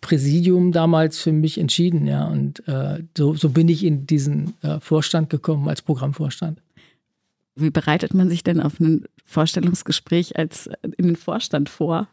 Präsidium 0.00 0.70
damals 0.70 1.18
für 1.18 1.32
mich 1.32 1.58
entschieden, 1.58 2.06
ja. 2.06 2.26
Und 2.26 2.62
äh, 2.68 3.02
so, 3.16 3.34
so 3.34 3.48
bin 3.48 3.68
ich 3.68 3.84
in 3.84 4.06
diesen 4.06 4.54
äh, 4.62 4.78
Vorstand 4.78 5.30
gekommen 5.30 5.68
als 5.68 5.82
Programmvorstand. 5.82 6.60
Wie 7.56 7.70
bereitet 7.70 8.14
man 8.14 8.28
sich 8.28 8.42
denn 8.42 8.60
auf 8.60 8.80
ein 8.80 9.04
Vorstellungsgespräch 9.24 10.36
als 10.36 10.68
in 10.82 11.06
den 11.06 11.16
Vorstand 11.16 11.68
vor? 11.68 12.08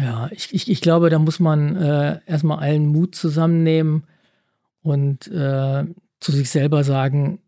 Ja, 0.00 0.28
ich, 0.30 0.54
ich, 0.54 0.70
ich 0.70 0.80
glaube, 0.80 1.10
da 1.10 1.18
muss 1.18 1.40
man 1.40 1.76
äh, 1.76 2.20
erstmal 2.26 2.58
allen 2.58 2.86
Mut 2.86 3.14
zusammennehmen 3.14 4.04
und 4.82 5.26
äh, 5.28 5.84
zu 6.20 6.32
sich 6.32 6.50
selber 6.50 6.84
sagen, 6.84 7.40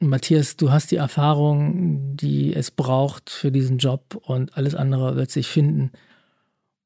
Matthias, 0.00 0.56
du 0.56 0.70
hast 0.70 0.90
die 0.90 0.96
Erfahrung, 0.96 2.16
die 2.16 2.54
es 2.54 2.70
braucht 2.70 3.30
für 3.30 3.50
diesen 3.50 3.78
Job 3.78 4.20
und 4.22 4.56
alles 4.56 4.74
andere 4.74 5.16
wird 5.16 5.30
sich 5.30 5.48
finden. 5.48 5.90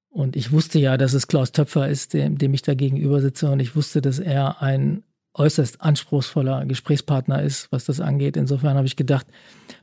Und 0.08 0.36
ich 0.36 0.52
wusste 0.52 0.78
ja, 0.78 0.96
dass 0.96 1.12
es 1.12 1.26
Klaus 1.26 1.52
Töpfer 1.52 1.88
ist, 1.88 2.14
dem, 2.14 2.38
dem 2.38 2.54
ich 2.54 2.62
da 2.62 2.74
gegenüber 2.74 3.20
sitze. 3.20 3.50
Und 3.50 3.60
ich 3.60 3.74
wusste, 3.76 4.00
dass 4.00 4.18
er 4.18 4.62
ein 4.62 5.04
äußerst 5.34 5.80
anspruchsvoller 5.80 6.66
Gesprächspartner 6.66 7.42
ist, 7.42 7.70
was 7.70 7.84
das 7.84 8.00
angeht. 8.00 8.36
Insofern 8.36 8.76
habe 8.76 8.86
ich 8.86 8.96
gedacht, 8.96 9.26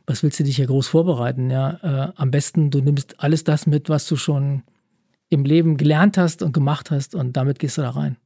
was 0.05 0.23
willst 0.23 0.39
du 0.39 0.43
dich 0.43 0.57
hier 0.57 0.67
groß 0.67 0.87
vorbereiten? 0.87 1.49
Ja, 1.49 1.79
äh, 1.81 2.11
am 2.15 2.31
besten, 2.31 2.69
du 2.69 2.81
nimmst 2.81 3.19
alles 3.19 3.43
das 3.43 3.65
mit, 3.65 3.89
was 3.89 4.07
du 4.07 4.15
schon 4.15 4.63
im 5.29 5.45
Leben 5.45 5.77
gelernt 5.77 6.17
hast 6.17 6.41
und 6.43 6.53
gemacht 6.53 6.91
hast 6.91 7.15
und 7.15 7.37
damit 7.37 7.59
gehst 7.59 7.77
du 7.77 7.81
da 7.81 7.91
rein. 7.91 8.17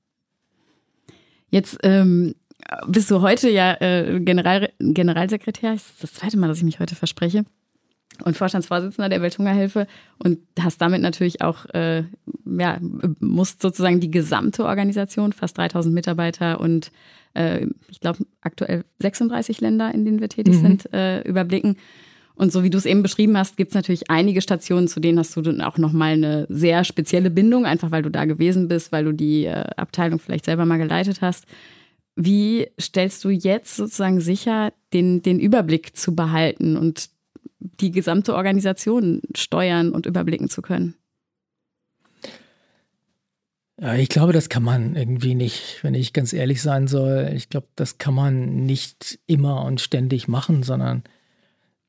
Jetzt 1.50 1.78
ähm, 1.84 2.36
bist 2.88 3.12
du 3.12 3.22
heute 3.22 3.50
ja 3.50 3.74
äh, 3.80 4.20
General, 4.20 4.72
Generalsekretär. 4.80 5.74
Das 5.74 5.84
ist 5.84 6.04
das 6.04 6.14
zweite 6.14 6.38
Mal, 6.38 6.48
dass 6.48 6.58
ich 6.58 6.64
mich 6.64 6.80
heute 6.80 6.96
verspreche. 6.96 7.46
Und 8.24 8.38
Vorstandsvorsitzender 8.38 9.10
der 9.10 9.22
Welthungerhilfe 9.22 9.88
und 10.20 10.40
hast 10.60 10.80
damit 10.82 11.02
natürlich 11.02 11.42
auch, 11.42 11.66
äh, 11.74 12.04
ja, 12.46 12.78
musst 13.20 13.62
sozusagen 13.62 14.00
die 14.00 14.12
gesamte 14.12 14.66
Organisation, 14.66 15.34
fast 15.34 15.58
3000 15.58 15.94
Mitarbeiter 15.94 16.60
und 16.60 16.92
äh, 17.34 17.68
ich 17.90 18.00
glaube 18.00 18.20
aktuell 18.42 18.86
36 19.00 19.62
Länder, 19.62 19.94
in 19.94 20.06
denen 20.06 20.22
wir 20.22 20.30
tätig 20.30 20.56
mhm. 20.56 20.62
sind, 20.62 20.94
äh, 20.94 21.22
überblicken. 21.22 21.78
Und 22.36 22.52
so 22.52 22.64
wie 22.64 22.70
du 22.70 22.78
es 22.78 22.86
eben 22.86 23.04
beschrieben 23.04 23.38
hast, 23.38 23.58
gibt 23.58 23.70
es 23.70 23.76
natürlich 23.76 24.10
einige 24.10 24.42
Stationen, 24.42 24.88
zu 24.88 25.00
denen 25.00 25.20
hast 25.20 25.36
du 25.36 25.42
dann 25.42 25.62
auch 25.62 25.78
nochmal 25.78 26.14
eine 26.14 26.48
sehr 26.50 26.84
spezielle 26.84 27.30
Bindung, 27.30 27.66
einfach 27.66 27.92
weil 27.92 28.02
du 28.02 28.10
da 28.10 28.26
gewesen 28.26 28.68
bist, 28.68 28.92
weil 28.92 29.06
du 29.06 29.12
die 29.12 29.46
äh, 29.46 29.66
Abteilung 29.76 30.20
vielleicht 30.20 30.46
selber 30.46 30.66
mal 30.66 30.78
geleitet 30.78 31.22
hast. 31.22 31.46
Wie 32.16 32.68
stellst 32.80 33.24
du 33.24 33.30
jetzt 33.30 33.76
sozusagen 33.76 34.20
sicher, 34.20 34.74
den, 34.94 35.22
den 35.22 35.40
Überblick 35.40 35.96
zu 35.96 36.16
behalten 36.16 36.78
und 36.78 37.10
die 37.80 37.92
gesamte 37.92 38.36
Organisation 38.36 39.22
steuern 39.36 39.92
und 39.92 40.06
überblicken 40.06 40.50
zu 40.50 40.62
können? 40.62 40.96
Ich 43.98 44.10
glaube, 44.10 44.34
das 44.34 44.50
kann 44.50 44.64
man 44.64 44.96
irgendwie 44.96 45.36
nicht, 45.36 45.84
wenn 45.84 45.96
ich 45.96 46.14
ganz 46.14 46.32
ehrlich 46.32 46.62
sein 46.62 46.88
soll. 46.88 47.32
Ich 47.36 47.50
glaube, 47.50 47.68
das 47.76 47.98
kann 47.98 48.14
man 48.14 48.66
nicht 48.66 49.20
immer 49.26 49.66
und 49.66 49.82
ständig 49.82 50.28
machen, 50.28 50.64
sondern 50.64 51.04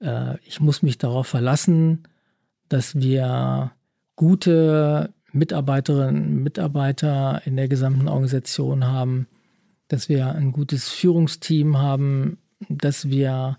äh, 0.01 0.39
ich 0.47 0.61
muss 0.61 0.83
mich 0.83 0.99
darauf 0.99 1.27
verlassen, 1.27 2.05
dass 2.69 2.97
wir 2.97 3.73
gute 4.17 5.13
Mitarbeiterinnen 5.33 6.25
und 6.25 6.43
Mitarbeiter 6.43 7.43
in 7.45 7.57
der 7.57 7.69
gesamten 7.69 8.09
Organisation 8.09 8.87
haben, 8.87 9.29
dass 9.89 10.09
wir 10.09 10.33
ein 10.33 10.53
gutes 10.53 10.89
Führungsteam 10.89 11.77
haben, 11.79 12.39
dass 12.69 13.11
wir 13.11 13.59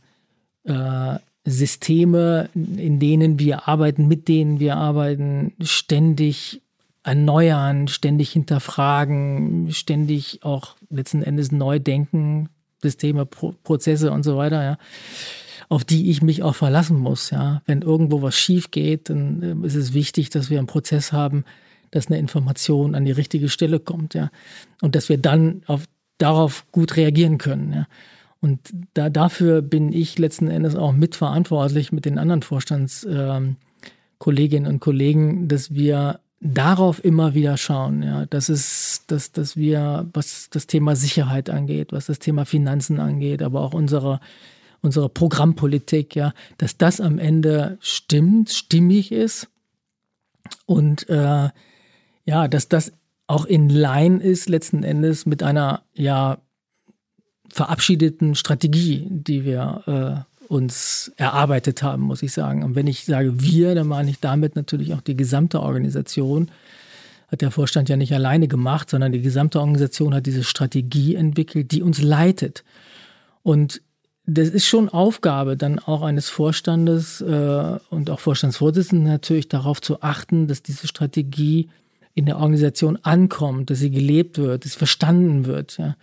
äh, 0.64 1.20
Systeme, 1.46 2.50
in 2.54 3.00
denen 3.00 3.40
wir 3.40 3.68
arbeiten, 3.68 4.08
mit 4.08 4.28
denen 4.28 4.60
wir 4.60 4.78
arbeiten, 4.78 5.54
ständig 5.62 6.62
erneuern, 7.04 7.88
ständig 7.88 8.32
hinterfragen, 8.32 9.72
ständig 9.72 10.40
auch 10.42 10.76
letzten 10.90 11.22
Endes 11.22 11.52
neu 11.52 11.80
denken, 11.80 12.50
Systeme, 12.82 13.26
Pro 13.26 13.54
Prozesse 13.64 14.12
und 14.12 14.24
so 14.24 14.38
weiter, 14.38 14.64
ja, 14.64 14.78
auf 15.70 15.84
die 15.84 16.10
ich 16.10 16.24
mich 16.24 16.42
auch 16.42 16.56
verlassen 16.56 16.98
muss. 16.98 17.30
Ja. 17.30 17.62
Wenn 17.68 17.84
irgendwo 17.84 18.24
was 18.24 18.36
schief 18.36 18.72
geht, 18.72 19.10
dann 19.10 19.64
äh, 19.64 19.68
ist 19.68 19.76
es 19.76 19.94
wichtig, 19.94 20.32
dass 20.32 20.50
wir 20.50 20.58
einen 20.58 20.68
Prozess 20.68 21.12
haben, 21.12 21.46
dass 21.92 22.08
eine 22.08 22.18
Information 22.18 22.96
an 22.96 23.06
die 23.06 23.12
richtige 23.12 23.50
Stelle 23.50 23.80
kommt, 23.80 24.16
ja. 24.16 24.32
Und 24.82 24.96
dass 24.96 25.10
wir 25.10 25.20
dann 25.20 25.62
auf 25.68 25.86
darauf 26.18 26.66
gut 26.72 26.98
reagieren 26.98 27.38
können. 27.38 27.74
Ja. 27.74 27.88
Und 28.46 28.60
da, 28.94 29.10
dafür 29.10 29.64
bin 29.64 29.92
ich 29.92 30.20
letzten 30.20 30.50
Endes 30.50 30.76
auch 30.76 30.92
mitverantwortlich 30.92 31.92
mit 31.92 32.06
den 32.06 32.20
anderen 32.20 32.44
Vorstandskolleginnen 32.44 33.58
ähm, 34.68 34.72
und 34.72 34.80
Kollegen, 34.82 35.48
dass 35.48 35.74
wir 35.74 36.20
darauf 36.42 37.04
immer 37.04 37.34
wieder 37.34 37.58
schauen, 37.58 38.04
ja, 38.04 38.28
dass 38.28 38.50
es, 38.50 39.02
dass, 39.08 39.32
dass 39.32 39.58
wir, 39.58 40.08
was 40.14 40.52
das 40.52 40.68
Thema 40.68 40.96
Sicherheit 40.96 41.50
angeht, 41.50 41.92
was 41.92 42.06
das 42.06 42.20
Thema 42.20 42.46
Finanzen 42.46 43.00
angeht, 43.00 43.42
aber 43.42 43.62
auch 43.62 43.74
unsere, 43.74 44.20
unsere 44.84 45.10
Programmpolitik, 45.10 46.16
ja, 46.16 46.32
dass 46.60 46.78
das 46.78 47.02
am 47.02 47.18
Ende 47.18 47.80
stimmt, 47.82 48.52
stimmig 48.52 49.12
ist 49.12 49.50
und 50.68 51.10
äh, 51.10 51.50
ja, 52.26 52.48
dass 52.48 52.70
das 52.70 52.94
auch 53.26 53.46
in 53.46 53.70
Line 53.70 54.22
ist 54.22 54.50
letzten 54.50 54.84
Endes 54.84 55.26
mit 55.26 55.42
einer 55.42 55.82
ja 55.96 56.38
verabschiedeten 57.56 58.36
Strategie, 58.36 59.08
die 59.10 59.46
wir 59.46 60.26
äh, 60.28 60.52
uns 60.52 61.14
erarbeitet 61.16 61.84
haben, 61.84 62.04
muss 62.04 62.22
ich 62.22 62.34
sagen. 62.34 62.64
Und 62.64 62.76
wenn 62.76 62.86
ich 62.86 63.06
sage 63.06 63.42
wir, 63.42 63.76
dann 63.76 63.88
meine 63.88 64.10
ich 64.10 64.20
damit 64.20 64.58
natürlich 64.58 64.94
auch 64.94 65.00
die 65.00 65.16
gesamte 65.16 65.62
Organisation. 65.62 66.52
Hat 67.30 67.40
der 67.40 67.52
Vorstand 67.52 67.88
ja 67.88 67.96
nicht 67.96 68.14
alleine 68.14 68.50
gemacht, 68.50 68.90
sondern 68.90 69.14
die 69.14 69.22
gesamte 69.22 69.62
Organisation 69.62 70.14
hat 70.14 70.26
diese 70.26 70.44
Strategie 70.44 71.16
entwickelt, 71.16 71.72
die 71.72 71.82
uns 71.82 72.02
leitet. 72.02 72.66
Und 73.42 73.82
das 74.26 74.50
ist 74.50 74.66
schon 74.66 74.90
Aufgabe 74.90 75.56
dann 75.56 75.80
auch 75.80 76.02
eines 76.02 76.28
Vorstandes 76.28 77.22
äh, 77.22 77.80
und 77.90 78.10
auch 78.10 78.20
Vorstandsvorsitzenden 78.20 79.08
natürlich 79.08 79.48
darauf 79.48 79.82
zu 79.82 80.02
achten, 80.02 80.48
dass 80.48 80.62
diese 80.62 80.88
Strategie 80.88 81.70
in 82.16 82.26
der 82.26 82.36
Organisation 82.36 83.00
ankommt, 83.02 83.70
dass 83.70 83.80
sie 83.80 83.92
gelebt 83.92 84.40
wird, 84.40 84.66
dass 84.66 84.74
sie 84.74 84.78
verstanden 84.78 85.46
wird. 85.46 85.78
Ja. 85.78 85.96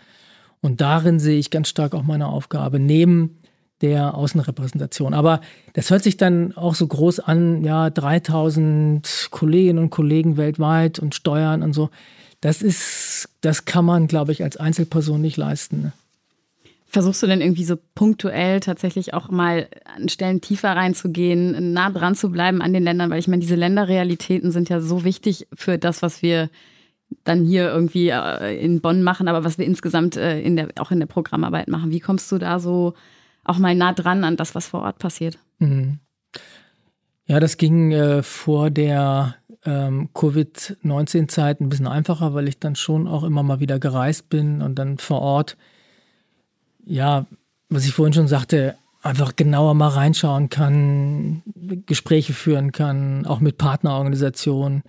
Und 0.62 0.80
darin 0.80 1.18
sehe 1.18 1.38
ich 1.38 1.50
ganz 1.50 1.68
stark 1.68 1.94
auch 1.94 2.04
meine 2.04 2.28
Aufgabe, 2.28 2.78
neben 2.78 3.38
der 3.82 4.14
Außenrepräsentation. 4.14 5.12
Aber 5.12 5.40
das 5.74 5.90
hört 5.90 6.04
sich 6.04 6.16
dann 6.16 6.56
auch 6.56 6.74
so 6.74 6.86
groß 6.86 7.20
an, 7.20 7.64
ja, 7.64 7.90
3000 7.90 9.28
Kolleginnen 9.30 9.80
und 9.80 9.90
Kollegen 9.90 10.36
weltweit 10.36 11.00
und 11.00 11.14
Steuern 11.14 11.62
und 11.62 11.72
so. 11.72 11.90
Das 12.40 12.62
ist, 12.62 13.28
das 13.40 13.64
kann 13.64 13.84
man, 13.84 14.06
glaube 14.06 14.32
ich, 14.32 14.42
als 14.42 14.56
Einzelperson 14.56 15.20
nicht 15.20 15.36
leisten. 15.36 15.82
Ne? 15.82 15.92
Versuchst 16.86 17.22
du 17.22 17.26
denn 17.26 17.40
irgendwie 17.40 17.64
so 17.64 17.76
punktuell 17.94 18.60
tatsächlich 18.60 19.14
auch 19.14 19.30
mal 19.30 19.68
an 19.96 20.08
Stellen 20.08 20.40
tiefer 20.40 20.76
reinzugehen, 20.76 21.72
nah 21.72 21.90
dran 21.90 22.14
zu 22.14 22.30
bleiben 22.30 22.62
an 22.62 22.72
den 22.72 22.84
Ländern? 22.84 23.10
Weil 23.10 23.18
ich 23.18 23.28
meine, 23.28 23.40
diese 23.40 23.54
Länderrealitäten 23.54 24.52
sind 24.52 24.68
ja 24.68 24.80
so 24.80 25.02
wichtig 25.02 25.48
für 25.54 25.78
das, 25.78 26.02
was 26.02 26.22
wir 26.22 26.50
dann 27.24 27.44
hier 27.44 27.68
irgendwie 27.68 28.08
äh, 28.10 28.62
in 28.62 28.80
Bonn 28.80 29.02
machen, 29.02 29.28
aber 29.28 29.44
was 29.44 29.58
wir 29.58 29.66
insgesamt 29.66 30.16
äh, 30.16 30.40
in 30.40 30.56
der, 30.56 30.68
auch 30.78 30.90
in 30.90 31.00
der 31.00 31.06
Programmarbeit 31.06 31.68
machen. 31.68 31.90
Wie 31.90 32.00
kommst 32.00 32.30
du 32.32 32.38
da 32.38 32.58
so 32.58 32.94
auch 33.44 33.58
mal 33.58 33.74
nah 33.74 33.92
dran 33.92 34.24
an 34.24 34.36
das, 34.36 34.54
was 34.54 34.68
vor 34.68 34.82
Ort 34.82 34.98
passiert? 34.98 35.38
Mhm. 35.58 35.98
Ja, 37.26 37.40
das 37.40 37.56
ging 37.56 37.92
äh, 37.92 38.22
vor 38.22 38.70
der 38.70 39.36
ähm, 39.64 40.10
Covid-19-Zeit 40.14 41.60
ein 41.60 41.68
bisschen 41.68 41.86
einfacher, 41.86 42.34
weil 42.34 42.48
ich 42.48 42.58
dann 42.58 42.76
schon 42.76 43.06
auch 43.06 43.24
immer 43.24 43.42
mal 43.42 43.60
wieder 43.60 43.78
gereist 43.78 44.28
bin 44.28 44.60
und 44.62 44.78
dann 44.78 44.98
vor 44.98 45.20
Ort 45.20 45.56
ja, 46.84 47.26
was 47.68 47.86
ich 47.86 47.92
vorhin 47.92 48.12
schon 48.12 48.28
sagte, 48.28 48.76
einfach 49.02 49.34
genauer 49.36 49.74
mal 49.74 49.88
reinschauen 49.88 50.48
kann, 50.48 51.42
Gespräche 51.86 52.32
führen 52.32 52.72
kann, 52.72 53.26
auch 53.26 53.40
mit 53.40 53.58
Partnerorganisationen. 53.58 54.82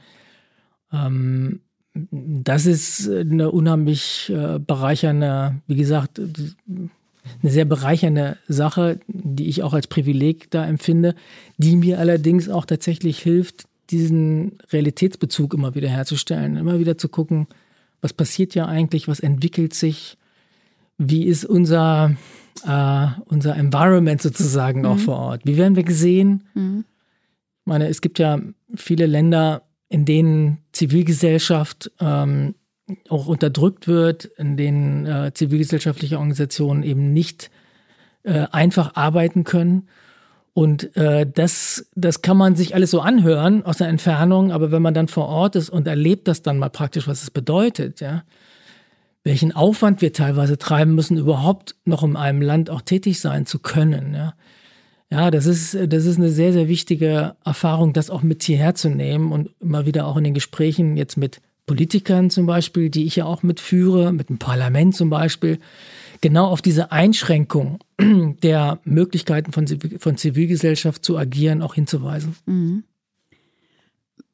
Ähm, 0.92 1.62
das 1.94 2.66
ist 2.66 3.08
eine 3.10 3.52
unheimlich 3.52 4.32
äh, 4.34 4.60
bereichernde, 4.60 5.62
wie 5.68 5.76
gesagt, 5.76 6.20
eine 6.20 7.52
sehr 7.52 7.66
bereichernde 7.66 8.38
Sache, 8.48 9.00
die 9.08 9.48
ich 9.48 9.64
auch 9.64 9.74
als 9.74 9.88
Privileg 9.88 10.50
da 10.50 10.66
empfinde, 10.66 11.16
die 11.58 11.76
mir 11.76 12.00
allerdings 12.00 12.50
auch 12.50 12.66
tatsächlich 12.66 13.20
hilft, 13.20 13.66
diesen 13.90 14.58
Realitätsbezug 14.72 15.54
immer 15.54 15.76
wieder 15.76 15.90
herzustellen, 15.90 16.58
immer 16.58 16.80
wieder 16.80 16.98
zu 16.98 17.10
gucken, 17.10 17.48
was 18.02 18.14
passiert 18.14 18.56
ja 18.56 18.66
eigentlich, 18.66 19.08
was 19.08 19.20
entwickelt 19.20 19.74
sich, 19.74 20.18
wie 20.98 21.26
ist 21.26 21.46
unser, 21.46 22.16
äh, 22.66 23.08
unser 23.26 23.56
Environment 23.56 24.22
sozusagen 24.22 24.82
mhm. 24.82 24.86
auch 24.86 24.98
vor 24.98 25.18
Ort? 25.18 25.42
Wie 25.46 25.58
werden 25.58 25.76
wir 25.76 25.84
gesehen? 25.84 26.44
Mhm. 26.54 26.86
Ich 27.62 27.66
meine, 27.66 27.88
es 27.88 28.02
gibt 28.02 28.20
ja 28.20 28.40
viele 28.76 29.06
Länder, 29.06 29.64
in 29.94 30.06
denen 30.06 30.58
Zivilgesellschaft 30.72 31.92
ähm, 32.00 32.56
auch 33.10 33.28
unterdrückt 33.28 33.88
wird, 33.88 34.26
in 34.26 34.58
denen 34.58 35.06
äh, 35.06 35.32
zivilgesellschaftliche 35.36 36.18
Organisationen 36.18 36.82
eben 36.82 37.14
nicht 37.14 37.52
äh, 38.24 38.48
einfach 38.52 38.96
arbeiten 38.96 39.44
können. 39.44 39.88
Und 40.54 40.98
äh, 40.98 41.28
das, 41.32 41.92
das 41.94 42.24
kann 42.24 42.38
man 42.38 42.56
sich 42.56 42.74
alles 42.74 42.90
so 42.90 43.02
anhören 43.02 43.64
aus 43.64 43.78
der 43.78 43.88
Entfernung, 43.88 44.52
aber 44.52 44.72
wenn 44.72 44.82
man 44.82 44.96
dann 44.96 45.08
vor 45.08 45.28
Ort 45.28 45.56
ist 45.56 45.70
und 45.70 45.88
erlebt 45.88 46.28
das 46.28 46.42
dann 46.42 46.58
mal 46.58 46.70
praktisch, 46.70 47.08
was 47.08 47.22
es 47.22 47.30
bedeutet, 47.30 48.02
ja, 48.02 48.24
welchen 49.24 49.52
Aufwand 49.52 50.02
wir 50.02 50.12
teilweise 50.12 50.58
treiben 50.58 50.96
müssen, 50.96 51.18
überhaupt 51.18 51.76
noch 51.86 52.02
in 52.02 52.16
einem 52.16 52.42
Land 52.42 52.72
auch 52.72 52.82
tätig 52.82 53.20
sein 53.20 53.46
zu 53.46 53.60
können, 53.60 54.16
ja. 54.16 54.34
Ja, 55.12 55.30
das 55.30 55.46
ist, 55.46 55.78
das 55.88 56.06
ist 56.06 56.18
eine 56.18 56.30
sehr, 56.30 56.54
sehr 56.54 56.68
wichtige 56.68 57.36
Erfahrung, 57.46 57.94
das 57.94 58.10
auch 58.10 58.24
mit 58.24 58.44
hierher 58.44 58.74
zu 58.74 58.90
nehmen 58.90 59.32
und 59.32 59.50
immer 59.60 59.86
wieder 59.86 60.08
auch 60.08 60.18
in 60.18 60.24
den 60.24 60.34
Gesprächen 60.34 60.98
jetzt 60.98 61.18
mit 61.18 61.42
Politikern 61.66 62.30
zum 62.30 62.46
Beispiel, 62.46 62.90
die 62.90 63.06
ich 63.06 63.16
ja 63.16 63.26
auch 63.26 63.44
mitführe, 63.44 64.12
mit 64.12 64.30
dem 64.30 64.38
Parlament 64.38 64.96
zum 64.96 65.10
Beispiel, 65.10 65.60
genau 66.20 66.48
auf 66.48 66.62
diese 66.62 66.92
Einschränkung 66.92 67.80
der 68.00 68.80
Möglichkeiten 68.84 69.54
von, 69.54 69.68
von 70.00 70.18
Zivilgesellschaft 70.18 71.06
zu 71.06 71.18
agieren 71.18 71.62
auch 71.62 71.76
hinzuweisen. 71.76 72.36
Mhm. 72.46 72.84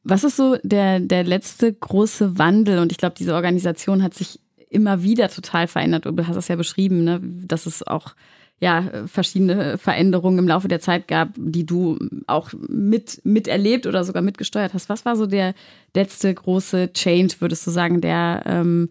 Was 0.03 0.23
ist 0.23 0.37
so 0.37 0.57
der, 0.63 0.99
der 0.99 1.23
letzte 1.23 1.71
große 1.71 2.37
Wandel? 2.39 2.79
Und 2.79 2.91
ich 2.91 2.97
glaube, 2.97 3.15
diese 3.17 3.35
Organisation 3.35 4.01
hat 4.01 4.13
sich 4.13 4.39
immer 4.69 5.03
wieder 5.03 5.29
total 5.29 5.67
verändert. 5.67 6.05
Du 6.05 6.15
hast 6.25 6.35
es 6.35 6.47
ja 6.47 6.55
beschrieben, 6.55 7.03
ne? 7.03 7.19
dass 7.21 7.65
es 7.65 7.85
auch 7.85 8.15
ja, 8.59 9.05
verschiedene 9.05 9.77
Veränderungen 9.77 10.39
im 10.39 10.47
Laufe 10.47 10.67
der 10.67 10.81
Zeit 10.81 11.07
gab, 11.07 11.29
die 11.37 11.65
du 11.65 11.97
auch 12.27 12.51
mit, 12.67 13.21
miterlebt 13.23 13.87
oder 13.87 14.03
sogar 14.03 14.21
mitgesteuert 14.21 14.73
hast. 14.73 14.89
Was 14.89 15.05
war 15.05 15.15
so 15.15 15.25
der 15.27 15.53
letzte 15.95 16.33
große 16.33 16.91
Change, 16.93 17.35
würdest 17.39 17.65
du 17.65 17.71
sagen, 17.71 18.01
der, 18.01 18.43
ähm, 18.45 18.89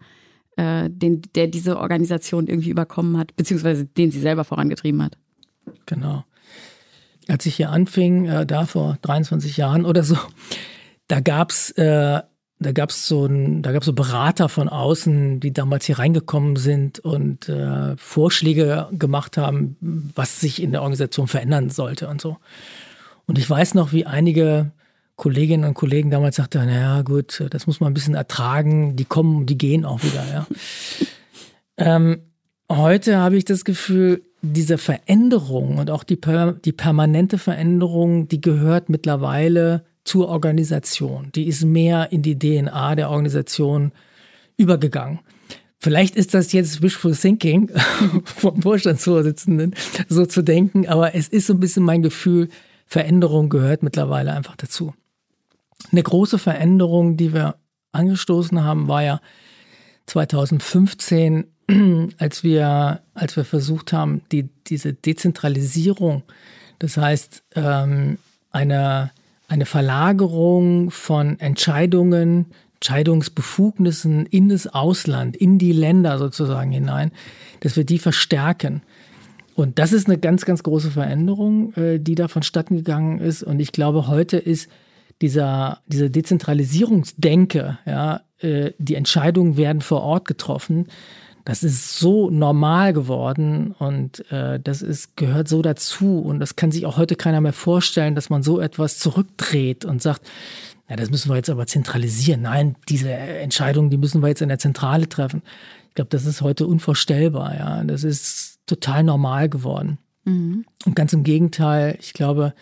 äh, 0.57 0.89
den, 0.89 1.23
der 1.35 1.49
diese 1.49 1.79
Organisation 1.79 2.47
irgendwie 2.47 2.71
überkommen 2.71 3.19
hat, 3.19 3.37
beziehungsweise 3.37 3.85
den 3.85 4.11
sie 4.11 4.21
selber 4.21 4.45
vorangetrieben 4.45 5.03
hat? 5.03 5.19
Genau. 5.85 6.25
Als 7.29 7.45
ich 7.45 7.57
hier 7.57 7.71
anfing, 7.71 8.25
äh, 8.25 8.47
da 8.47 8.65
vor 8.65 8.97
23 9.03 9.59
Jahren 9.59 9.85
oder 9.85 10.03
so, 10.03 10.17
da 11.09 11.21
gab's 11.21 11.73
äh, 11.73 12.23
da 12.61 12.73
gab 12.73 12.91
es 12.91 13.07
so 13.07 13.27
ein, 13.27 13.63
da 13.63 13.73
gab 13.73 13.85
so 13.85 13.93
Berater 13.93 14.49
von 14.49 14.69
außen, 14.69 15.41
die 15.41 15.53
damals 15.53 15.87
hier 15.87 15.99
reingekommen 15.99 16.57
sind 16.57 16.99
und 16.99 17.49
äh, 17.49 17.97
Vorschläge 17.97 18.89
gemacht 18.93 19.37
haben, 19.37 19.77
was 20.15 20.41
sich 20.41 20.61
in 20.61 20.73
der 20.73 20.83
Organisation 20.83 21.29
verändern 21.29 21.71
sollte 21.71 22.09
und 22.09 22.21
so. 22.21 22.39
Und 23.27 23.39
ich 23.39 23.49
weiß 23.49 23.75
noch, 23.75 23.93
wie 23.93 24.07
einige 24.07 24.73
Kolleginnen 25.15 25.65
und 25.65 25.75
Kollegen 25.75 26.11
damals 26.11 26.37
sagten, 26.37 26.67
naja 26.67 27.03
gut, 27.03 27.45
das 27.51 27.67
muss 27.67 27.81
man 27.81 27.91
ein 27.91 27.95
bisschen 27.95 28.15
ertragen, 28.15 28.97
die 28.97 29.05
kommen, 29.05 29.47
die 29.47 29.59
gehen 29.59 29.85
auch 29.85 30.03
wieder, 30.03 30.25
ja. 30.33 30.47
ähm, 31.77 32.23
heute 32.71 33.19
habe 33.19 33.37
ich 33.37 33.45
das 33.45 33.65
Gefühl, 33.65 34.23
diese 34.43 34.79
Veränderung 34.79 35.79
und 35.79 35.91
auch 35.91 36.05
die, 36.05 36.19
die 36.65 36.73
permanente 36.73 37.39
Veränderung, 37.39 38.29
die 38.29 38.41
gehört 38.41 38.89
mittlerweile 38.89 39.85
zur 40.09 40.29
Organisation. 40.29 41.31
Die 41.35 41.47
ist 41.47 41.65
mehr 41.65 42.11
in 42.11 42.23
die 42.23 42.39
DNA 42.39 42.95
der 42.95 43.11
Organisation 43.11 43.93
übergegangen. 44.57 45.21
Vielleicht 45.79 46.17
ist 46.17 46.35
das 46.35 46.53
jetzt 46.53 46.83
Wishful 46.83 47.15
Thinking 47.15 47.71
vom 48.25 48.63
Vorstandsvorsitzenden, 48.63 49.75
so 50.09 50.27
zu 50.27 50.43
denken, 50.43 50.89
aber 50.89 51.15
es 51.15 51.29
ist 51.29 51.47
so 51.47 51.53
ein 51.53 51.61
bisschen 51.61 51.85
mein 51.85 52.03
Gefühl, 52.03 52.49
Veränderung 52.87 53.51
gehört 53.51 53.83
mittlerweile 53.83 54.33
einfach 54.33 54.57
dazu. 54.57 54.95
Eine 55.93 56.03
große 56.03 56.39
Veränderung, 56.39 57.17
die 57.17 57.35
wir 57.35 57.57
angestoßen 57.93 58.65
haben, 58.65 58.89
war 58.89 59.03
ja 59.03 59.21
2015, 60.07 61.45
als 62.19 62.43
wir, 62.43 63.03
als 63.13 63.37
wir 63.37 63.45
versucht 63.45 63.93
haben, 63.93 64.23
die, 64.33 64.49
diese 64.67 64.95
Dezentralisierung, 64.95 66.23
das 66.79 66.97
heißt, 66.97 67.43
ähm, 67.55 68.19
eine 68.51 69.13
eine 69.49 69.67
Verlagerung 69.67 70.91
von 70.91 71.41
Entscheidungen, 71.41 72.47
Entscheidungsbefugnissen 72.75 74.27
in 74.27 74.51
das 74.51 74.69
Ausland, 74.69 75.37
in 75.37 75.59
die 75.59 75.73
Länder 75.73 76.19
sozusagen 76.19 76.71
hinein, 76.71 77.11
dass 77.61 77.77
wir 77.77 77.85
die 77.85 77.99
verstärken. 77.99 78.83
Und 79.57 79.81
das 79.81 79.93
ist 79.93 80.07
eine 80.07 80.19
ganz, 80.19 80.45
ganz 80.45 80.63
große 80.63 80.93
Veränderung, 80.93 81.75
äh, 81.75 81.99
die 81.99 82.15
da 82.15 82.29
vonstatten 82.29 82.77
gegangen 82.77 83.19
ist. 83.19 83.43
Und 83.43 83.59
ich 83.59 83.73
glaube, 83.73 84.07
heute 84.07 84.37
ist 84.37 84.71
dieser, 85.21 85.81
diese 85.89 86.11
Dezentralisierungsdenke, 86.11 87.79
ja, 87.85 88.21
äh, 88.39 88.71
die 88.79 88.95
Entscheidungen 88.95 89.57
werden 89.57 89.81
vor 89.81 90.03
Ort 90.03 90.29
getroffen, 90.29 90.87
das 91.45 91.63
ist 91.63 91.99
so 91.99 92.31
normal 92.31 92.93
geworden 92.93 93.75
und 93.79 94.31
äh, 94.31 94.61
das 94.61 94.83
ist, 94.83 95.17
gehört 95.17 95.49
so 95.49 95.63
dazu. 95.63 96.19
Und 96.21 96.41
das 96.41 96.57
kann 96.57 96.71
sich 96.71 96.85
auch 96.87 96.97
heute 96.97 97.17
keiner 97.17 97.41
mehr 97.41 97.53
vorstellen, 97.53 98.15
dass 98.15 98.31
man 98.31 98.43
so 98.43 98.61
etwas 98.61 98.99
zurückdreht 98.99 99.85
und 99.85 100.03
sagt, 100.03 100.23
ja, 100.89 100.97
das 100.97 101.11
müssen 101.11 101.31
wir 101.31 101.37
jetzt 101.37 101.51
aber 101.51 101.67
zentralisieren. 101.67 102.43
Nein, 102.43 102.77
diese 102.89 103.13
Entscheidungen, 103.13 103.91
die 103.91 103.99
müssen 103.99 104.23
wir 104.23 104.29
jetzt 104.29 104.43
in 104.43 104.49
der 104.49 104.59
Zentrale 104.59 105.09
treffen. 105.09 105.43
Ich 105.89 105.95
glaube, 105.95 106.11
das 106.11 106.25
ist 106.27 106.41
heute 106.41 106.67
unvorstellbar, 106.67 107.55
ja. 107.57 107.85
Das 107.85 108.05
ist 108.05 108.61
total 108.67 109.03
normal 109.03 109.49
geworden. 109.49 109.99
Mhm. 110.25 110.65
Und 110.87 110.97
ganz 110.97 111.13
im 111.13 111.25
Gegenteil, 111.25 111.97
ich 112.01 112.13
glaube, 112.13 112.55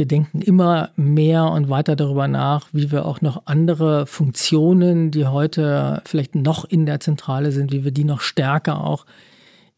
wir 0.00 0.06
denken 0.06 0.40
immer 0.40 0.88
mehr 0.96 1.44
und 1.50 1.68
weiter 1.68 1.94
darüber 1.94 2.26
nach, 2.26 2.68
wie 2.72 2.90
wir 2.90 3.04
auch 3.04 3.20
noch 3.20 3.42
andere 3.44 4.06
Funktionen, 4.06 5.10
die 5.10 5.26
heute 5.26 6.00
vielleicht 6.06 6.34
noch 6.34 6.64
in 6.64 6.86
der 6.86 7.00
Zentrale 7.00 7.52
sind, 7.52 7.70
wie 7.70 7.84
wir 7.84 7.90
die 7.90 8.04
noch 8.04 8.22
stärker 8.22 8.82
auch 8.82 9.04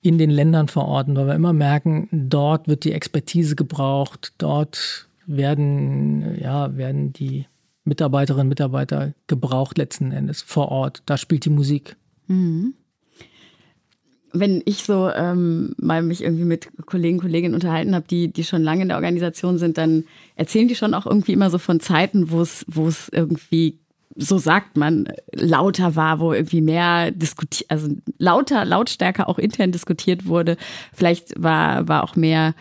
in 0.01 0.19
den 0.19 0.31
Ländern 0.31 0.69
verorten, 0.69 1.17
weil 1.17 1.27
wir 1.27 1.35
immer 1.35 1.53
merken, 1.53 2.09
dort 2.13 2.69
wird 2.69 2.85
die 2.85 2.93
Expertise 2.93 3.57
gebraucht, 3.57 4.33
dort 4.39 5.09
werden, 5.27 6.41
ja, 6.41 6.77
werden 6.77 7.13
die 7.13 7.47
Mitarbeiterinnen 7.83 8.47
und 8.47 8.51
Mitarbeiter 8.51 9.15
gebraucht 9.27 9.77
letzten 9.77 10.13
Endes 10.13 10.41
vor 10.41 10.69
Ort. 10.69 11.03
Da 11.07 11.17
spielt 11.17 11.47
die 11.47 11.51
Musik. 11.51 11.97
Mhm 12.29 12.75
wenn 14.33 14.63
ich 14.65 14.85
so 14.85 15.11
ähm, 15.11 15.75
mal 15.79 16.03
mich 16.03 16.23
irgendwie 16.23 16.45
mit 16.45 16.69
Kollegen, 16.87 17.19
Kolleginnen 17.19 17.55
unterhalten 17.55 17.95
habe, 17.95 18.07
die, 18.09 18.33
die 18.33 18.45
schon 18.45 18.63
lange 18.63 18.83
in 18.83 18.89
der 18.89 18.97
Organisation 18.97 19.59
sind, 19.59 19.79
dann 19.79 20.05
erzählen 20.37 20.69
die 20.69 20.75
schon 20.75 20.95
auch 20.95 21.07
irgendwie 21.07 21.33
immer 21.33 21.51
so 21.51 21.59
von 21.59 21.81
Zeiten, 21.81 22.31
wo 22.31 22.41
es, 22.41 22.65
wo 22.69 22.89
es 22.89 23.09
irgendwie, 23.11 23.79
so 24.17 24.39
sagt 24.39 24.77
man, 24.77 25.09
lauter 25.33 25.97
war, 25.97 26.19
wo 26.21 26.33
irgendwie 26.33 26.63
mehr 26.63 27.11
diskutiert, 27.11 27.71
also 27.71 27.89
lauter, 28.19 28.65
lautstärker 28.65 29.29
auch 29.29 29.39
intern 29.39 29.73
diskutiert 29.73 30.27
wurde. 30.27 30.57
Vielleicht 30.93 31.41
war, 31.43 31.87
war 31.89 32.05
auch 32.05 32.17
mehr, 32.17 32.55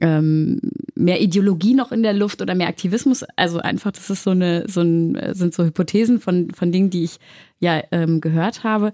ähm, 0.00 0.60
mehr 0.94 1.22
Ideologie 1.22 1.74
noch 1.74 1.92
in 1.92 2.02
der 2.02 2.12
Luft 2.12 2.42
oder 2.42 2.54
mehr 2.54 2.68
Aktivismus. 2.68 3.24
Also 3.36 3.60
einfach, 3.60 3.92
das 3.92 4.10
ist 4.10 4.24
so 4.24 4.30
eine, 4.30 4.64
so 4.68 4.82
ein, 4.82 5.18
sind 5.34 5.54
so 5.54 5.64
Hypothesen 5.64 6.20
von, 6.20 6.50
von 6.50 6.70
Dingen, 6.70 6.90
die 6.90 7.04
ich 7.04 7.18
ja 7.60 7.82
ähm, 7.92 8.20
gehört 8.20 8.64
habe. 8.64 8.92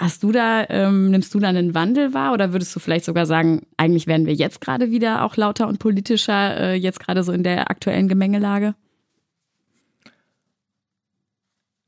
Hast 0.00 0.22
du 0.22 0.30
da, 0.30 0.64
ähm, 0.68 1.10
nimmst 1.10 1.34
du 1.34 1.40
da 1.40 1.48
einen 1.48 1.74
Wandel 1.74 2.14
wahr 2.14 2.32
oder 2.32 2.52
würdest 2.52 2.74
du 2.74 2.80
vielleicht 2.80 3.04
sogar 3.04 3.26
sagen, 3.26 3.66
eigentlich 3.76 4.06
werden 4.06 4.26
wir 4.26 4.34
jetzt 4.34 4.60
gerade 4.60 4.90
wieder 4.90 5.24
auch 5.24 5.36
lauter 5.36 5.66
und 5.66 5.78
politischer, 5.80 6.56
äh, 6.56 6.74
jetzt 6.74 7.00
gerade 7.00 7.24
so 7.24 7.32
in 7.32 7.42
der 7.42 7.70
aktuellen 7.70 8.06
Gemengelage? 8.06 8.74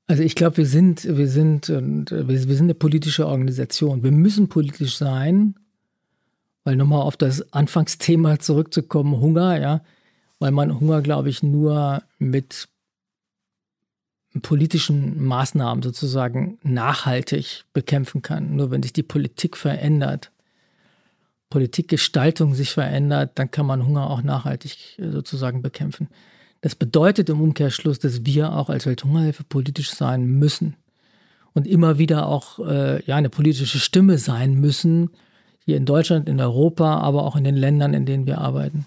Also 0.08 0.24
ich 0.24 0.34
glaube, 0.34 0.56
wir 0.56 0.66
sind, 0.66 1.04
wir 1.04 1.28
sind, 1.28 1.70
und 1.70 2.10
wir 2.10 2.38
sind 2.38 2.66
eine 2.66 2.74
politische 2.74 3.28
Organisation. 3.28 4.02
Wir 4.02 4.10
müssen 4.10 4.48
politisch 4.48 4.96
sein, 4.96 5.54
weil 6.64 6.74
nochmal 6.74 7.02
auf 7.02 7.16
das 7.16 7.52
Anfangsthema 7.52 8.40
zurückzukommen, 8.40 9.20
Hunger, 9.20 9.60
ja, 9.60 9.82
weil 10.40 10.50
man 10.50 10.80
Hunger, 10.80 11.00
glaube 11.02 11.28
ich, 11.28 11.44
nur 11.44 12.02
mit 12.18 12.68
politischen 14.38 15.24
Maßnahmen 15.24 15.82
sozusagen 15.82 16.58
nachhaltig 16.62 17.64
bekämpfen 17.72 18.22
kann. 18.22 18.54
Nur 18.54 18.70
wenn 18.70 18.82
sich 18.82 18.92
die 18.92 19.02
Politik 19.02 19.56
verändert, 19.56 20.30
Politikgestaltung 21.50 22.54
sich 22.54 22.70
verändert, 22.70 23.32
dann 23.34 23.50
kann 23.50 23.66
man 23.66 23.84
Hunger 23.84 24.08
auch 24.08 24.22
nachhaltig 24.22 24.98
äh, 24.98 25.10
sozusagen 25.10 25.62
bekämpfen. 25.62 26.08
Das 26.60 26.76
bedeutet 26.76 27.28
im 27.28 27.40
Umkehrschluss, 27.40 27.98
dass 27.98 28.24
wir 28.24 28.52
auch 28.52 28.70
als 28.70 28.86
Welthungerhilfe 28.86 29.44
politisch 29.44 29.90
sein 29.90 30.26
müssen 30.26 30.76
und 31.52 31.66
immer 31.66 31.98
wieder 31.98 32.26
auch 32.26 32.60
äh, 32.60 33.02
ja, 33.04 33.16
eine 33.16 33.30
politische 33.30 33.80
Stimme 33.80 34.18
sein 34.18 34.54
müssen, 34.54 35.10
hier 35.64 35.76
in 35.76 35.86
Deutschland, 35.86 36.28
in 36.28 36.40
Europa, 36.40 36.98
aber 36.98 37.24
auch 37.24 37.34
in 37.34 37.44
den 37.44 37.56
Ländern, 37.56 37.94
in 37.94 38.06
denen 38.06 38.26
wir 38.26 38.38
arbeiten. 38.38 38.86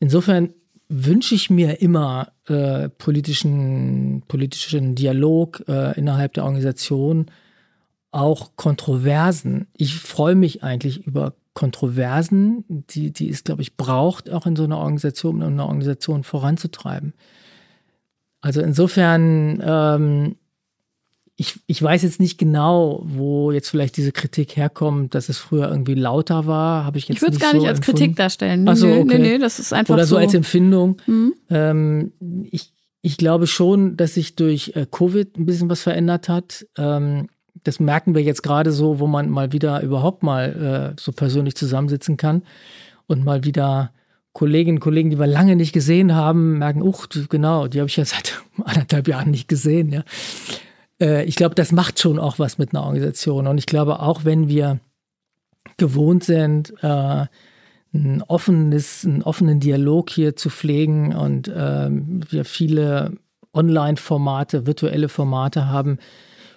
Insofern 0.00 0.52
wünsche 0.88 1.34
ich 1.34 1.50
mir 1.50 1.80
immer 1.82 2.32
äh, 2.46 2.88
politischen, 2.88 4.22
politischen 4.28 4.94
Dialog 4.94 5.64
äh, 5.68 5.98
innerhalb 5.98 6.34
der 6.34 6.44
Organisation, 6.44 7.26
auch 8.12 8.52
Kontroversen. 8.56 9.66
Ich 9.76 9.96
freue 9.96 10.34
mich 10.34 10.62
eigentlich 10.62 11.06
über 11.06 11.34
Kontroversen, 11.54 12.64
die, 12.68 13.12
die 13.12 13.30
es, 13.30 13.42
glaube 13.42 13.62
ich, 13.62 13.76
braucht, 13.76 14.30
auch 14.30 14.46
in 14.46 14.56
so 14.56 14.64
einer 14.64 14.78
Organisation, 14.78 15.42
um 15.42 15.52
eine 15.52 15.64
Organisation 15.64 16.22
voranzutreiben. 16.22 17.14
Also 18.40 18.60
insofern, 18.60 19.62
ähm, 19.64 20.36
ich, 21.38 21.60
ich 21.66 21.82
weiß 21.82 22.02
jetzt 22.02 22.18
nicht 22.18 22.38
genau, 22.38 23.02
wo 23.04 23.52
jetzt 23.52 23.68
vielleicht 23.68 23.98
diese 23.98 24.10
Kritik 24.10 24.56
herkommt, 24.56 25.14
dass 25.14 25.28
es 25.28 25.36
früher 25.36 25.68
irgendwie 25.68 25.94
lauter 25.94 26.46
war. 26.46 26.84
Habe 26.84 26.96
ich 26.96 27.08
jetzt 27.08 27.16
Ich 27.16 27.22
würde 27.22 27.34
es 27.34 27.40
gar 27.40 27.50
so 27.52 27.58
nicht 27.58 27.68
als 27.68 27.78
empfunden. 27.78 27.98
Kritik 27.98 28.16
darstellen. 28.16 28.64
Nee, 28.64 28.70
Ach 28.70 28.76
so, 28.76 28.86
nee, 28.86 29.00
okay. 29.00 29.18
nee, 29.18 29.32
nee, 29.32 29.38
das 29.38 29.58
ist 29.58 29.74
einfach 29.74 29.94
Oder 29.94 30.06
so 30.06 30.14
so. 30.14 30.20
als 30.20 30.32
Empfindung. 30.32 30.96
Mhm. 31.06 31.34
Ähm, 31.50 32.12
ich, 32.50 32.72
ich 33.02 33.18
glaube 33.18 33.46
schon, 33.46 33.98
dass 33.98 34.14
sich 34.14 34.34
durch 34.34 34.72
äh, 34.76 34.86
Covid 34.90 35.36
ein 35.36 35.44
bisschen 35.44 35.68
was 35.68 35.82
verändert 35.82 36.30
hat. 36.30 36.66
Ähm, 36.78 37.28
das 37.64 37.80
merken 37.80 38.14
wir 38.14 38.22
jetzt 38.22 38.42
gerade 38.42 38.72
so, 38.72 38.98
wo 38.98 39.06
man 39.06 39.28
mal 39.28 39.52
wieder 39.52 39.82
überhaupt 39.82 40.22
mal 40.22 40.94
äh, 40.96 41.00
so 41.00 41.12
persönlich 41.12 41.54
zusammensitzen 41.54 42.16
kann 42.16 42.44
und 43.08 43.24
mal 43.24 43.44
wieder 43.44 43.92
Kolleginnen 44.32 44.78
und 44.78 44.82
Kollegen, 44.82 45.10
die 45.10 45.18
wir 45.18 45.26
lange 45.26 45.56
nicht 45.56 45.72
gesehen 45.72 46.14
haben, 46.14 46.58
merken, 46.58 46.82
uch, 46.82 47.08
genau, 47.28 47.68
die 47.68 47.78
habe 47.80 47.88
ich 47.88 47.96
ja 47.96 48.06
seit 48.06 48.42
anderthalb 48.64 49.06
Jahren 49.06 49.30
nicht 49.30 49.48
gesehen. 49.48 49.90
Ja. 49.90 50.02
Äh, 51.00 51.24
ich 51.24 51.36
glaube, 51.36 51.54
das 51.54 51.72
macht 51.72 52.00
schon 52.00 52.18
auch 52.18 52.38
was 52.38 52.58
mit 52.58 52.74
einer 52.74 52.84
Organisation. 52.84 53.46
Und 53.46 53.58
ich 53.58 53.66
glaube, 53.66 54.00
auch 54.00 54.24
wenn 54.24 54.48
wir 54.48 54.80
gewohnt 55.76 56.24
sind, 56.24 56.72
äh, 56.82 57.26
ein 57.94 58.22
offenes, 58.26 59.04
einen 59.04 59.22
offenen 59.22 59.60
Dialog 59.60 60.10
hier 60.10 60.36
zu 60.36 60.50
pflegen 60.50 61.14
und 61.14 61.50
ähm, 61.54 62.20
wir 62.28 62.44
viele 62.44 63.12
Online-Formate, 63.54 64.66
virtuelle 64.66 65.08
Formate 65.08 65.66
haben 65.66 65.98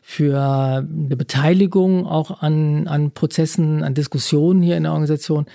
für 0.01 0.41
eine 0.41 1.15
Beteiligung 1.15 2.05
auch 2.05 2.41
an, 2.41 2.87
an 2.87 3.11
Prozessen, 3.11 3.83
an 3.83 3.93
Diskussionen 3.93 4.61
hier 4.61 4.75
in 4.75 4.83
der 4.83 4.91
Organisation. 4.91 5.45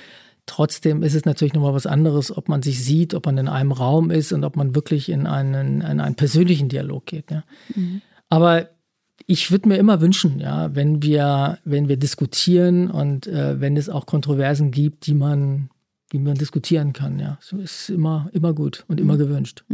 Trotzdem 0.47 1.03
ist 1.03 1.14
es 1.14 1.25
natürlich 1.25 1.55
nochmal 1.55 1.75
was 1.75 1.87
anderes, 1.87 2.35
ob 2.35 2.49
man 2.49 2.62
sich 2.62 2.83
sieht, 2.83 3.14
ob 3.14 3.27
man 3.27 3.38
in 3.38 3.49
einem 3.49 3.73
Raum 3.73 4.11
ist 4.11 4.33
und 4.33 4.44
ob 4.44 4.57
man 4.57 4.75
wirklich 4.75 5.09
in 5.09 5.27
einen, 5.27 5.81
in 5.81 6.01
einen 6.01 6.14
persönlichen 6.14 6.68
Dialog 6.68 7.07
geht. 7.07 7.31
Ja. 7.31 7.44
Aber 8.29 8.68
ich 9.27 9.51
würde 9.51 9.69
mir 9.69 9.77
immer 9.77 10.01
wünschen, 10.01 10.39
ja, 10.39 10.75
wenn 10.75 11.03
wir, 11.03 11.59
wenn 11.65 11.89
wir 11.89 11.97
diskutieren 11.97 12.91
und 12.91 13.27
äh, 13.27 13.61
wenn 13.61 13.77
es 13.77 13.89
auch 13.89 14.07
Kontroversen 14.07 14.71
gibt, 14.71 15.07
die 15.07 15.15
man, 15.15 15.71
die 16.13 16.19
man 16.19 16.35
diskutieren 16.35 16.93
kann, 16.93 17.19
ja. 17.19 17.39
So 17.41 17.57
ist 17.59 17.89
immer, 17.89 18.29
immer 18.33 18.53
gut 18.53 18.85
und 18.89 19.01
immer 19.01 19.17
gewünscht. 19.17 19.65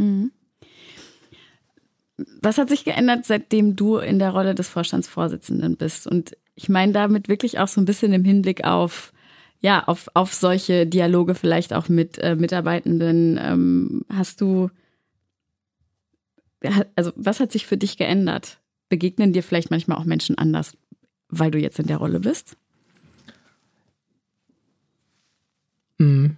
Was 2.41 2.57
hat 2.57 2.69
sich 2.69 2.85
geändert, 2.85 3.25
seitdem 3.25 3.75
du 3.75 3.97
in 3.97 4.19
der 4.19 4.31
Rolle 4.31 4.55
des 4.55 4.69
Vorstandsvorsitzenden 4.69 5.75
bist? 5.75 6.07
Und 6.07 6.37
ich 6.55 6.69
meine 6.69 6.93
damit 6.93 7.27
wirklich 7.27 7.59
auch 7.59 7.67
so 7.67 7.81
ein 7.81 7.85
bisschen 7.85 8.13
im 8.13 8.23
Hinblick 8.23 8.63
auf, 8.63 9.11
ja, 9.59 9.83
auf, 9.83 10.09
auf 10.13 10.33
solche 10.33 10.87
Dialoge 10.87 11.35
vielleicht 11.35 11.73
auch 11.73 11.89
mit 11.89 12.17
äh, 12.19 12.35
Mitarbeitenden. 12.35 13.39
Ähm, 13.41 14.05
hast 14.09 14.39
du, 14.39 14.69
also 16.95 17.11
was 17.15 17.39
hat 17.39 17.51
sich 17.51 17.65
für 17.65 17.77
dich 17.77 17.97
geändert? 17.97 18.60
Begegnen 18.91 19.31
dir 19.31 19.41
vielleicht 19.41 19.71
manchmal 19.71 19.97
auch 19.97 20.03
Menschen 20.03 20.37
anders, 20.37 20.75
weil 21.29 21.49
du 21.49 21.57
jetzt 21.57 21.79
in 21.79 21.87
der 21.87 21.95
Rolle 21.95 22.19
bist? 22.19 22.57
Mhm. 25.97 26.35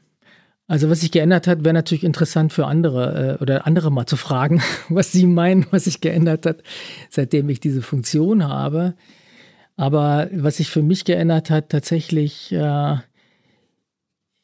Also 0.67 0.87
was 0.87 1.01
sich 1.01 1.09
geändert 1.09 1.47
hat, 1.47 1.65
wäre 1.65 1.73
natürlich 1.73 2.03
interessant 2.03 2.53
für 2.53 2.67
andere 2.67 3.37
äh, 3.39 3.41
oder 3.41 3.65
andere 3.65 3.91
mal 3.91 4.05
zu 4.05 4.17
fragen, 4.17 4.61
was 4.89 5.11
sie 5.11 5.25
meinen, 5.25 5.65
was 5.71 5.85
sich 5.85 5.99
geändert 5.99 6.45
hat, 6.45 6.61
seitdem 7.09 7.49
ich 7.49 7.59
diese 7.59 7.81
Funktion 7.81 8.47
habe. 8.47 8.93
Aber 9.75 10.29
was 10.31 10.57
sich 10.57 10.69
für 10.69 10.83
mich 10.83 11.05
geändert 11.05 11.49
hat, 11.49 11.69
tatsächlich, 11.69 12.51
äh, 12.51 12.97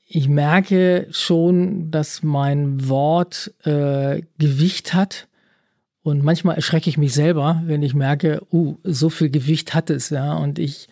ich 0.08 0.28
merke 0.28 1.06
schon, 1.12 1.92
dass 1.92 2.24
mein 2.24 2.90
Wort 2.90 3.54
äh, 3.66 4.24
Gewicht 4.40 4.96
hat. 4.96 5.28
Und 6.10 6.24
manchmal 6.24 6.56
erschrecke 6.56 6.90
ich 6.90 6.98
mich 6.98 7.14
selber, 7.14 7.62
wenn 7.66 7.84
ich 7.84 7.94
merke, 7.94 8.42
uh, 8.52 8.78
so 8.84 9.10
viel 9.10 9.30
Gewicht 9.30 9.74
hat 9.74 9.90
es, 9.90 10.10
ja. 10.10 10.36
Und 10.36 10.60
ich 10.60 10.88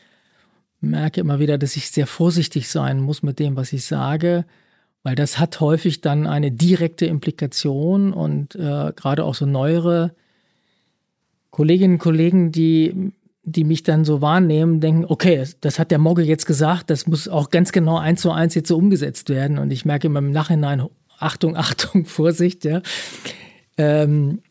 merke 0.79 1.21
immer 1.21 1.39
wieder, 1.39 1.57
dass 1.57 1.75
ich 1.75 1.91
sehr 1.91 2.07
vorsichtig 2.07 2.69
sein 2.69 3.01
muss 3.01 3.23
mit 3.23 3.39
dem, 3.39 3.55
was 3.55 3.73
ich 3.73 3.85
sage, 3.85 4.45
weil 5.03 5.15
das 5.15 5.39
hat 5.39 5.59
häufig 5.59 6.01
dann 6.01 6.27
eine 6.27 6.51
direkte 6.51 7.05
Implikation 7.05 8.13
und 8.13 8.55
äh, 8.55 8.91
gerade 8.95 9.23
auch 9.23 9.35
so 9.35 9.45
neuere 9.45 10.13
Kolleginnen 11.49 11.93
und 11.95 11.99
Kollegen, 11.99 12.51
die, 12.51 13.11
die 13.43 13.63
mich 13.63 13.83
dann 13.83 14.05
so 14.05 14.21
wahrnehmen, 14.21 14.81
denken, 14.81 15.05
okay, 15.07 15.43
das, 15.61 15.79
hat 15.79 15.91
der 15.91 15.97
Mogge 15.97 16.23
jetzt 16.23 16.45
gesagt, 16.45 16.89
das 16.89 17.07
muss 17.07 17.27
auch 17.27 17.49
ganz 17.49 17.71
genau 17.71 17.97
eins 17.97 18.21
zu 18.21 18.31
eins 18.31 18.53
jetzt 18.53 18.67
so 18.67 18.77
umgesetzt 18.77 19.29
werden. 19.29 19.57
Und 19.57 19.71
ich 19.71 19.85
merke 19.85 20.07
immer 20.07 20.19
im 20.19 20.31
Nachhinein, 20.31 20.83
Achtung, 21.17 21.57
Achtung, 21.57 22.05
Vorsicht, 22.05 22.65
ja. 22.65 22.81
Ähm, 23.77 24.41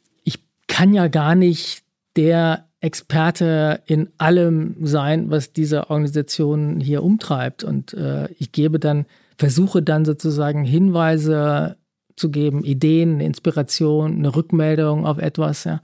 kann 0.77 0.93
ja 0.93 1.09
gar 1.09 1.35
nicht 1.35 1.85
der 2.17 2.67
Experte 2.81 3.81
in 3.87 4.11
allem 4.19 4.77
sein, 4.83 5.31
was 5.31 5.55
diese 5.55 5.89
Organisation 5.89 6.81
hier 6.81 7.03
umtreibt. 7.03 7.65
Und 7.65 7.95
äh, 7.95 8.31
ich 8.39 8.53
gebe 8.53 8.79
dann, 8.79 9.07
versuche 9.39 9.81
dann 9.81 10.05
sozusagen 10.05 10.65
Hinweise 10.65 11.79
zu 12.15 12.31
geben, 12.31 12.63
Ideen, 12.63 13.21
Inspiration, 13.21 14.17
eine 14.17 14.37
Rückmeldung 14.37 15.07
auf 15.07 15.17
etwas, 15.17 15.65
ja. 15.65 15.81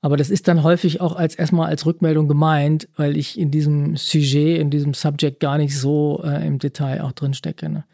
Aber 0.00 0.16
das 0.16 0.30
ist 0.30 0.48
dann 0.48 0.64
häufig 0.64 1.00
auch 1.00 1.14
als 1.14 1.36
erstmal 1.36 1.68
als 1.68 1.86
Rückmeldung 1.86 2.26
gemeint, 2.26 2.88
weil 2.96 3.16
ich 3.16 3.38
in 3.38 3.52
diesem 3.52 3.96
Sujet, 3.96 4.60
in 4.60 4.70
diesem 4.70 4.94
Subject 4.94 5.38
gar 5.38 5.58
nicht 5.58 5.78
so 5.78 6.22
äh, 6.24 6.44
im 6.44 6.58
Detail 6.58 7.02
auch 7.02 7.12
drin 7.12 7.34
stecke. 7.34 7.68
Ne? 7.68 7.84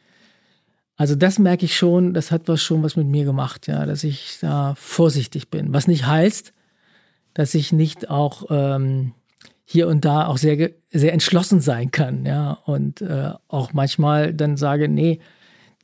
Also 1.02 1.16
das 1.16 1.40
merke 1.40 1.64
ich 1.64 1.76
schon, 1.76 2.14
das 2.14 2.30
hat 2.30 2.42
was 2.46 2.62
schon 2.62 2.84
was 2.84 2.94
mit 2.94 3.08
mir 3.08 3.24
gemacht, 3.24 3.66
ja, 3.66 3.86
dass 3.86 4.04
ich 4.04 4.38
da 4.40 4.74
vorsichtig 4.76 5.50
bin. 5.50 5.74
Was 5.74 5.88
nicht 5.88 6.06
heißt, 6.06 6.52
dass 7.34 7.56
ich 7.56 7.72
nicht 7.72 8.08
auch 8.08 8.44
ähm, 8.50 9.12
hier 9.64 9.88
und 9.88 10.04
da 10.04 10.28
auch 10.28 10.36
sehr, 10.36 10.70
sehr 10.92 11.12
entschlossen 11.12 11.60
sein 11.60 11.90
kann, 11.90 12.24
ja, 12.24 12.52
und 12.52 13.00
äh, 13.02 13.32
auch 13.48 13.72
manchmal 13.72 14.32
dann 14.32 14.56
sage, 14.56 14.88
nee, 14.88 15.18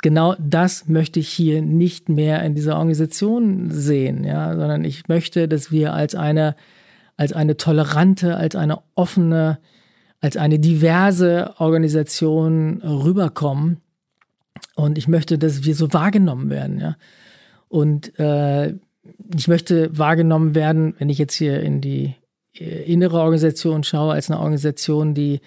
genau 0.03 0.37
das 0.39 0.87
möchte 0.87 1.19
ich 1.19 1.31
hier 1.31 1.63
nicht 1.63 2.09
mehr 2.09 2.45
in 2.45 2.55
dieser 2.55 2.77
Organisation 2.77 3.73
sehen, 3.73 4.23
ja, 4.23 4.55
sondern 4.55 4.85
ich 4.85 5.09
möchte, 5.09 5.49
dass 5.49 5.73
wir 5.73 5.95
als 5.95 6.15
eine, 6.15 6.55
als 7.17 7.33
eine 7.33 7.57
tolerante, 7.57 8.37
als 8.37 8.55
eine 8.55 8.79
offene, 8.95 9.59
als 10.21 10.37
eine 10.37 10.61
diverse 10.61 11.55
Organisation 11.59 12.83
rüberkommen. 12.83 13.81
Und 14.75 14.99
ich 14.99 15.09
möchte, 15.09 15.39
dass 15.39 15.65
wir 15.65 15.75
so 15.75 15.93
wahrgenommen 15.93 16.51
werden, 16.51 16.79
ja. 16.79 16.97
Und 17.69 18.19
äh, 18.19 18.75
ich 19.35 19.49
möchte 19.49 19.97
wahrgenommen 19.97 20.55
werden, 20.55 20.95
wenn 20.99 21.11
ich 21.11 21.19
jetzt 21.19 21.35
hier 21.35 21.61
in 21.61 21.81
die 21.81 22.15
innere 22.59 23.19
Organisation 23.19 23.85
schaue, 23.85 24.15
als 24.15 24.31
eine 24.31 24.41
Organisation, 24.41 25.15
die, 25.15 25.41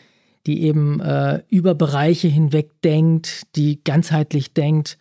die 0.45 0.63
eben 0.63 1.01
äh, 1.01 1.41
über 1.49 1.75
Bereiche 1.75 2.27
hinweg 2.27 2.81
denkt, 2.83 3.43
die 3.55 3.83
ganzheitlich 3.83 4.53
denkt, 4.53 4.97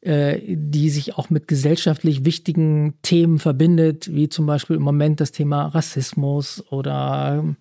äh, 0.00 0.40
die 0.46 0.90
sich 0.90 1.16
auch 1.16 1.30
mit 1.30 1.48
gesellschaftlich 1.48 2.24
wichtigen 2.24 2.94
Themen 3.02 3.38
verbindet, 3.38 4.14
wie 4.14 4.28
zum 4.28 4.46
Beispiel 4.46 4.76
im 4.76 4.82
Moment 4.82 5.20
das 5.20 5.32
Thema 5.32 5.66
Rassismus 5.66 6.62
oder 6.70 7.56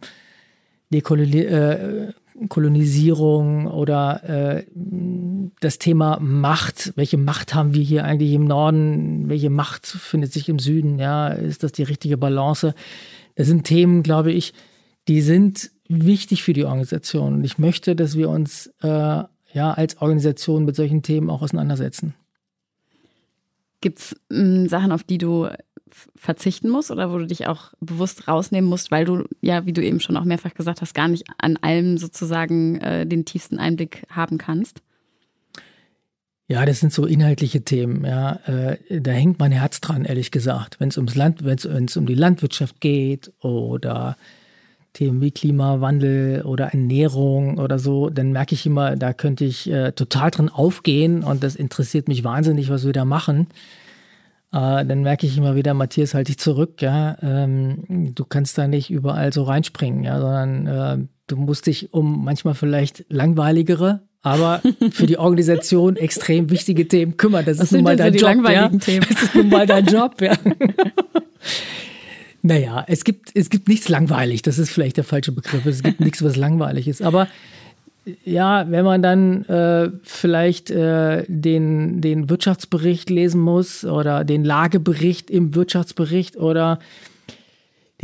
Dekolonisierung 0.92 3.68
oder 3.68 4.24
äh, 4.24 4.64
das 5.60 5.80
Thema 5.80 6.20
Macht. 6.20 6.94
Welche 6.96 7.18
Macht 7.18 7.54
haben 7.54 7.74
wir 7.74 7.84
hier 7.84 8.04
eigentlich 8.04 8.34
im 8.34 8.46
Norden? 8.46 9.30
Welche 9.30 9.50
Macht 9.50 9.86
findet 9.86 10.34
sich 10.34 10.50
im 10.50 10.60
Süden? 10.60 11.00
Ja, 11.00 11.30
ist 11.30 11.64
das 11.64 11.72
die 11.72 11.84
richtige 11.84 12.18
Balance? 12.18 12.74
Das 13.36 13.48
sind 13.48 13.64
Themen, 13.66 14.04
glaube 14.04 14.32
ich, 14.32 14.54
die 15.08 15.22
sind 15.22 15.72
wichtig 15.88 16.44
für 16.44 16.54
die 16.54 16.66
Organisation. 16.66 17.36
Und 17.36 17.44
ich 17.44 17.58
möchte, 17.58 17.96
dass 17.96 18.18
wir 18.18 18.30
uns 18.30 18.68
äh, 18.82 18.88
ja 18.88 19.28
als 19.74 20.02
Organisation 20.02 20.66
mit 20.66 20.76
solchen 20.76 21.04
Themen 21.04 21.30
auch 21.30 21.42
auseinandersetzen. 21.42 22.16
Gibt 23.82 24.00
es 24.00 24.16
ähm, 24.32 24.68
Sachen, 24.68 24.92
auf 24.92 25.04
die 25.04 25.18
du 25.18 25.48
verzichten 26.16 26.70
musst 26.70 26.92
oder 26.92 27.12
wo 27.12 27.18
du 27.18 27.28
dich 27.28 27.48
auch 27.48 27.74
bewusst 27.80 28.28
rausnehmen 28.28 28.70
musst, 28.70 28.92
weil 28.92 29.06
du, 29.06 29.24
ja, 29.42 29.66
wie 29.66 29.74
du 29.74 29.84
eben 29.84 30.00
schon 30.00 30.18
auch 30.18 30.26
mehrfach 30.26 30.54
gesagt 30.54 30.82
hast, 30.82 30.94
gar 30.94 31.08
nicht 31.08 31.26
an 31.38 31.58
allem 31.58 31.98
sozusagen 31.98 32.78
äh, 32.82 33.06
den 33.06 33.26
tiefsten 33.26 33.60
Einblick 33.60 34.04
haben 34.10 34.38
kannst? 34.38 34.82
Ja, 36.48 36.64
das 36.66 36.80
sind 36.80 36.94
so 36.94 37.06
inhaltliche 37.06 37.64
Themen. 37.64 38.06
Ja, 38.06 38.40
äh, 38.46 39.02
da 39.02 39.12
hängt 39.12 39.40
mein 39.40 39.52
Herz 39.52 39.82
dran, 39.82 40.06
ehrlich 40.06 40.30
gesagt. 40.30 40.80
Wenn 40.80 40.90
es 40.90 40.98
ums 40.98 41.16
Land, 41.16 41.44
wenn 41.44 41.86
es 41.86 41.98
um 41.98 42.06
die 42.06 42.14
Landwirtschaft 42.14 42.80
geht 42.82 43.34
oder 43.42 44.16
Themen 44.94 45.22
wie 45.22 45.32
Klimawandel 45.32 46.44
oder 46.44 46.68
Ernährung 46.68 47.58
oder 47.58 47.80
so, 47.80 48.10
dann 48.10 48.32
merke 48.32 48.54
ich 48.54 48.66
immer, 48.66 48.96
da 48.96 49.12
könnte 49.14 49.44
ich 49.44 49.70
äh, 49.72 49.92
total 49.92 50.30
drin 50.32 50.50
aufgehen 50.50 51.24
und 51.24 51.44
das 51.44 51.56
interessiert 51.56 52.08
mich 52.08 52.24
wahnsinnig, 52.24 52.70
was 52.70 52.86
wir 52.86 52.94
da 52.94 53.06
machen. 53.06 53.48
Äh, 54.54 54.86
dann 54.86 55.02
merke 55.02 55.26
ich 55.26 55.38
immer 55.38 55.56
wieder, 55.56 55.74
Matthias, 55.74 56.14
halt 56.14 56.28
dich 56.28 56.38
zurück. 56.38 56.82
Ja, 56.82 57.18
ähm, 57.24 58.14
du 58.16 58.24
kannst 58.24 58.58
da 58.58 58.68
nicht 58.68 58.92
überall 58.92 59.34
so 59.34 59.44
reinspringen, 59.44 60.04
ja, 60.04 60.20
sondern 60.22 60.68
äh, 60.68 61.08
du 61.28 61.38
musst 61.38 61.66
dich 61.66 61.92
um 61.92 62.24
manchmal 62.24 62.54
vielleicht 62.54 63.06
langweiligere 63.10 64.02
aber 64.26 64.62
für 64.92 65.06
die 65.06 65.20
Organisation 65.20 65.98
extrem 65.98 66.50
wichtige 66.50 66.88
Themen 66.88 67.16
kümmern. 67.16 67.46
Das 67.46 67.60
ist 67.60 67.72
nun 67.72 67.84
mal 67.84 67.96
so 67.96 68.04
dein 68.04 68.16
Job. 68.16 68.50
ja? 68.50 68.70
Das 68.70 68.88
ist 69.24 69.36
nun 69.36 69.50
mal 69.50 69.68
dein 69.68 69.86
Job, 69.86 70.20
ja. 70.20 70.34
Naja, 72.42 72.86
es 72.88 73.04
gibt, 73.04 73.32
es 73.34 73.50
gibt 73.50 73.68
nichts 73.68 73.90
langweilig. 73.90 74.44
Das 74.44 74.60
ist 74.60 74.70
vielleicht 74.70 74.98
der 74.98 75.04
falsche 75.04 75.32
Begriff. 75.32 75.66
Es 75.66 75.82
gibt 75.82 76.00
nichts, 76.00 76.24
was 76.24 76.36
langweilig 76.36 76.88
ist. 76.88 77.02
Aber 77.02 77.28
ja, 78.24 78.70
wenn 78.70 78.86
man 78.86 79.02
dann 79.02 79.46
äh, 79.46 79.90
vielleicht 80.04 80.70
äh, 80.70 81.24
den, 81.28 82.02
den 82.02 82.30
Wirtschaftsbericht 82.30 83.10
lesen 83.10 83.42
muss 83.42 83.84
oder 83.84 84.24
den 84.24 84.44
Lagebericht 84.44 85.32
im 85.32 85.56
Wirtschaftsbericht 85.56 86.38
oder 86.38 86.78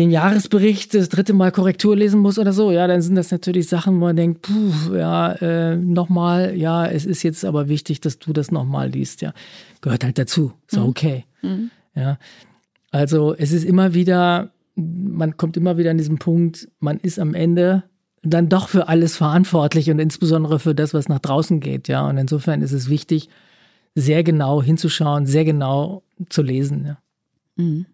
den 0.02 0.12
Jahresbericht 0.12 0.96
das 0.96 1.10
dritte 1.10 1.34
Mal 1.34 1.52
Korrektur 1.52 1.96
lesen 1.96 2.20
muss 2.20 2.40
oder 2.40 2.54
so, 2.54 2.72
ja, 2.72 2.88
dann 2.88 3.02
sind 3.02 3.16
das 3.16 3.32
natürlich 3.32 3.68
Sachen, 3.68 3.96
wo 3.96 4.06
man 4.06 4.16
denkt, 4.16 4.42
puh, 4.42 4.96
ja, 4.96 5.32
äh, 5.34 5.78
nochmal, 5.78 6.58
ja, 6.58 6.88
es 6.88 7.06
ist 7.06 7.22
jetzt 7.22 7.46
aber 7.46 7.70
wichtig, 7.70 8.02
dass 8.02 8.18
du 8.18 8.34
das 8.34 8.52
nochmal 8.52 8.90
liest, 8.90 9.22
ja. 9.22 9.34
Gehört 9.82 10.04
halt 10.04 10.18
dazu, 10.18 10.54
ist 10.68 10.78
mhm. 10.78 10.86
okay. 10.86 11.26
Mhm. 11.44 11.70
Ja. 11.96 12.18
Also 12.90 13.36
es 13.36 13.52
ist 13.52 13.64
immer 13.64 13.94
wieder, 13.94 14.52
man 14.76 15.38
kommt 15.38 15.56
immer 15.56 15.78
wieder 15.78 15.92
an 15.92 15.98
diesen 15.98 16.18
Punkt, 16.18 16.68
man 16.80 16.98
ist 16.98 17.20
am 17.20 17.36
Ende 17.36 17.84
dann 18.24 18.50
doch 18.50 18.68
für 18.68 18.88
alles 18.88 19.16
verantwortlich 19.16 19.90
und 19.92 20.00
insbesondere 20.00 20.60
für 20.60 20.76
das, 20.76 20.94
was 20.94 21.10
nach 21.10 21.20
draußen 21.20 21.60
geht, 21.60 21.88
ja. 21.88 22.08
Und 22.08 22.18
insofern 22.18 22.64
ist 22.64 22.72
es 22.72 22.90
wichtig, 22.90 23.30
sehr 23.94 24.24
genau 24.24 24.64
hinzuschauen, 24.64 25.28
sehr 25.28 25.46
genau 25.46 26.02
zu 26.30 26.42
lesen, 26.42 26.86
ja. 26.86 26.98
Mhm. 27.56 27.86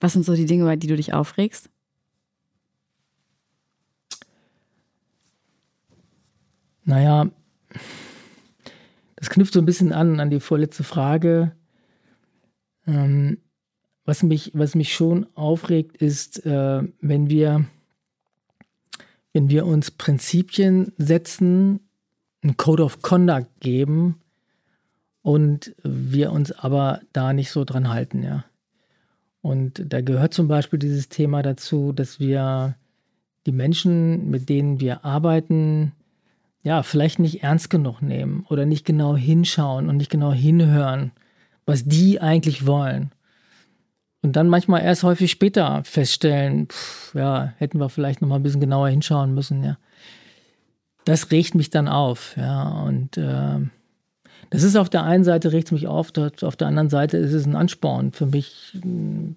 Was 0.00 0.14
sind 0.14 0.24
so 0.24 0.34
die 0.34 0.46
Dinge, 0.46 0.62
über 0.62 0.76
die 0.76 0.86
du 0.86 0.96
dich 0.96 1.12
aufregst? 1.12 1.70
Naja, 6.84 7.30
das 9.16 9.30
knüpft 9.30 9.52
so 9.52 9.60
ein 9.60 9.66
bisschen 9.66 9.92
an 9.92 10.18
an 10.18 10.30
die 10.30 10.40
vorletzte 10.40 10.82
Frage. 10.82 11.52
Ähm, 12.86 13.38
was, 14.04 14.22
mich, 14.22 14.50
was 14.54 14.74
mich 14.74 14.92
schon 14.92 15.26
aufregt, 15.36 15.98
ist, 15.98 16.44
äh, 16.44 16.82
wenn 17.00 17.30
wir 17.30 17.66
wenn 19.32 19.48
wir 19.48 19.66
uns 19.66 19.90
Prinzipien 19.90 20.92
setzen, 20.98 21.80
einen 22.42 22.56
Code 22.56 22.82
of 22.82 23.02
Conduct 23.02 23.60
geben 23.60 24.20
und 25.22 25.74
wir 25.82 26.32
uns 26.32 26.52
aber 26.52 27.00
da 27.12 27.32
nicht 27.32 27.50
so 27.50 27.64
dran 27.64 27.88
halten, 27.88 28.22
ja. 28.22 28.44
Und 29.42 29.82
da 29.92 30.00
gehört 30.00 30.34
zum 30.34 30.48
Beispiel 30.48 30.78
dieses 30.78 31.08
Thema 31.08 31.42
dazu, 31.42 31.92
dass 31.92 32.20
wir 32.20 32.76
die 33.46 33.52
Menschen, 33.52 34.30
mit 34.30 34.48
denen 34.48 34.80
wir 34.80 35.04
arbeiten, 35.04 35.92
ja, 36.62 36.82
vielleicht 36.82 37.18
nicht 37.18 37.42
ernst 37.42 37.70
genug 37.70 38.02
nehmen 38.02 38.44
oder 38.50 38.66
nicht 38.66 38.84
genau 38.84 39.16
hinschauen 39.16 39.88
und 39.88 39.96
nicht 39.96 40.10
genau 40.10 40.32
hinhören, 40.32 41.12
was 41.64 41.84
die 41.84 42.20
eigentlich 42.20 42.66
wollen. 42.66 43.12
Und 44.22 44.36
dann 44.36 44.48
manchmal 44.48 44.82
erst 44.82 45.02
häufig 45.02 45.30
später 45.30 45.82
feststellen, 45.84 46.68
pff, 46.68 47.14
ja, 47.14 47.54
hätten 47.56 47.78
wir 47.78 47.88
vielleicht 47.88 48.20
noch 48.20 48.28
mal 48.28 48.36
ein 48.36 48.42
bisschen 48.42 48.60
genauer 48.60 48.88
hinschauen 48.88 49.34
müssen, 49.34 49.64
ja. 49.64 49.78
Das 51.06 51.30
regt 51.30 51.54
mich 51.54 51.70
dann 51.70 51.88
auf, 51.88 52.36
ja. 52.36 52.82
Und 52.82 53.16
äh, 53.16 53.60
das 54.50 54.64
ist 54.64 54.76
auf 54.76 54.90
der 54.90 55.04
einen 55.04 55.24
Seite 55.24 55.52
regt 55.52 55.68
es 55.68 55.72
mich 55.72 55.86
auf, 55.86 56.12
auf 56.16 56.56
der 56.56 56.68
anderen 56.68 56.90
Seite 56.90 57.16
ist 57.16 57.32
es 57.32 57.46
ein 57.46 57.56
Ansporn 57.56 58.12
für 58.12 58.26
mich, 58.26 58.78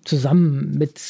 zusammen 0.04 0.76
mit, 0.78 1.02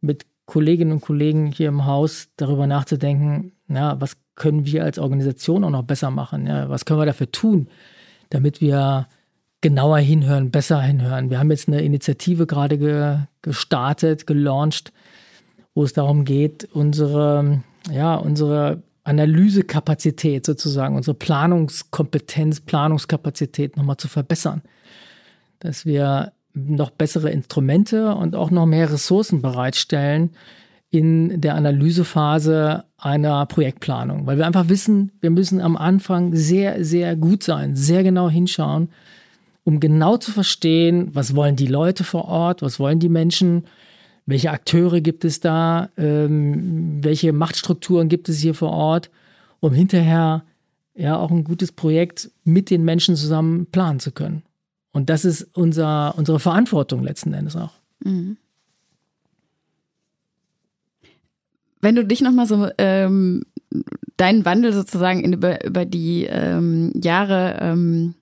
mit 0.00 0.26
Kolleginnen 0.46 0.92
und 0.92 1.00
Kollegen 1.02 1.46
hier 1.46 1.68
im 1.68 1.84
Haus 1.84 2.28
darüber 2.36 2.66
nachzudenken, 2.66 3.52
ja, 3.68 4.00
was 4.00 4.16
können 4.34 4.66
wir 4.66 4.84
als 4.84 4.98
Organisation 4.98 5.62
auch 5.64 5.70
noch 5.70 5.84
besser 5.84 6.10
machen? 6.10 6.46
Ja? 6.46 6.68
Was 6.68 6.84
können 6.84 7.00
wir 7.00 7.06
dafür 7.06 7.30
tun, 7.30 7.68
damit 8.30 8.60
wir 8.60 9.06
genauer 9.60 9.98
hinhören, 9.98 10.50
besser 10.50 10.82
hinhören. 10.82 11.30
Wir 11.30 11.38
haben 11.38 11.50
jetzt 11.50 11.68
eine 11.68 11.80
Initiative 11.82 12.46
gerade 12.46 12.78
ge 12.78 13.18
gestartet, 13.42 14.26
gelauncht, 14.26 14.92
wo 15.74 15.84
es 15.84 15.92
darum 15.92 16.24
geht, 16.24 16.68
unsere, 16.72 17.62
ja, 17.90 18.14
unsere 18.16 18.82
Analysekapazität 19.04 20.46
sozusagen, 20.46 20.96
unsere 20.96 21.14
Planungskompetenz, 21.14 22.60
Planungskapazität 22.60 23.76
nochmal 23.76 23.96
zu 23.96 24.08
verbessern. 24.08 24.62
Dass 25.58 25.86
wir 25.86 26.32
noch 26.54 26.90
bessere 26.90 27.30
Instrumente 27.30 28.14
und 28.14 28.36
auch 28.36 28.50
noch 28.50 28.66
mehr 28.66 28.92
Ressourcen 28.92 29.42
bereitstellen 29.42 30.30
in 30.90 31.40
der 31.40 31.54
Analysephase 31.54 32.84
einer 32.98 33.46
Projektplanung, 33.46 34.26
weil 34.26 34.36
wir 34.36 34.46
einfach 34.46 34.68
wissen, 34.68 35.10
wir 35.20 35.30
müssen 35.30 35.60
am 35.60 35.76
Anfang 35.76 36.36
sehr, 36.36 36.84
sehr 36.84 37.16
gut 37.16 37.42
sein, 37.42 37.74
sehr 37.74 38.02
genau 38.02 38.28
hinschauen, 38.28 38.90
um 39.64 39.80
genau 39.80 40.18
zu 40.18 40.32
verstehen, 40.32 41.08
was 41.14 41.34
wollen 41.34 41.56
die 41.56 41.66
Leute 41.66 42.04
vor 42.04 42.26
Ort, 42.26 42.60
was 42.60 42.78
wollen 42.78 42.98
die 42.98 43.08
Menschen, 43.08 43.64
welche 44.26 44.50
Akteure 44.50 45.00
gibt 45.00 45.24
es 45.24 45.40
da, 45.40 45.90
ähm, 45.96 47.02
welche 47.02 47.32
Machtstrukturen 47.32 48.08
gibt 48.08 48.28
es 48.28 48.38
hier 48.38 48.54
vor 48.54 48.70
Ort, 48.70 49.10
um 49.60 49.72
hinterher 49.72 50.44
ja 50.94 51.16
auch 51.16 51.30
ein 51.30 51.44
gutes 51.44 51.72
Projekt 51.72 52.30
mit 52.44 52.70
den 52.70 52.84
Menschen 52.84 53.16
zusammen 53.16 53.66
planen 53.66 54.00
zu 54.00 54.12
können. 54.12 54.42
Und 54.92 55.08
das 55.08 55.24
ist 55.24 55.48
unser, 55.54 56.14
unsere 56.16 56.38
Verantwortung 56.38 57.02
letzten 57.02 57.32
Endes 57.32 57.56
auch. 57.56 57.72
Mhm. 58.04 58.36
Wenn 61.80 61.96
du 61.96 62.04
dich 62.04 62.20
nochmal 62.20 62.46
so 62.46 62.68
ähm, 62.78 63.42
deinen 64.16 64.44
Wandel 64.44 64.72
sozusagen 64.72 65.24
in, 65.24 65.32
über, 65.32 65.64
über 65.64 65.84
die 65.84 66.26
ähm, 66.26 66.92
Jahre 66.94 67.58
ähm, 67.60 68.14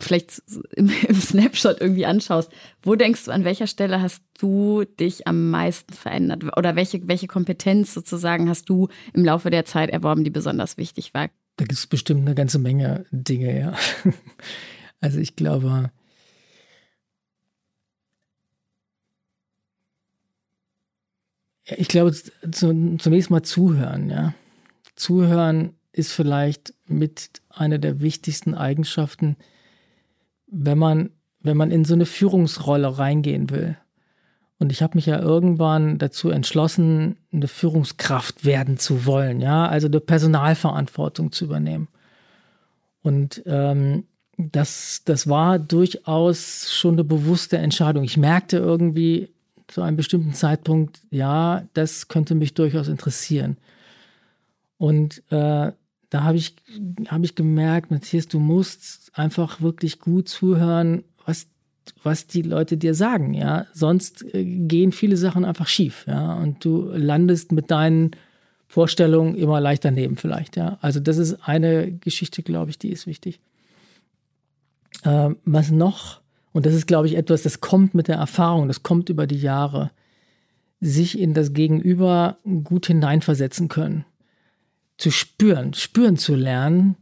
vielleicht 0.00 0.42
im, 0.74 0.90
im, 1.08 1.14
Snapshot 1.14 1.80
irgendwie 1.80 2.06
anschaust, 2.06 2.50
wo 2.82 2.94
denkst 2.94 3.24
du, 3.24 3.30
an 3.30 3.44
welcher 3.44 3.66
Stelle 3.66 4.02
hast 4.02 4.22
du 4.38 4.84
dich 4.84 5.26
am 5.26 5.50
meisten 5.50 5.94
verändert? 5.94 6.44
Oder 6.56 6.76
welche, 6.76 7.06
welche 7.08 7.26
Kompetenz 7.26 7.94
sozusagen 7.94 8.48
hast 8.48 8.68
du 8.68 8.88
im 9.12 9.24
Laufe 9.24 9.50
der 9.50 9.64
Zeit 9.64 9.90
erworben, 9.90 10.24
die 10.24 10.30
besonders 10.30 10.76
wichtig 10.76 11.14
war? 11.14 11.28
Da 11.56 11.64
gibt 11.64 11.78
es 11.78 11.86
bestimmt 11.86 12.20
eine 12.22 12.34
ganze 12.34 12.58
Menge 12.58 13.06
Dinge, 13.10 13.58
ja. 13.58 13.74
Also 14.98 15.18
ich 15.18 15.36
glaube, 15.36 15.90
ich 21.64 21.88
glaube, 21.88 22.14
zunächst 22.50 23.30
mal 23.30 23.42
zuhören, 23.42 24.08
ja. 24.08 24.34
Zuhören 24.94 25.74
ist 25.92 26.12
vielleicht 26.12 26.72
mit 26.86 27.42
einer 27.50 27.78
der 27.78 28.00
wichtigsten 28.00 28.54
Eigenschaften, 28.54 29.36
wenn 30.58 30.78
man, 30.78 31.10
wenn 31.40 31.56
man 31.56 31.70
in 31.70 31.84
so 31.84 31.94
eine 31.94 32.06
Führungsrolle 32.06 32.98
reingehen 32.98 33.50
will. 33.50 33.76
Und 34.58 34.72
ich 34.72 34.82
habe 34.82 34.96
mich 34.96 35.04
ja 35.04 35.20
irgendwann 35.20 35.98
dazu 35.98 36.30
entschlossen, 36.30 37.18
eine 37.30 37.46
Führungskraft 37.46 38.46
werden 38.46 38.78
zu 38.78 39.04
wollen, 39.04 39.40
ja, 39.40 39.68
also 39.68 39.86
eine 39.86 40.00
Personalverantwortung 40.00 41.30
zu 41.30 41.44
übernehmen. 41.44 41.88
Und 43.02 43.42
ähm, 43.44 44.04
das, 44.38 45.02
das 45.04 45.28
war 45.28 45.58
durchaus 45.58 46.72
schon 46.72 46.94
eine 46.94 47.04
bewusste 47.04 47.58
Entscheidung. 47.58 48.02
Ich 48.04 48.16
merkte 48.16 48.56
irgendwie 48.56 49.30
zu 49.66 49.82
einem 49.82 49.96
bestimmten 49.96 50.32
Zeitpunkt, 50.32 51.00
ja, 51.10 51.64
das 51.74 52.08
könnte 52.08 52.34
mich 52.34 52.54
durchaus 52.54 52.88
interessieren. 52.88 53.58
Und 54.78 55.22
äh, 55.30 55.72
da 56.16 56.22
habe 56.22 56.38
ich, 56.38 56.56
hab 57.08 57.22
ich 57.22 57.34
gemerkt, 57.34 57.90
Matthias, 57.90 58.26
du 58.26 58.38
musst 58.38 59.10
einfach 59.12 59.60
wirklich 59.60 60.00
gut 60.00 60.30
zuhören, 60.30 61.04
was, 61.26 61.46
was 62.02 62.26
die 62.26 62.40
Leute 62.40 62.78
dir 62.78 62.94
sagen, 62.94 63.34
ja. 63.34 63.66
Sonst 63.74 64.24
äh, 64.34 64.42
gehen 64.46 64.92
viele 64.92 65.18
Sachen 65.18 65.44
einfach 65.44 65.66
schief, 65.66 66.06
ja. 66.08 66.32
Und 66.36 66.64
du 66.64 66.88
landest 66.90 67.52
mit 67.52 67.70
deinen 67.70 68.12
Vorstellungen 68.66 69.34
immer 69.34 69.60
leicht 69.60 69.84
daneben 69.84 70.16
vielleicht, 70.16 70.56
ja. 70.56 70.78
Also 70.80 71.00
das 71.00 71.18
ist 71.18 71.34
eine 71.46 71.92
Geschichte, 71.92 72.42
glaube 72.42 72.70
ich, 72.70 72.78
die 72.78 72.92
ist 72.92 73.06
wichtig. 73.06 73.38
Ähm, 75.04 75.36
was 75.44 75.70
noch, 75.70 76.22
und 76.52 76.64
das 76.64 76.72
ist, 76.72 76.86
glaube 76.86 77.08
ich, 77.08 77.16
etwas, 77.16 77.42
das 77.42 77.60
kommt 77.60 77.92
mit 77.92 78.08
der 78.08 78.16
Erfahrung, 78.16 78.68
das 78.68 78.82
kommt 78.82 79.10
über 79.10 79.26
die 79.26 79.36
Jahre, 79.36 79.90
sich 80.80 81.18
in 81.18 81.34
das 81.34 81.52
Gegenüber 81.52 82.38
gut 82.64 82.86
hineinversetzen 82.86 83.68
können 83.68 84.06
zu 84.96 85.10
spüren, 85.10 85.74
spüren 85.74 86.16
zu 86.16 86.34
lernen, 86.34 86.96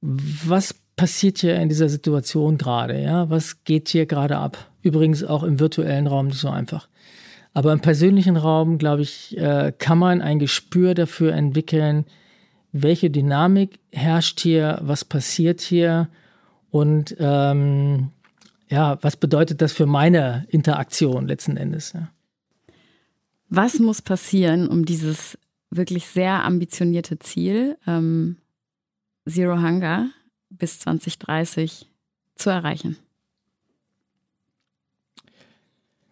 was 0.00 0.74
passiert 0.96 1.38
hier 1.38 1.56
in 1.56 1.68
dieser 1.68 1.88
Situation 1.88 2.58
gerade, 2.58 3.00
ja, 3.00 3.30
was 3.30 3.64
geht 3.64 3.88
hier 3.88 4.06
gerade 4.06 4.36
ab. 4.36 4.70
Übrigens 4.82 5.24
auch 5.24 5.42
im 5.42 5.58
virtuellen 5.58 6.06
Raum 6.06 6.26
nicht 6.26 6.38
so 6.38 6.48
einfach. 6.48 6.88
Aber 7.52 7.72
im 7.72 7.80
persönlichen 7.80 8.36
Raum, 8.36 8.78
glaube 8.78 9.02
ich, 9.02 9.36
äh, 9.36 9.72
kann 9.76 9.98
man 9.98 10.22
ein 10.22 10.38
Gespür 10.38 10.94
dafür 10.94 11.32
entwickeln, 11.32 12.04
welche 12.72 13.10
Dynamik 13.10 13.80
herrscht 13.90 14.40
hier, 14.40 14.78
was 14.82 15.04
passiert 15.04 15.60
hier 15.60 16.08
und 16.70 17.16
ähm, 17.18 18.10
ja, 18.68 18.98
was 19.02 19.16
bedeutet 19.16 19.60
das 19.60 19.72
für 19.72 19.86
meine 19.86 20.46
Interaktion 20.48 21.26
letzten 21.26 21.56
Endes. 21.56 21.92
Ja. 21.92 22.10
Was 23.48 23.80
muss 23.80 24.00
passieren, 24.00 24.68
um 24.68 24.84
dieses 24.84 25.36
wirklich 25.70 26.06
sehr 26.06 26.44
ambitionierte 26.44 27.18
Ziel, 27.18 27.78
ähm, 27.86 28.36
Zero 29.28 29.60
Hunger 29.62 30.10
bis 30.50 30.80
2030 30.80 31.88
zu 32.34 32.50
erreichen? 32.50 32.96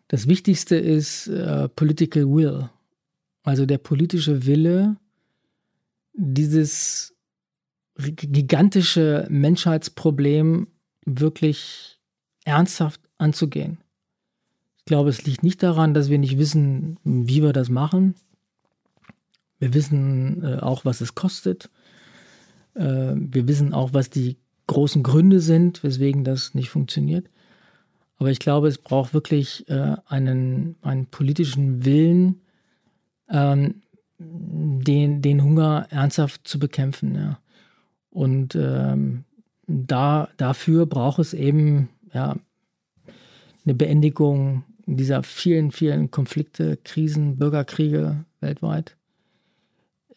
Das 0.08 0.26
Wichtigste 0.26 0.76
ist 0.76 1.26
äh, 1.26 1.68
Political 1.68 2.24
Will, 2.28 2.70
also 3.42 3.66
der 3.66 3.78
politische 3.78 4.46
Wille, 4.46 4.96
dieses 6.14 7.14
gigantische 7.98 9.26
Menschheitsproblem 9.28 10.68
wirklich 11.04 11.98
ernsthaft 12.44 13.00
anzugehen. 13.18 13.78
Ich 14.78 14.84
glaube, 14.84 15.10
es 15.10 15.24
liegt 15.24 15.42
nicht 15.42 15.62
daran, 15.62 15.92
dass 15.92 16.08
wir 16.08 16.18
nicht 16.18 16.38
wissen, 16.38 16.98
wie 17.04 17.42
wir 17.42 17.52
das 17.52 17.68
machen. 17.68 18.14
Wir 19.58 19.74
wissen 19.74 20.42
äh, 20.44 20.58
auch, 20.58 20.84
was 20.84 21.00
es 21.00 21.14
kostet. 21.14 21.70
Äh, 22.74 23.14
wir 23.14 23.48
wissen 23.48 23.74
auch, 23.74 23.92
was 23.92 24.10
die 24.10 24.36
großen 24.66 25.02
Gründe 25.02 25.40
sind, 25.40 25.82
weswegen 25.82 26.24
das 26.24 26.54
nicht 26.54 26.70
funktioniert. 26.70 27.28
Aber 28.18 28.30
ich 28.30 28.38
glaube, 28.38 28.68
es 28.68 28.78
braucht 28.78 29.14
wirklich 29.14 29.68
äh, 29.68 29.96
einen, 30.06 30.76
einen 30.82 31.06
politischen 31.06 31.84
Willen, 31.84 32.40
ähm, 33.28 33.82
den, 34.18 35.22
den 35.22 35.42
Hunger 35.42 35.86
ernsthaft 35.90 36.46
zu 36.46 36.58
bekämpfen. 36.58 37.14
Ja. 37.14 37.38
Und 38.10 38.56
ähm, 38.56 39.24
da, 39.66 40.28
dafür 40.36 40.86
braucht 40.86 41.20
es 41.20 41.34
eben 41.34 41.88
ja, 42.12 42.36
eine 43.64 43.74
Beendigung 43.74 44.64
dieser 44.86 45.22
vielen, 45.22 45.70
vielen 45.70 46.10
Konflikte, 46.10 46.78
Krisen, 46.82 47.36
Bürgerkriege 47.36 48.24
weltweit. 48.40 48.97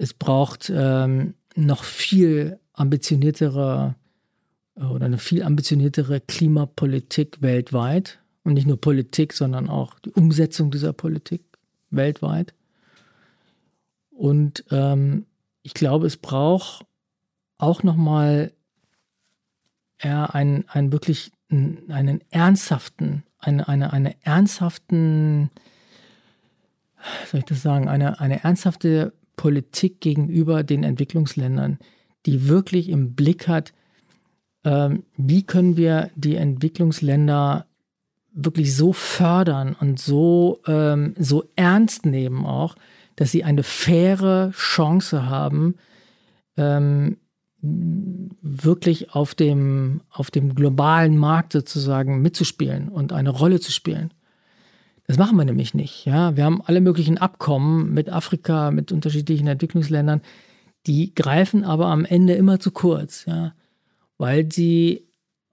Es 0.02 0.16
braucht 0.16 0.72
ähm, 0.76 1.36
noch 1.56 1.84
viel 1.84 2.60
ambitioniertere 2.74 3.94
oder 4.76 5.06
eine 5.06 5.20
viel 5.20 5.44
ambitioniertere 5.44 6.20
Klimapolitik 6.22 7.44
weltweit. 7.44 8.18
Und 8.44 8.56
nicht 8.56 8.66
nur 8.66 8.82
Politik, 8.82 9.34
sondern 9.34 9.70
auch 9.70 10.00
die 10.00 10.10
Umsetzung 10.10 10.72
dieser 10.72 10.92
Politik 10.92 11.44
weltweit. 11.92 12.56
Und 14.10 14.64
ähm, 14.72 15.28
ich 15.62 15.76
glaube, 15.76 16.08
es 16.08 16.18
braucht 16.18 16.84
auch 17.60 17.84
nochmal 17.84 18.54
ja, 20.02 20.26
einen, 20.26 20.68
einen 20.68 20.92
wirklich 20.92 21.32
einen 21.52 22.22
ernsthaften, 22.32 23.22
eine, 23.38 23.68
eine, 23.68 23.94
eine 23.94 24.16
ernsthaften, 24.26 25.52
soll 27.30 27.42
ich 27.42 27.46
das 27.46 27.62
sagen, 27.62 27.88
eine, 27.88 28.20
eine 28.20 28.44
ernsthafte 28.44 29.14
Politik 29.42 30.02
gegenüber 30.02 30.62
den 30.62 30.84
Entwicklungsländern, 30.84 31.80
die 32.28 32.48
wirklich 32.48 32.90
im 32.90 33.16
Blick 33.16 33.48
hat, 33.48 33.74
ähm, 34.64 35.02
wie 35.18 35.42
können 35.42 35.78
wir 35.78 36.12
die 36.16 36.36
Entwicklungsländer 36.36 37.66
wirklich 38.34 38.76
so 38.76 38.94
fördern 38.94 39.76
und 39.80 40.00
so, 40.00 40.60
ähm, 40.68 41.16
so 41.18 41.44
ernst 41.56 42.06
nehmen 42.06 42.46
auch, 42.46 42.76
dass 43.16 43.32
sie 43.32 43.44
eine 43.44 43.64
faire 43.64 44.52
Chance 44.52 45.28
haben, 45.28 45.74
ähm, 46.56 47.18
wirklich 47.64 49.16
auf 49.16 49.34
dem, 49.34 50.02
auf 50.12 50.30
dem 50.30 50.54
globalen 50.54 51.18
Markt 51.18 51.54
sozusagen 51.54 52.22
mitzuspielen 52.22 52.90
und 52.90 53.12
eine 53.12 53.32
Rolle 53.32 53.60
zu 53.60 53.72
spielen. 53.72 54.14
Das 55.12 55.18
machen 55.18 55.36
wir 55.36 55.44
nämlich 55.44 55.74
nicht. 55.74 56.06
Ja? 56.06 56.38
Wir 56.38 56.46
haben 56.46 56.62
alle 56.66 56.80
möglichen 56.80 57.18
Abkommen 57.18 57.94
mit 57.94 58.10
Afrika, 58.10 58.72
mit 58.72 58.94
unterschiedlichen 58.94 59.46
Entwicklungsländern, 59.46 60.22
die 60.88 61.14
greifen 61.14 61.66
aber 61.66 61.88
am 61.88 62.06
Ende 62.06 62.32
immer 62.36 62.62
zu 62.62 62.72
kurz, 62.72 63.26
ja? 63.26 63.54
weil, 64.18 64.50
sie, 64.50 65.06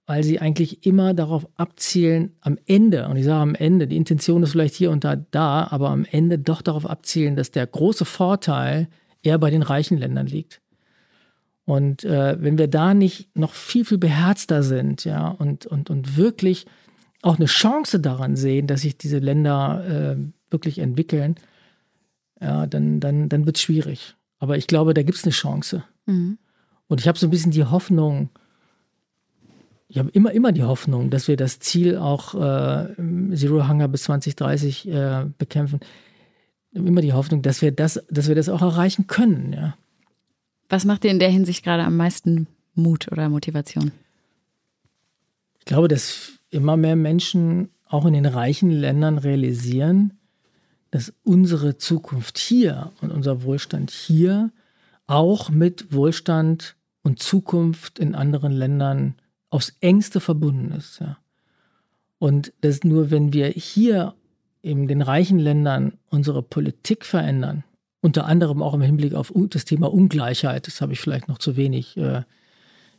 weil 0.06 0.22
sie 0.22 0.38
eigentlich 0.38 0.86
immer 0.86 1.12
darauf 1.12 1.48
abzielen, 1.56 2.36
am 2.40 2.56
Ende, 2.66 3.08
und 3.08 3.16
ich 3.16 3.24
sage 3.24 3.40
am 3.40 3.56
Ende, 3.56 3.88
die 3.88 3.96
Intention 3.96 4.44
ist 4.44 4.52
vielleicht 4.52 4.76
hier 4.76 4.92
und 4.92 5.02
da 5.02 5.16
da, 5.16 5.66
aber 5.68 5.90
am 5.90 6.06
Ende 6.08 6.38
doch 6.38 6.62
darauf 6.62 6.88
abzielen, 6.88 7.34
dass 7.34 7.50
der 7.50 7.66
große 7.66 8.04
Vorteil 8.04 8.86
eher 9.24 9.40
bei 9.40 9.50
den 9.50 9.62
reichen 9.62 9.98
Ländern 9.98 10.28
liegt. 10.28 10.60
Und 11.64 12.04
äh, 12.04 12.40
wenn 12.40 12.58
wir 12.58 12.68
da 12.68 12.94
nicht 12.94 13.36
noch 13.36 13.54
viel, 13.54 13.84
viel 13.84 13.98
beherzter 13.98 14.62
sind, 14.62 15.04
ja, 15.04 15.26
und, 15.26 15.66
und, 15.66 15.90
und 15.90 16.16
wirklich 16.16 16.64
auch 17.22 17.36
eine 17.36 17.46
Chance 17.46 18.00
daran 18.00 18.36
sehen, 18.36 18.66
dass 18.66 18.82
sich 18.82 18.96
diese 18.96 19.18
Länder 19.18 20.16
äh, 20.16 20.16
wirklich 20.50 20.78
entwickeln, 20.78 21.36
ja, 22.40 22.66
dann, 22.66 23.00
dann, 23.00 23.28
dann 23.28 23.46
wird 23.46 23.56
es 23.56 23.62
schwierig. 23.62 24.14
Aber 24.38 24.56
ich 24.56 24.66
glaube, 24.66 24.94
da 24.94 25.02
gibt 25.02 25.18
es 25.18 25.24
eine 25.24 25.32
Chance. 25.32 25.82
Mhm. 26.06 26.38
Und 26.86 27.00
ich 27.00 27.08
habe 27.08 27.18
so 27.18 27.26
ein 27.26 27.30
bisschen 27.30 27.50
die 27.50 27.64
Hoffnung, 27.64 28.30
ich 29.88 29.98
habe 29.98 30.10
immer, 30.10 30.32
immer 30.32 30.52
die 30.52 30.62
Hoffnung, 30.62 31.10
dass 31.10 31.28
wir 31.28 31.36
das 31.36 31.58
Ziel 31.58 31.96
auch 31.96 32.34
äh, 32.34 32.94
Zero 33.34 33.68
Hunger 33.68 33.88
bis 33.88 34.04
2030 34.04 34.88
äh, 34.88 35.26
bekämpfen. 35.38 35.80
Immer 36.72 37.00
die 37.00 37.14
Hoffnung, 37.14 37.42
dass 37.42 37.62
wir 37.62 37.72
das, 37.72 38.04
dass 38.10 38.28
wir 38.28 38.34
das 38.34 38.48
auch 38.48 38.62
erreichen 38.62 39.06
können, 39.06 39.52
ja. 39.52 39.76
Was 40.70 40.84
macht 40.84 41.04
dir 41.04 41.10
in 41.10 41.18
der 41.18 41.30
Hinsicht 41.30 41.64
gerade 41.64 41.82
am 41.82 41.96
meisten 41.96 42.46
Mut 42.74 43.10
oder 43.10 43.30
Motivation? 43.30 43.90
Ich 45.58 45.64
glaube, 45.64 45.88
dass 45.88 46.37
immer 46.50 46.76
mehr 46.76 46.96
Menschen 46.96 47.70
auch 47.86 48.06
in 48.06 48.12
den 48.12 48.26
reichen 48.26 48.70
Ländern 48.70 49.18
realisieren, 49.18 50.14
dass 50.90 51.12
unsere 51.22 51.76
Zukunft 51.76 52.38
hier 52.38 52.92
und 53.00 53.10
unser 53.10 53.42
Wohlstand 53.42 53.90
hier 53.90 54.50
auch 55.06 55.50
mit 55.50 55.92
Wohlstand 55.92 56.76
und 57.02 57.20
Zukunft 57.20 57.98
in 57.98 58.14
anderen 58.14 58.52
Ländern 58.52 59.14
aufs 59.50 59.74
engste 59.80 60.20
verbunden 60.20 60.72
ist. 60.72 61.00
Ja. 61.00 61.18
Und 62.18 62.52
dass 62.60 62.84
nur 62.84 63.10
wenn 63.10 63.32
wir 63.32 63.48
hier 63.48 64.14
in 64.60 64.88
den 64.88 65.02
reichen 65.02 65.38
Ländern 65.38 65.94
unsere 66.10 66.42
Politik 66.42 67.04
verändern, 67.04 67.64
unter 68.00 68.26
anderem 68.26 68.62
auch 68.62 68.74
im 68.74 68.82
Hinblick 68.82 69.14
auf 69.14 69.32
das 69.50 69.64
Thema 69.64 69.92
Ungleichheit, 69.92 70.66
das 70.66 70.80
habe 70.80 70.92
ich 70.92 71.00
vielleicht 71.00 71.28
noch 71.28 71.38
zu 71.38 71.56
wenig 71.56 71.96
äh, 71.96 72.22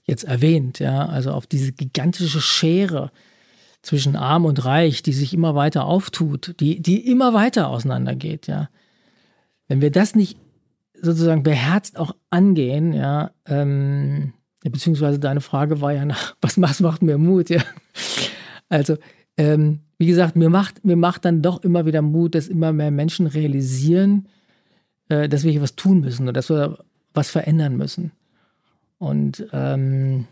jetzt 0.04 0.24
erwähnt, 0.24 0.80
ja, 0.80 1.06
also 1.06 1.32
auf 1.32 1.46
diese 1.46 1.72
gigantische 1.72 2.42
Schere 2.42 3.12
zwischen 3.82 4.16
Arm 4.16 4.46
und 4.46 4.66
Reich, 4.66 5.04
die 5.04 5.14
sich 5.14 5.34
immer 5.34 5.56
weiter 5.56 5.86
auftut, 5.86 6.56
die, 6.60 6.82
die 6.82 7.08
immer 7.08 7.34
weiter 7.34 7.70
auseinandergeht, 7.70 8.48
ja. 8.48 8.70
Wenn 9.68 9.82
wir 9.82 9.92
das 9.92 10.16
nicht 10.16 10.38
sozusagen 11.02 11.44
beherzt 11.44 11.98
auch 11.98 12.16
angehen, 12.30 12.94
ja, 12.94 13.32
ähm, 13.46 14.34
beziehungsweise 14.64 15.20
deine 15.20 15.42
Frage 15.42 15.80
war 15.80 15.94
ja 15.94 16.06
nach, 16.06 16.36
was, 16.42 16.60
was 16.62 16.80
macht 16.82 17.02
mir 17.02 17.18
Mut, 17.18 17.50
ja. 17.50 17.62
Also, 18.68 18.98
ähm, 19.38 19.80
wie 19.98 20.08
gesagt, 20.08 20.36
mir 20.36 20.50
macht, 20.50 20.86
mir 20.86 20.96
macht 20.96 21.26
dann 21.26 21.42
doch 21.42 21.64
immer 21.64 21.86
wieder 21.86 22.02
Mut, 22.02 22.36
dass 22.36 22.48
immer 22.48 22.72
mehr 22.72 22.92
Menschen 22.92 23.28
realisieren, 23.28 24.28
äh, 25.10 25.28
dass 25.28 25.44
wir 25.44 25.52
hier 25.52 25.62
was 25.62 25.76
tun 25.76 26.02
müssen 26.02 26.24
oder 26.24 26.34
dass 26.34 26.50
wir 26.50 26.84
was 27.14 27.30
verändern 27.30 27.78
müssen. 27.78 28.12
Und 28.98 29.48
ähm, 29.54 30.28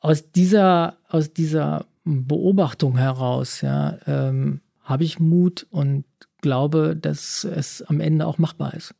aus 0.00 0.30
dieser, 0.30 0.96
aus 1.08 1.32
dieser 1.32 1.86
Beobachtung 2.06 2.96
heraus, 2.96 3.60
ja, 3.60 3.98
ähm, 4.06 4.60
habe 4.82 5.02
ich 5.02 5.18
Mut 5.18 5.66
und 5.70 6.04
glaube, 6.40 6.96
dass 6.96 7.42
es 7.44 7.82
am 7.82 8.00
Ende 8.00 8.26
auch 8.26 8.38
machbar 8.38 8.74
ist. 8.74 8.94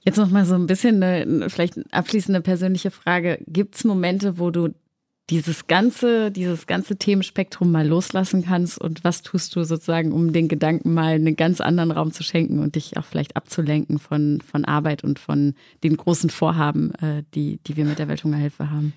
Jetzt 0.00 0.18
noch 0.18 0.30
mal 0.30 0.44
so 0.44 0.56
ein 0.56 0.66
bisschen 0.66 1.02
eine, 1.02 1.48
vielleicht 1.48 1.74
abschließende 1.92 2.40
persönliche 2.40 2.90
Frage. 2.90 3.38
Gibt 3.46 3.76
es 3.76 3.84
Momente, 3.84 4.38
wo 4.38 4.50
du 4.50 4.74
dieses 5.30 5.66
ganze, 5.66 6.30
dieses 6.30 6.66
ganze 6.66 6.96
Themenspektrum 6.96 7.70
mal 7.70 7.86
loslassen 7.86 8.44
kannst 8.44 8.78
und 8.78 9.04
was 9.04 9.22
tust 9.22 9.56
du 9.56 9.64
sozusagen, 9.64 10.12
um 10.12 10.32
den 10.32 10.48
Gedanken 10.48 10.92
mal 10.92 11.14
einen 11.14 11.36
ganz 11.36 11.60
anderen 11.62 11.92
Raum 11.92 12.12
zu 12.12 12.22
schenken 12.22 12.58
und 12.58 12.74
dich 12.74 12.98
auch 12.98 13.04
vielleicht 13.04 13.36
abzulenken 13.36 13.98
von, 13.98 14.42
von 14.42 14.64
Arbeit 14.66 15.04
und 15.04 15.18
von 15.18 15.54
den 15.82 15.96
großen 15.96 16.28
Vorhaben, 16.28 16.92
äh, 16.96 17.22
die, 17.34 17.58
die 17.66 17.76
wir 17.76 17.86
mit 17.86 17.98
der 17.98 18.08
Welthungerhilfe 18.08 18.70
haben? 18.70 18.92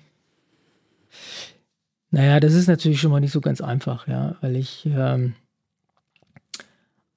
Naja, 2.10 2.40
das 2.40 2.54
ist 2.54 2.68
natürlich 2.68 3.00
schon 3.00 3.10
mal 3.10 3.20
nicht 3.20 3.32
so 3.32 3.40
ganz 3.40 3.60
einfach, 3.60 4.08
ja, 4.08 4.36
weil 4.40 4.56
ich 4.56 4.86
ähm, 4.86 5.34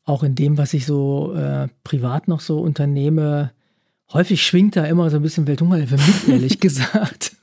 auch 0.04 0.24
in 0.24 0.36
dem, 0.36 0.58
was 0.58 0.74
ich 0.74 0.86
so 0.86 1.34
äh, 1.34 1.68
privat 1.84 2.28
noch 2.28 2.42
so 2.42 2.60
unternehme, 2.60 3.52
häufig 4.12 4.46
schwingt 4.46 4.76
da 4.76 4.86
immer 4.86 5.10
so 5.10 5.18
ein 5.18 5.24
bisschen 5.24 5.48
Welthungerhilfe 5.48 5.96
mit, 5.96 6.28
ehrlich 6.28 6.60
gesagt 6.60 7.36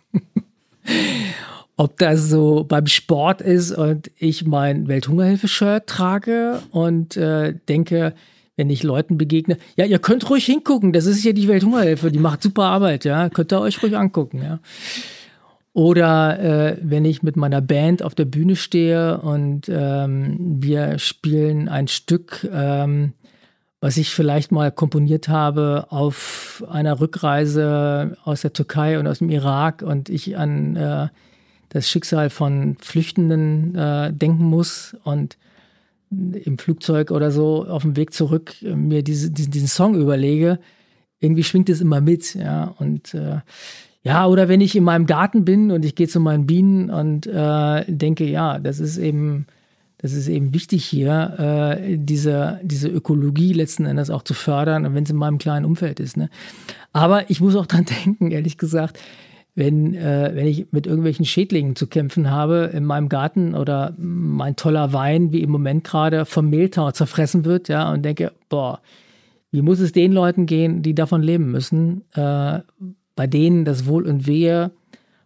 ob 1.79 1.97
das 1.97 2.29
so 2.29 2.65
beim 2.65 2.87
Sport 2.87 3.41
ist 3.41 3.71
und 3.71 4.11
ich 4.19 4.45
mein 4.45 4.89
Welthungerhilfe-Shirt 4.89 5.87
trage 5.87 6.61
und 6.73 7.17
äh, 7.17 7.55
denke, 7.69 8.15
wenn 8.57 8.69
ich 8.69 8.83
Leuten 8.83 9.17
begegne, 9.17 9.59
ja, 9.77 9.85
ihr 9.85 10.01
könnt 10.01 10.29
ruhig 10.29 10.45
hingucken, 10.45 10.93
das 10.93 11.07
ist 11.07 11.25
ja 11.25 11.33
die 11.33 11.47
Welthungerhilfe, 11.47 12.11
die 12.11 12.19
macht 12.19 12.43
super 12.43 12.65
Arbeit, 12.65 13.05
ja, 13.05 13.31
könnt 13.31 13.53
ihr 13.53 13.61
euch 13.61 13.81
ruhig 13.81 13.97
angucken, 13.97 14.43
ja. 14.43 14.59
Oder 15.79 16.41
äh, 16.41 16.77
wenn 16.83 17.05
ich 17.05 17.23
mit 17.23 17.37
meiner 17.37 17.61
Band 17.61 18.03
auf 18.03 18.17
der 18.17 18.25
Bühne 18.25 18.57
stehe 18.57 19.21
und 19.21 19.69
ähm, 19.69 20.37
wir 20.61 20.99
spielen 20.99 21.69
ein 21.69 21.87
Stück, 21.87 22.49
ähm, 22.53 23.13
was 23.81 23.97
ich 23.97 24.11
vielleicht 24.11 24.51
mal 24.51 24.73
komponiert 24.73 25.29
habe 25.29 25.87
auf 25.91 26.65
einer 26.69 26.99
Rückreise 26.99 28.17
aus 28.25 28.41
der 28.41 28.53
Türkei 28.53 28.99
und 28.99 29.07
aus 29.07 29.21
dem 29.21 29.31
Irak 29.31 29.83
und 29.83 30.09
ich 30.09 30.37
an 30.37 30.75
äh, 30.75 31.11
das 31.69 31.89
Schicksal 31.89 32.29
von 32.29 32.77
Flüchtenden 32.81 33.77
äh, 33.77 34.13
denken 34.13 34.47
muss 34.47 34.97
und 35.05 35.39
im 36.11 36.59
Flugzeug 36.59 37.13
oder 37.13 37.31
so 37.31 37.65
auf 37.69 37.83
dem 37.83 37.95
Weg 37.95 38.13
zurück 38.13 38.57
mir 38.63 39.05
diese, 39.05 39.31
diesen, 39.31 39.53
diesen 39.53 39.69
Song 39.69 39.95
überlege, 39.95 40.59
irgendwie 41.21 41.45
schwingt 41.45 41.69
es 41.69 41.81
immer 41.81 42.01
mit, 42.01 42.35
ja. 42.35 42.75
Und 42.79 43.15
äh, 43.15 43.43
ja, 44.03 44.27
oder 44.27 44.49
wenn 44.49 44.61
ich 44.61 44.77
in 44.77 44.85
meinem 44.85 45.07
Garten 45.07 45.45
bin 45.45 45.71
und 45.71 45.85
ich 45.85 45.95
gehe 45.95 46.09
zu 46.09 46.21
meinen 46.21 46.47
Bienen 46.47 46.91
und 46.91 47.27
äh, 47.27 47.85
denke, 47.89 48.25
ja, 48.25 48.59
das 48.59 48.79
ist 48.79 48.97
eben, 48.97 49.47
das 49.99 50.13
ist 50.13 50.29
eben 50.29 50.55
wichtig 50.55 50.85
hier, 50.85 51.77
äh, 51.79 51.97
diese, 51.99 52.61
diese 52.63 52.89
Ökologie 52.89 53.53
letzten 53.53 53.87
Endes 53.87 54.11
auch 54.11 54.23
zu 54.23 54.35
fördern, 54.35 54.95
wenn 54.95 55.03
es 55.03 55.11
in 55.11 55.17
meinem 55.17 55.39
kleinen 55.39 55.67
Umfeld 55.67 55.99
ist. 55.99 56.17
Ne? 56.17 56.31
Aber 56.93 57.29
ich 57.31 57.41
muss 57.41 57.57
auch 57.57 57.67
dran 57.67 57.87
denken, 58.05 58.31
ehrlich 58.31 58.57
gesagt, 58.57 58.99
wenn, 59.57 59.95
äh, 59.95 60.31
wenn 60.35 60.47
ich 60.47 60.69
mit 60.71 60.87
irgendwelchen 60.87 61.25
Schädlingen 61.25 61.75
zu 61.75 61.89
kämpfen 61.89 62.31
habe 62.31 62.71
in 62.73 62.85
meinem 62.85 63.09
Garten 63.09 63.57
oder 63.57 63.93
mein 63.99 64.55
toller 64.55 64.93
Wein, 64.93 65.33
wie 65.33 65.43
im 65.43 65.51
Moment 65.51 65.83
gerade 65.83 66.25
vom 66.27 66.49
Mehltau 66.49 66.93
zerfressen 66.93 67.45
wird, 67.45 67.69
ja, 67.69 67.93
und 67.93 68.05
denke, 68.05 68.31
boah, 68.49 68.81
wie 69.51 69.63
muss 69.63 69.81
es 69.81 69.91
den 69.91 70.13
Leuten 70.13 70.47
gehen, 70.47 70.83
die 70.83 70.95
davon 70.95 71.23
leben 71.23 71.51
müssen, 71.51 72.05
äh, 72.15 72.61
bei 73.19 73.27
denen 73.27 73.65
das 73.65 73.87
Wohl 73.87 74.07
und 74.07 74.29
Wehe 74.29 74.71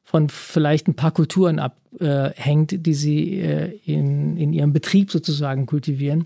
von 0.02 0.30
vielleicht 0.30 0.88
ein 0.88 0.94
paar 0.94 1.10
Kulturen 1.10 1.58
abhängt, 1.58 2.72
äh, 2.72 2.78
die 2.78 2.94
sie 2.94 3.38
äh, 3.38 3.78
in, 3.84 4.38
in 4.38 4.54
ihrem 4.54 4.72
Betrieb 4.72 5.10
sozusagen 5.10 5.66
kultivieren, 5.66 6.24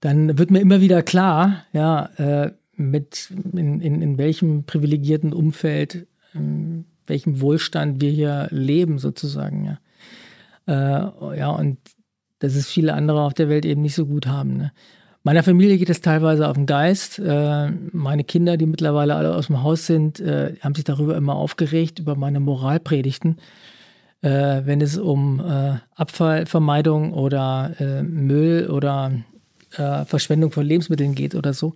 dann 0.00 0.36
wird 0.36 0.50
mir 0.50 0.60
immer 0.60 0.82
wieder 0.82 1.02
klar, 1.02 1.64
ja, 1.72 2.10
äh, 2.18 2.52
mit 2.74 3.32
in, 3.54 3.80
in, 3.80 4.02
in 4.02 4.18
welchem 4.18 4.64
privilegierten 4.64 5.32
Umfeld 5.32 6.06
in 6.34 6.84
welchem 7.06 7.40
Wohlstand 7.40 8.02
wir 8.02 8.10
hier 8.10 8.48
leben, 8.50 8.98
sozusagen. 8.98 9.78
Ja, 10.66 11.14
äh, 11.30 11.38
ja 11.38 11.48
und 11.48 11.78
dass 12.40 12.54
es 12.54 12.68
viele 12.68 12.92
andere 12.92 13.22
auf 13.22 13.32
der 13.32 13.48
Welt 13.48 13.64
eben 13.64 13.80
nicht 13.80 13.94
so 13.94 14.04
gut 14.04 14.26
haben. 14.26 14.58
Ne? 14.58 14.72
Meiner 15.26 15.42
Familie 15.42 15.76
geht 15.76 15.90
es 15.90 16.00
teilweise 16.00 16.46
auf 16.46 16.54
den 16.54 16.66
Geist. 16.66 17.18
Äh, 17.18 17.72
meine 17.90 18.22
Kinder, 18.22 18.56
die 18.56 18.64
mittlerweile 18.64 19.16
alle 19.16 19.34
aus 19.34 19.48
dem 19.48 19.60
Haus 19.64 19.84
sind, 19.84 20.20
äh, 20.20 20.54
haben 20.60 20.76
sich 20.76 20.84
darüber 20.84 21.16
immer 21.16 21.34
aufgeregt, 21.34 21.98
über 21.98 22.14
meine 22.14 22.38
Moralpredigten. 22.38 23.38
Äh, 24.20 24.62
wenn 24.66 24.80
es 24.80 24.96
um 24.96 25.40
Abfallvermeidung 25.96 27.12
oder 27.12 27.72
Müll 28.04 28.70
oder 28.70 29.14
Verschwendung 29.68 30.52
von 30.52 30.64
Lebensmitteln 30.64 31.16
geht 31.16 31.34
oder 31.34 31.54
so. 31.54 31.74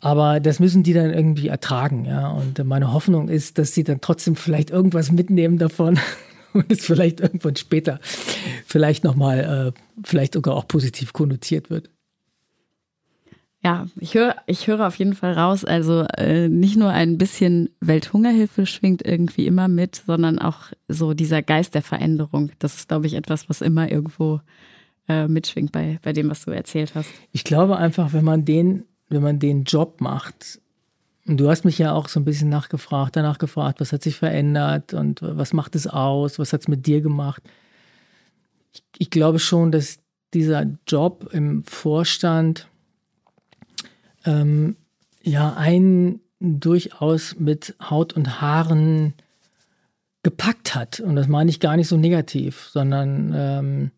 Aber 0.00 0.40
das 0.40 0.60
müssen 0.60 0.82
die 0.82 0.92
dann 0.92 1.10
irgendwie 1.10 1.48
ertragen, 1.48 2.04
ja. 2.04 2.28
Und 2.28 2.62
meine 2.64 2.92
Hoffnung 2.92 3.30
ist, 3.30 3.56
dass 3.56 3.72
sie 3.72 3.82
dann 3.82 4.02
trotzdem 4.02 4.36
vielleicht 4.36 4.68
irgendwas 4.68 5.10
mitnehmen 5.10 5.56
davon 5.56 5.98
und 6.52 6.70
es 6.70 6.84
vielleicht 6.84 7.20
irgendwann 7.20 7.56
später 7.56 7.98
vielleicht 8.66 9.04
nochmal, 9.04 9.72
äh, 9.74 9.80
vielleicht 10.04 10.34
sogar 10.34 10.54
auch 10.54 10.68
positiv 10.68 11.14
konnotiert 11.14 11.70
wird. 11.70 11.88
Ja, 13.64 13.86
ich 13.98 14.14
höre, 14.14 14.36
ich 14.46 14.66
höre 14.66 14.86
auf 14.86 14.96
jeden 14.96 15.14
Fall 15.14 15.32
raus. 15.32 15.64
Also 15.64 16.02
äh, 16.18 16.48
nicht 16.48 16.76
nur 16.76 16.90
ein 16.90 17.16
bisschen 17.16 17.70
Welthungerhilfe 17.80 18.66
schwingt 18.66 19.04
irgendwie 19.04 19.46
immer 19.46 19.68
mit, 19.68 20.02
sondern 20.06 20.38
auch 20.38 20.72
so 20.86 21.14
dieser 21.14 21.40
Geist 21.40 21.74
der 21.74 21.82
Veränderung. 21.82 22.52
Das 22.58 22.76
ist, 22.76 22.88
glaube 22.88 23.06
ich, 23.06 23.14
etwas, 23.14 23.48
was 23.48 23.62
immer 23.62 23.90
irgendwo 23.90 24.40
äh, 25.08 25.26
mitschwingt 25.28 25.72
bei, 25.72 25.98
bei 26.02 26.12
dem, 26.12 26.28
was 26.28 26.44
du 26.44 26.50
erzählt 26.50 26.94
hast. 26.94 27.08
Ich 27.32 27.44
glaube 27.44 27.78
einfach, 27.78 28.12
wenn 28.12 28.24
man 28.24 28.44
den 28.44 28.84
wenn 29.08 29.22
man 29.22 29.38
den 29.38 29.64
Job 29.64 30.00
macht, 30.00 30.60
und 31.26 31.38
du 31.38 31.48
hast 31.48 31.64
mich 31.64 31.78
ja 31.78 31.92
auch 31.92 32.08
so 32.08 32.20
ein 32.20 32.24
bisschen 32.26 32.50
nachgefragt, 32.50 33.16
danach 33.16 33.38
gefragt, 33.38 33.80
was 33.80 33.92
hat 33.92 34.02
sich 34.02 34.16
verändert 34.16 34.92
und 34.92 35.22
was 35.22 35.54
macht 35.54 35.74
es 35.74 35.86
aus, 35.86 36.38
was 36.38 36.52
hat 36.52 36.60
es 36.60 36.68
mit 36.68 36.86
dir 36.86 37.00
gemacht. 37.00 37.42
Ich, 38.74 38.82
ich, 38.98 39.10
glaube 39.10 39.38
schon, 39.38 39.72
dass 39.72 40.00
dieser 40.34 40.66
Job 40.86 41.30
im 41.32 41.64
Vorstand 41.64 42.68
ähm, 44.24 44.76
ja 45.22 45.54
einen 45.54 46.20
durchaus 46.40 47.36
mit 47.38 47.74
Haut 47.80 48.12
und 48.12 48.40
Haaren 48.40 49.14
gepackt 50.22 50.74
hat. 50.74 51.00
Und 51.00 51.16
das 51.16 51.28
meine 51.28 51.50
ich 51.50 51.60
gar 51.60 51.76
nicht 51.76 51.88
so 51.88 51.96
negativ, 51.96 52.68
sondern 52.72 53.32
ähm, 53.34 53.90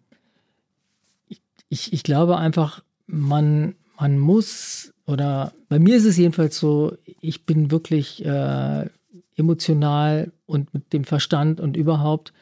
ich, 1.68 1.92
ich 1.92 2.02
glaube 2.02 2.36
einfach, 2.36 2.82
man, 3.06 3.74
man 3.98 4.18
muss 4.18 4.92
oder 5.06 5.52
bei 5.68 5.78
mir 5.78 5.96
ist 5.96 6.04
es 6.04 6.16
jedenfalls 6.16 6.58
so, 6.58 6.96
ich 7.20 7.46
bin 7.46 7.70
wirklich 7.70 8.24
äh, 8.24 8.86
emotional 9.36 10.32
und 10.46 10.74
mit 10.74 10.92
dem 10.92 11.04
Verstand 11.04 11.60
und 11.60 11.76
überhaupt 11.76 12.32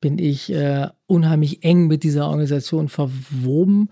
bin 0.00 0.18
ich 0.18 0.52
äh, 0.52 0.88
unheimlich 1.06 1.62
eng 1.62 1.86
mit 1.86 2.02
dieser 2.02 2.26
Organisation 2.26 2.88
verwoben. 2.88 3.88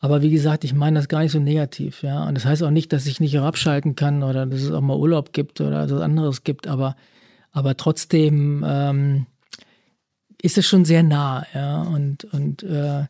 Aber 0.00 0.22
wie 0.22 0.30
gesagt, 0.30 0.64
ich 0.64 0.72
meine 0.72 0.98
das 0.98 1.08
gar 1.08 1.20
nicht 1.20 1.32
so 1.32 1.38
negativ, 1.38 2.02
ja. 2.02 2.26
Und 2.26 2.34
das 2.34 2.46
heißt 2.46 2.62
auch 2.62 2.70
nicht, 2.70 2.92
dass 2.92 3.06
ich 3.06 3.20
nicht 3.20 3.34
herabschalten 3.34 3.96
kann 3.96 4.22
oder 4.22 4.46
dass 4.46 4.62
es 4.62 4.72
auch 4.72 4.80
mal 4.80 4.96
Urlaub 4.96 5.32
gibt 5.32 5.60
oder 5.60 5.84
etwas 5.84 6.00
anderes 6.00 6.42
gibt, 6.42 6.66
aber, 6.66 6.96
aber 7.52 7.76
trotzdem 7.76 8.64
ähm, 8.66 9.26
ist 10.40 10.56
es 10.56 10.66
schon 10.66 10.86
sehr 10.86 11.02
nah, 11.02 11.46
ja. 11.54 11.82
Und, 11.82 12.24
und 12.24 12.62
äh, 12.62 13.04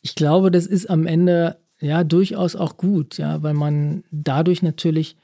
ich 0.00 0.14
glaube, 0.14 0.52
das 0.52 0.66
ist 0.66 0.88
am 0.88 1.06
Ende 1.06 1.56
ja 1.80 2.04
durchaus 2.04 2.54
auch 2.54 2.76
gut, 2.76 3.18
ja, 3.18 3.42
weil 3.42 3.54
man 3.54 4.04
dadurch 4.12 4.62
natürlich 4.62 5.16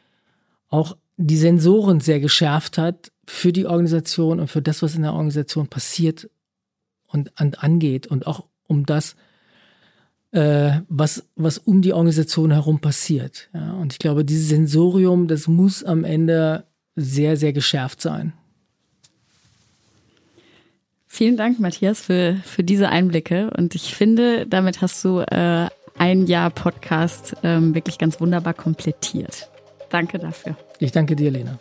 auch 0.69 0.97
die 1.17 1.37
Sensoren 1.37 2.01
sehr 2.01 2.19
geschärft 2.19 2.77
hat 2.77 3.13
für 3.25 3.53
die 3.53 3.67
Organisation 3.67 4.41
und 4.41 4.49
für 4.49 4.63
das, 4.63 4.83
was 4.83 4.97
in 4.97 5.03
der 5.03 5.13
Organisation 5.13 5.69
passiert 5.69 6.29
und, 7.07 7.33
und 7.41 7.63
angeht 7.63 8.09
und 8.09 8.27
auch 8.27 8.47
um 8.67 8.85
das, 8.85 9.15
äh, 10.33 10.81
was, 10.89 11.25
was 11.37 11.59
um 11.59 11.83
die 11.83 11.93
Organisation 11.93 12.51
herum 12.51 12.81
passiert. 12.81 13.49
Ja. 13.55 13.73
Und 13.75 13.93
ich 13.93 13.99
glaube, 13.99 14.25
dieses 14.25 14.49
Sensorium, 14.49 15.29
das 15.29 15.49
muss 15.49 15.85
am 15.85 16.05
Ende 16.05 16.65
sehr, 16.97 17.37
sehr 17.37 17.53
geschärft 17.53 18.01
sein. 18.03 18.33
Vielen 21.07 21.37
Dank, 21.37 21.59
Matthias, 21.59 22.01
für, 22.01 22.37
für 22.45 22.63
diese 22.63 22.91
Einblicke. 22.91 23.51
Und 23.57 23.75
ich 23.75 23.95
finde, 23.95 24.47
damit 24.47 24.83
hast 24.83 25.03
du 25.05 25.21
äh, 25.21 25.69
ein 25.99 26.27
Jahr 26.27 26.51
Podcast 26.51 27.35
ähm, 27.43 27.75
wirklich 27.75 27.99
ganz 27.99 28.21
wunderbar 28.21 28.55
komplettiert. 28.55 29.49
Danke 29.91 30.19
dafür. 30.19 30.57
Ich 30.79 30.93
danke 30.93 31.17
dir, 31.17 31.31
Lena. 31.31 31.59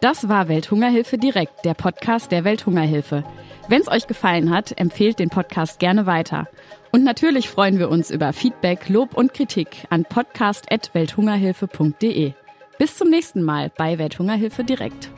Das 0.00 0.28
war 0.28 0.48
Welthungerhilfe 0.48 1.16
direkt, 1.16 1.64
der 1.64 1.74
Podcast 1.74 2.32
der 2.32 2.44
Welthungerhilfe. 2.44 3.24
Wenn 3.68 3.80
es 3.80 3.88
euch 3.88 4.06
gefallen 4.06 4.50
hat, 4.50 4.78
empfehlt 4.78 5.18
den 5.18 5.30
Podcast 5.30 5.78
gerne 5.78 6.04
weiter. 6.06 6.48
Und 6.92 7.02
natürlich 7.02 7.48
freuen 7.48 7.78
wir 7.78 7.88
uns 7.88 8.10
über 8.10 8.32
Feedback, 8.32 8.88
Lob 8.88 9.16
und 9.16 9.34
Kritik 9.34 9.86
an 9.90 10.04
podcast.welthungerhilfe.de. 10.04 12.32
Bis 12.78 12.96
zum 12.96 13.10
nächsten 13.10 13.42
Mal 13.42 13.72
bei 13.76 13.98
Welthungerhilfe 13.98 14.64
direkt. 14.64 15.10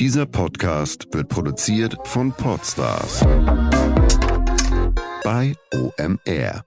Dieser 0.00 0.26
Podcast 0.26 1.06
wird 1.12 1.28
produziert 1.28 1.96
von 2.04 2.32
Podstars 2.32 3.24
bei 5.22 5.54
OMR. 5.72 6.64